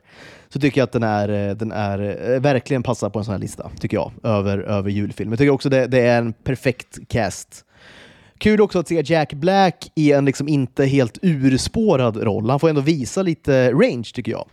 [0.49, 3.31] Så tycker jag att den är, eh, den är eh, verkligen passar på en sån
[3.31, 5.29] här lista, tycker jag, över, över julfilm.
[5.31, 7.65] Jag tycker också det, det är en perfekt cast.
[8.39, 12.49] Kul också att se Jack Black i en liksom inte helt urspårad roll.
[12.49, 14.47] Han får ändå visa lite range tycker jag.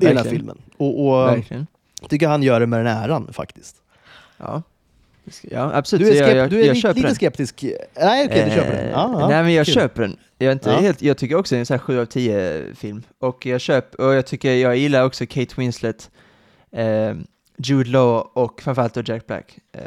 [0.00, 0.36] I den här Verkligen.
[0.36, 0.58] filmen.
[0.76, 1.66] Och, och Verkligen.
[2.08, 3.76] tycker han gör det med den äran faktiskt.
[4.36, 4.62] Ja.
[5.42, 6.06] Ja, absolut.
[6.06, 7.64] Du är, Så skep- jag, jag, du är jag lite, lite skeptisk.
[8.00, 8.84] Nej okej, du köper den.
[8.84, 9.74] Eh, ja, Nej, men jag kul.
[9.74, 10.16] köper den.
[10.38, 10.76] Jag, är inte Ja.
[10.80, 13.02] helt, jag tycker också det är en här 7 av 10 film.
[13.20, 16.10] Och jag köper, och jag tycker, jag gillar också Kate Winslet,
[16.72, 17.14] eh,
[17.58, 19.58] Jude Law och framförallt då Jack Black.
[19.72, 19.80] Eh,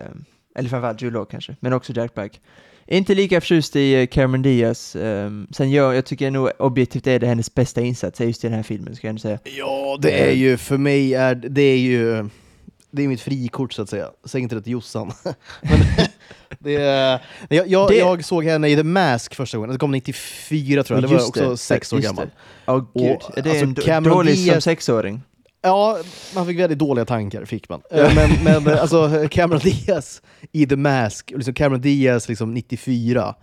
[0.56, 2.42] eller framförallt Jude Law kanske, men också Jack Black.
[2.92, 4.96] Inte lika förtjust i eh, Cameron Diaz.
[4.96, 8.56] Eh, sen jag, jag tycker nog objektivt är det hennes bästa insats just i den
[8.56, 9.40] här filmen, ska jag ändå säga.
[9.44, 12.30] Ja, det är ju för mig är det är ju
[12.92, 14.10] det är mitt frikort så att säga.
[14.26, 15.12] Säg inte det till Jossan.
[15.62, 15.80] Men
[16.60, 17.20] det är,
[17.50, 19.72] jag, jag, Det- jag såg henne i The Mask första gången.
[19.74, 21.10] Det kom 94 tror jag.
[21.10, 22.26] Det var också sex år gammal.
[22.66, 22.72] det.
[22.72, 25.22] Åh gud, Och, det är alltså, en Cameron dålig som Diaz- sexåring.
[25.62, 25.98] Ja,
[26.36, 27.82] man fick väldigt dåliga tankar, fick man.
[27.92, 30.22] Eh, Men, men eh, alltså Cameron Diaz
[30.52, 33.36] i The Mask, och liksom Cameron Diaz liksom 94,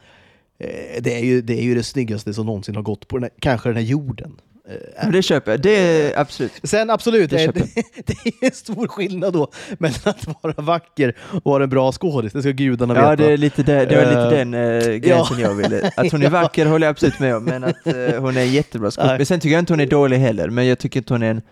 [0.60, 0.68] eh,
[1.02, 3.30] det är, ju, det är ju det snyggaste som någonsin har gått på den här,
[3.40, 4.36] kanske den här jorden.
[4.68, 6.52] Eh, Men det köper jag, det är absolut.
[6.62, 10.54] Sen absolut, Det det, köper det, det är en stor skillnad då mellan att vara
[10.62, 12.32] vacker och vara en bra skådis.
[12.32, 13.16] Det ska gudarna Ja, veta.
[13.22, 15.90] det är lite, det, det var lite Eh, den uh, gränsen jag ville.
[15.96, 16.30] Att hon är Ja.
[16.30, 18.90] vacker håller jag absolut med om, men att eh, hon är en jättebra.
[18.98, 19.16] Nej.
[19.16, 21.30] Men sen tycker jag inte hon är dålig heller, men jag tycker att hon är
[21.30, 21.42] en,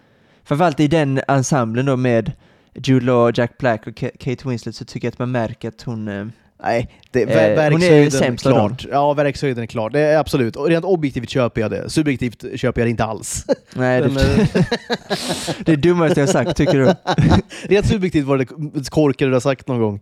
[0.46, 2.32] framförallt i den ensemblen då med
[2.74, 5.82] Jude Law, Jack Black och Ka- Kate Winslet så tycker jag att man märker att
[5.82, 6.26] hon, eh,
[6.62, 8.86] Nej, det, Eh, är verkshöjden av klart.
[8.90, 9.92] Ja, verkshöjden är klart.
[9.92, 10.56] Det är absolut.
[10.56, 11.90] Och rent objektivt köper jag det.
[11.90, 13.46] Subjektivt köper jag det inte alls.
[13.74, 14.64] nej det, eh,
[15.64, 16.94] det är dummaste jag sagt tycker du?
[17.74, 18.44] rent subjektivt var det
[18.90, 20.00] korkade du har sagt någon gång.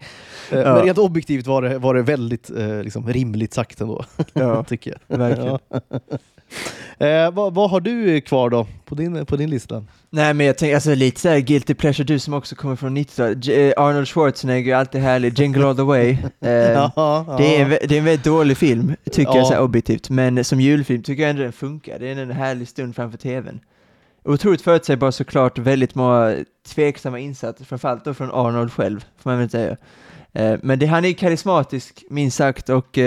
[0.52, 0.74] Eh, Ja.
[0.74, 2.50] Men rent objektivt var det, var det väldigt
[2.82, 5.18] liksom, rimligt sagt ändå, Ja, tycker jag.
[5.18, 5.58] verkligen.
[5.68, 5.80] Ja.
[7.06, 9.84] Eh, vad, vad har du kvar då på din, på din lista?
[10.14, 13.44] Nej men jag tänker, alltså lite såhär guilty pleasure, du som också kommer från 90-talet,
[13.46, 16.16] J- eh, Arnold Schwarzenegger är alltid härlig, Jingle All The Way.
[16.40, 19.36] Eh, ja, Det är, en, det är en väldigt dålig film, tycker Ja.
[19.36, 21.98] jag så objektivt, men som julfilm tycker jag ändå den funkar.
[21.98, 23.60] Det är en härlig stund framför tvn.
[24.24, 26.36] Otroligt förutsägbar såklart, väldigt många
[26.68, 29.76] tveksamma insatser, framförallt då från Arnold själv, får man väl säga.
[30.32, 32.98] Eh, Men det, han är karismatisk, minst sagt, och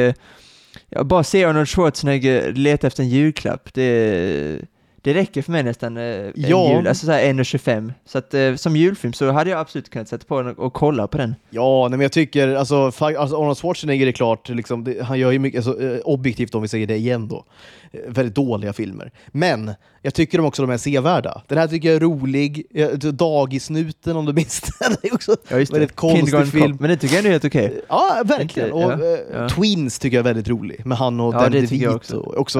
[0.89, 4.61] ja, bara se Arnold Schwarzenegger leta efter en julklapp, det,
[5.01, 6.73] det räcker för mig nästan eh, en Ja.
[6.75, 7.93] jul, alltså såhär 1,25.
[8.05, 10.73] Så att eh, som julfilm så hade jag absolut kunnat sätta på den och, och
[10.73, 11.35] kolla på den.
[11.49, 15.31] Ja, nej, men jag tycker, alltså, alltså Arnold Schwarzenegger är klart, liksom, det, han gör
[15.31, 17.45] ju mycket, alltså, eh, objektivt om vi säger det igen då,
[18.07, 19.11] väldigt dåliga filmer.
[19.27, 19.71] Men
[20.01, 21.41] jag tycker de också de är sevärda.
[21.47, 22.65] Den här tycker jag är rolig,
[23.13, 25.95] Dagisnuten om du minns den, är också Ja, just väldigt det.
[25.95, 26.71] konstig Kindergarten film.
[26.71, 27.81] Cop, Men det tycker jag är helt okej.
[27.89, 28.71] Ja, verkligen.
[28.71, 29.49] Och, ja, ja.
[29.49, 31.95] Twins tycker jag är väldigt rolig, med han och Ja, jag DeVito.
[31.95, 32.17] också.
[32.19, 32.59] också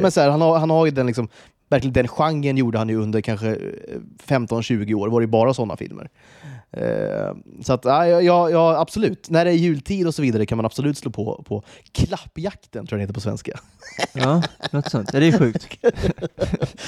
[0.00, 1.28] men så här, han, har, han har ju den liksom,
[1.68, 3.56] verkligen den genren gjorde han ju under kanske eh,
[4.26, 6.08] 15-20 år, var det bara sådana filmer.
[6.72, 8.20] Eh, så att, ja,
[8.50, 9.30] ja, absolut.
[9.30, 11.62] När det är jultid och så vidare kan man absolut slå på, på
[11.92, 13.60] klappjakten, tror jag den heter på svenska.
[14.12, 15.10] Ja, något sånt.
[15.12, 15.68] Ja, det är sjukt.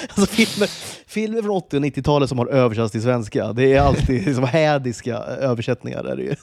[0.09, 0.69] Alltså filmer,
[1.07, 5.17] filmer från 80 och 90-talet som har översatts till svenska, det är alltid liksom hädiska
[5.17, 6.05] översättningar.
[6.05, 6.35] Är det ju.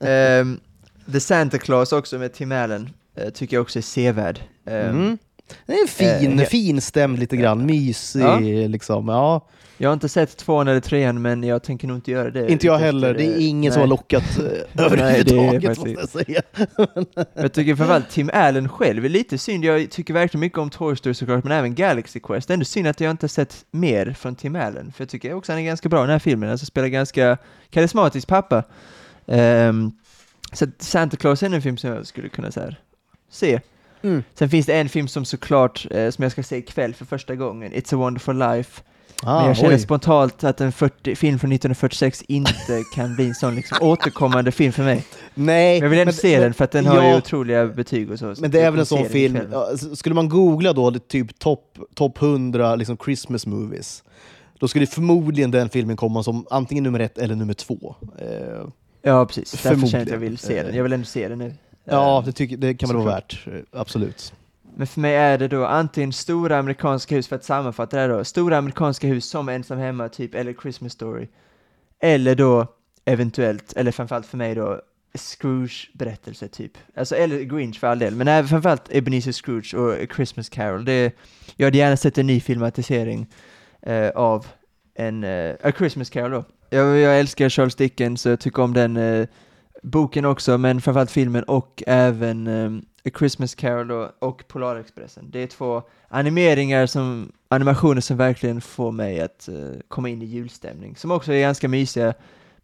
[0.00, 0.60] Ehm,
[1.12, 4.40] The Santa Claus också med Tim Allen eh, tycker jag också är sevärd.
[4.66, 5.18] Eh, Mm.
[5.66, 8.38] Det är fin, Eh, finstämd lite grann, mysig Ja.
[8.68, 9.08] liksom.
[9.08, 9.48] Ja,
[9.78, 12.52] Jag har inte sett tvåan eller trean, men jag tänker nog inte göra det.
[12.52, 13.14] inte jag heller.
[13.14, 13.88] Det är ingen som nej.
[13.88, 16.42] har lockat eh, Nej, överhuvudtaget måste jag säga.
[17.34, 19.64] Jag tycker framförallt Tim Allen själv är lite synd.
[19.64, 22.48] Jag tycker verkligen mycket om Toy Story såklart, men även Galaxy Quest.
[22.48, 25.08] Det är ändå synd att jag inte har sett mer från Tim Allen, för jag
[25.08, 26.50] tycker också han är ganska bra i den här filmen.
[26.50, 27.38] Alltså spelar ganska
[27.70, 28.64] karismatisk pappa.
[29.26, 29.92] Ehm,
[30.52, 32.80] så Santa Claus är en film som jag skulle kunna så här,
[33.30, 33.60] se.
[34.02, 34.22] Mm.
[34.34, 37.34] Sen finns det en film som såklart, eh, som jag ska se ikväll för första
[37.34, 38.82] gången, It's a wonderful life.
[39.22, 39.78] Ah, men jag känner oj.
[39.78, 44.72] spontant att en 40, film från 1946 inte kan bli en sån liksom återkommande film
[44.72, 45.04] för mig.
[45.34, 47.16] Nej, Men jag vill ändå men- se men- den för att den har ju ja,
[47.16, 48.34] otroliga betyg och så.
[48.38, 52.22] Men det är väl en sån film, ja, skulle man googla då typ topp top
[52.22, 54.02] 100 liksom Christmas movies,
[54.58, 57.94] då skulle förmodligen den filmen komma som antingen nummer ett eller nummer två.
[58.18, 58.68] Eh,
[59.02, 59.62] Ja, precis.
[59.62, 60.74] Därför känner jag att jag vill se den.
[60.74, 61.54] Jag vill ändå se den nu.
[61.86, 63.46] Ja, Eh, det, tycker, det kan väl vara värt.
[63.46, 64.32] eh, Absolut.
[64.76, 68.08] Men för mig är det då antingen stora amerikanska hus, för att sammanfatta det här
[68.08, 71.28] då, stora amerikanska hus som Ensam Hemma, typ, eller Christmas Story.
[72.02, 72.66] Eller då
[73.04, 74.80] eventuellt, eller framförallt för mig då,
[75.14, 76.72] Scrooge-berättelse typ.
[76.96, 80.84] Alltså, eller Grinch för all del, men även framförallt Ebenezer Scrooge och A Christmas Carol.
[80.84, 81.12] Det,
[81.56, 83.26] jag hade gärna sett en ny filmatisering
[83.82, 84.46] eh, av
[84.94, 86.44] en eh, A Christmas Carol då.
[86.70, 89.26] Jag, jag älskar Charles Dickens och jag tycker om den eh,
[89.86, 92.70] boken också, men framförallt filmen och även eh,
[93.04, 95.30] A Christmas Carol och, och Polarexpressen.
[95.30, 99.54] Det är två animeringar som, animationer som verkligen får mig att eh,
[99.88, 102.14] komma in i julstämning, som också är ganska mysiga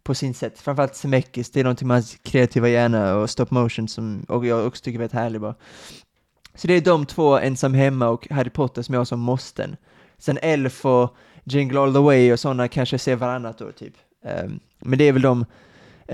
[0.03, 0.59] på sin sätt.
[0.59, 4.67] Framförallt Semekis, det är någonting med hans kreativa hjärna och stop motion som och jag
[4.67, 5.55] också tycker är väldigt härlig bara.
[6.55, 9.75] Så det är de två, Ensam Hemma och Harry Potter som jag har som måsten.
[10.17, 13.93] Sen Elf och Jingle All The Way och sådana kanske jag ser varannat år typ.
[14.43, 15.45] Um, men det är väl de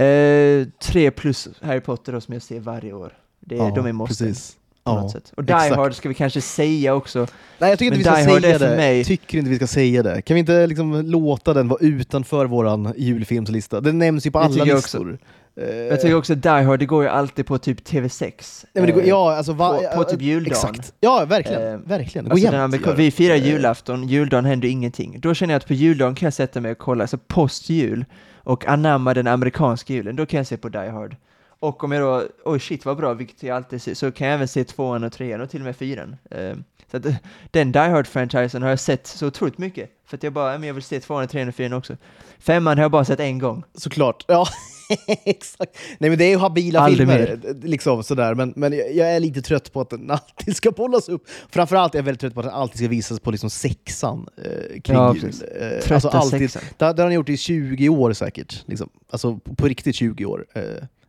[0.04, 3.14] eh, tre plus Harry Potter då som jag ser varje år.
[3.40, 4.52] Det är, Ja, de är måsten precis.
[4.54, 4.60] på
[4.92, 5.12] Ja.
[5.38, 5.76] Och Die exakt.
[5.76, 7.28] Hard ska vi kanske säga också.
[7.60, 8.76] Nej, jag tycker inte vi ska säga det.
[8.76, 10.22] mig- Tycker inte vi ska säga det.
[10.22, 13.82] Kan vi inte liksom låta den vara utanför våran julfilmslista?
[13.82, 14.74] Den nämns ju på Det alla också.
[14.74, 15.18] listor.
[15.62, 18.66] Eh, Jag tycker också Die Hard, det går ju alltid på typ TV6.
[18.74, 20.52] nej, men det går, Eh, ja, alltså, va, på- på typ juldagen.
[20.52, 20.94] Exakt.
[21.00, 21.74] Ja, verkligen.
[21.74, 22.26] Eh, verkligen.
[22.26, 22.84] Det går Alltså jämt.
[22.86, 22.94] det.
[22.96, 25.20] vi firar Eh, julafton, juldagen händer ingenting.
[25.20, 28.06] Då känner jag att på juldagen kan jag sätta mig och kolla, alltså postjul,
[28.50, 31.16] och anamma den amerikanska julen, då kan jag se på Die Hard.
[31.60, 34.34] Och om jag då, oj shit vad bra, vilket jag alltid ser, så kan jag
[34.34, 36.16] även se tvåan och trean och till och med fyran.
[36.36, 36.56] Uh,
[36.92, 37.16] så att, eh,
[37.52, 40.74] den Die Hard-franchisen har jag sett så otroligt mycket, för att jag bara, men jag
[40.74, 41.98] vill se tvåan och trean och fyran också.
[42.40, 43.64] Femman har jag bara sett en gång.
[43.74, 44.26] Såklart.
[44.28, 44.48] Ja,
[45.26, 45.78] exakt.
[45.98, 48.36] Nej men det är ju habila Aldrig filmer, liksom sådär.
[48.36, 51.24] Men, men jag är lite trött på att den alltid ska bollas upp.
[51.50, 54.82] Framförallt är jag väldigt trött på att den alltid ska visas på liksom sexan eh,
[54.82, 55.16] kring Ja.
[55.16, 56.52] Eh, alltså alltid.
[56.52, 56.62] sexan.
[56.78, 58.64] Det, det har den gjort i 20 år säkert.
[58.66, 58.90] Liksom.
[59.10, 60.46] Alltså på, på riktigt 20 år.
[60.54, 60.62] Eh,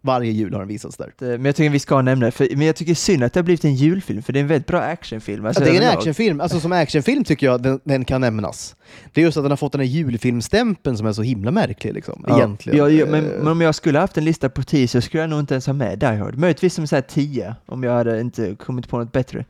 [0.02, 1.12] varje jul har den visats där.
[1.22, 3.40] Eh, Men jag tycker vi ska nämna det, för, men jag tycker synd att det
[3.40, 5.46] har blivit en julfilm, för det är en väldigt bra actionfilm.
[5.46, 5.98] Alltså, ja, det är en överlag.
[5.98, 6.40] actionfilm.
[6.40, 8.76] Alltså som actionfilm tycker jag den, den kan nämnas.
[9.12, 11.94] Det är just att den har fått den här julfilmstämpeln som är så himla märklig
[11.94, 12.36] liksom, Ja.
[12.36, 12.78] egentligen.
[12.78, 15.22] Ja, ja, men, Eh, men om jag skulle haft en lista på 10 så skulle
[15.22, 16.38] jag nog inte ens ha med Die Hard.
[16.38, 19.44] Möjligtvis som så här 10, om jag hade inte kommit på något bättre.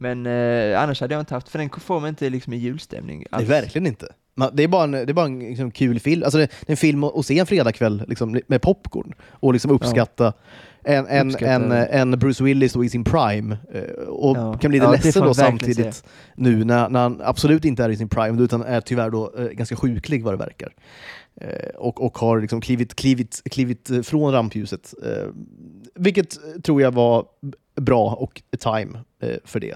[0.00, 3.18] Men eh, annars hade jag inte haft, för den får mig inte liksom i julstämning
[3.18, 3.48] Nej, alls.
[3.48, 4.06] verkligen inte.
[4.34, 6.22] Man, det är bara en, det är bara en liksom, kul film.
[6.22, 9.70] Alltså, det, det är en film att, se en fredagkväll liksom, med popcorn och liksom
[9.70, 10.32] uppskatta
[10.84, 13.58] en, en, Uppskatta- en, en Bruce Willis i sin prime.
[13.72, 14.58] eh, Och Ja.
[14.58, 16.04] kan bli lite Ja, ledsen då samtidigt
[16.34, 19.44] nu när, när han absolut inte är i sin prime utan är tyvärr då eh,
[19.44, 20.72] ganska sjuklig vad det verkar.
[21.40, 24.94] Eh, och, och har liksom klivit, klivit, klivit från rampljuset.
[25.04, 25.28] Eh,
[25.94, 27.24] vilket tror jag var
[27.76, 29.74] bra och time eh, för det.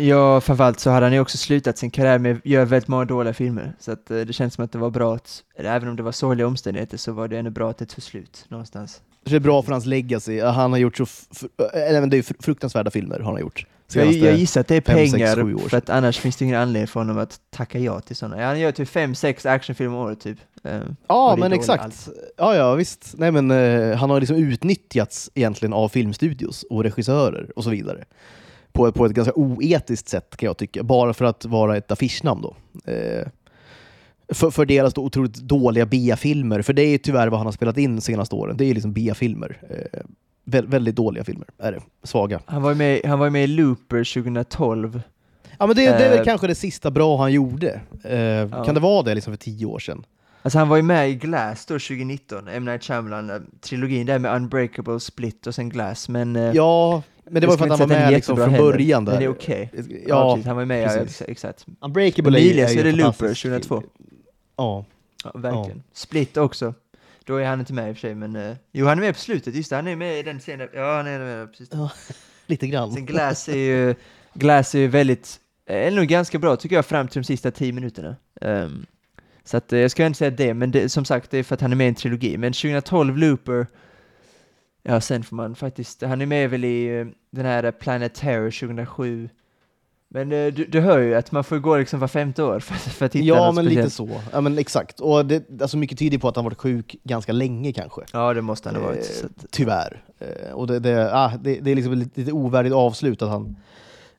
[0.00, 3.04] Ja, framförallt så hade han ju också slutat sin karriär med att göra väldigt många
[3.04, 3.72] dåliga filmer.
[3.80, 6.12] Så att, eh, det känns som att det var bra att, även om det var
[6.12, 9.00] sorgliga omständigheter, så var det ändå bra att det tog slut någonstans.
[9.24, 10.40] Det är bra för hans legacy.
[10.40, 11.06] Han har gjort så
[11.74, 13.66] eller, det är fr- fruktansvärda filmer har han gjort.
[13.92, 16.60] Jag, jag gissar att det är pengar, sju år för att annars finns det ingen
[16.60, 18.46] anledning för honom att tacka ja till sådana.
[18.46, 20.38] Han gör typ fem, sex actionfilmer om året typ.
[20.64, 21.84] Eh, Ja, men exakt.
[21.84, 22.08] allt.
[22.36, 23.14] Ja, ja, visst.
[23.18, 28.04] Nej, men, eh, han har liksom utnyttjats egentligen av filmstudios och regissörer och så vidare.
[28.72, 32.42] På, på ett ganska oetiskt sätt kan jag tycka, bara för att vara ett affischnamn
[32.42, 32.56] då.
[32.92, 33.26] Eh,
[34.50, 37.78] för, deras då otroligt dåliga B-filmer, för det är ju tyvärr vad han har spelat
[37.78, 38.56] in de senaste åren.
[38.56, 39.58] Det är liksom B-filmer.
[39.70, 40.00] Eh,
[40.44, 41.80] vä väldigt dåliga filmer är det.
[42.02, 42.40] Svaga.
[42.46, 45.02] Han var ju med, han var med i Looper 2012.
[45.58, 47.80] Ja, men det, det är väl Eh, kanske det sista bra han gjorde.
[48.04, 50.04] Eh, Kan det vara det liksom för tio år sedan?
[50.42, 52.64] Alltså han var ju med i Glass då 2019, M.
[52.64, 56.36] Night Shyamalan, eh, trilogin där med Unbreakable, Split och sen Glass, men...
[56.36, 58.50] eh, Ja, men det var jag för att han inte var är med liksom från
[58.50, 59.12] heller, början där.
[59.12, 59.70] Men det är okej.
[59.72, 61.22] Ja, Ja, precis, han var ju med, ja, precis.
[61.22, 61.66] exa- exakt.
[61.80, 63.80] Unbreakable Emilia är så ju är det Looper fantastisk 2002.
[63.80, 63.90] film.
[64.56, 64.84] Ja.
[65.24, 65.82] Ja, verkligen.
[65.92, 66.74] Split också.
[67.24, 69.14] Då är han inte med i och för sig, men eh, jo, han är med
[69.14, 70.68] på slutet, just det, han är med i den scenen.
[70.74, 71.68] Ja, han är med, precis.
[71.72, 71.90] Ja,
[72.46, 72.92] lite grann.
[72.92, 73.94] Sen Glass är ju,
[74.34, 75.36] Glass är ju väldigt,
[75.66, 78.16] är nog ganska bra tycker jag fram till de sista tio minuterna.
[78.40, 78.86] Ehm,
[79.44, 81.54] så att eh, jag ska inte säga det, men det, som sagt, det är för
[81.54, 82.36] att han är med i en trilogi.
[82.36, 83.66] Men 2012 Looper,
[84.90, 88.50] ja sen får man faktiskt, han är med väl i eh, den här Planet Terror
[88.50, 89.28] 2007.
[90.08, 92.74] Men eh, du, du hör ju att man får gå liksom var femte år för,
[92.74, 93.84] för att hitta Ja, något men speciellt.
[93.84, 94.20] lite så.
[94.32, 95.00] Ja, men exakt.
[95.00, 98.00] Och det, alltså mycket tyder på att han varit sjuk ganska länge kanske.
[98.12, 99.04] Ja, det måste han ha varit.
[99.04, 100.02] Så Tyvärr.
[100.18, 103.56] Eh, och det, det, ah, det, det är liksom ett lite ovärdigt avslut att han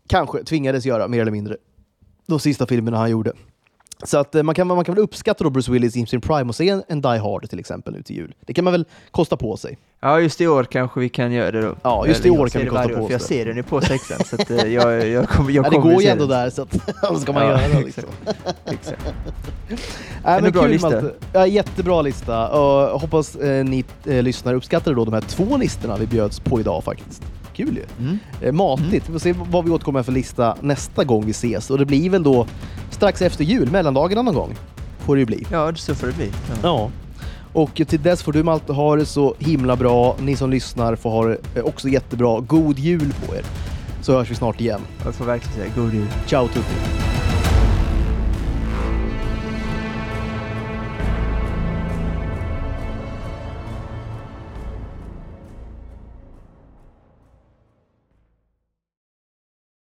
[0.07, 1.57] kanske tvingades göra, mer eller mindre,
[2.27, 3.34] de sista filmerna han gjorde.
[4.03, 6.49] Så att eh, man kan, man kan väl uppskatta då Bruce Willis i sin prime
[6.49, 8.34] och se en, en Die Hard till exempel nu till jul.
[8.45, 9.78] Det kan man väl kosta på sig.
[10.02, 11.76] ja, just i år kanske vi kan göra det då.
[11.84, 13.26] Ja, just i år kan vi det kosta på oss För jag det.
[13.26, 15.94] ser den ju på sexan, så att eh, jag, jag kommer jag Ja, det kommer
[15.94, 16.73] går ju ändå där, så att,
[17.22, 17.80] ska man Ja, göra då?
[17.86, 18.03] Liksom?
[18.65, 19.02] Exakt.
[20.23, 20.90] En men bra kul, lista.
[20.90, 21.14] Malte.
[21.34, 22.34] Ja, jättebra lista.
[22.34, 26.60] Jag hoppas eh, ni eh, lyssnare uppskattade då de här två listorna vi bjöds på
[26.60, 27.23] idag faktiskt.
[27.53, 28.06] Kul ju.
[28.06, 28.19] Mm.
[28.41, 29.10] Eh, matigt.
[29.10, 31.69] Vi får se vad vi återkommer för lista nästa gång vi ses.
[31.69, 32.48] Och det blir väl då
[33.02, 34.56] strax efter jul, mellandagarna någon gång.
[34.99, 35.48] Får det ju bli.
[35.52, 36.32] Ja, så får det bli.
[36.49, 36.56] Ja.
[36.64, 36.91] Ja.
[37.53, 40.15] Och till dess får du Malte ha det så himla bra.
[40.19, 42.40] Ni som lyssnar får ha det eh, också jättebra.
[42.40, 43.44] God jul på er.
[44.02, 44.82] Så hörs vi snart igen.
[45.03, 46.07] Jag får verkligen säga god jul.
[46.28, 47.31] Ciao tutti!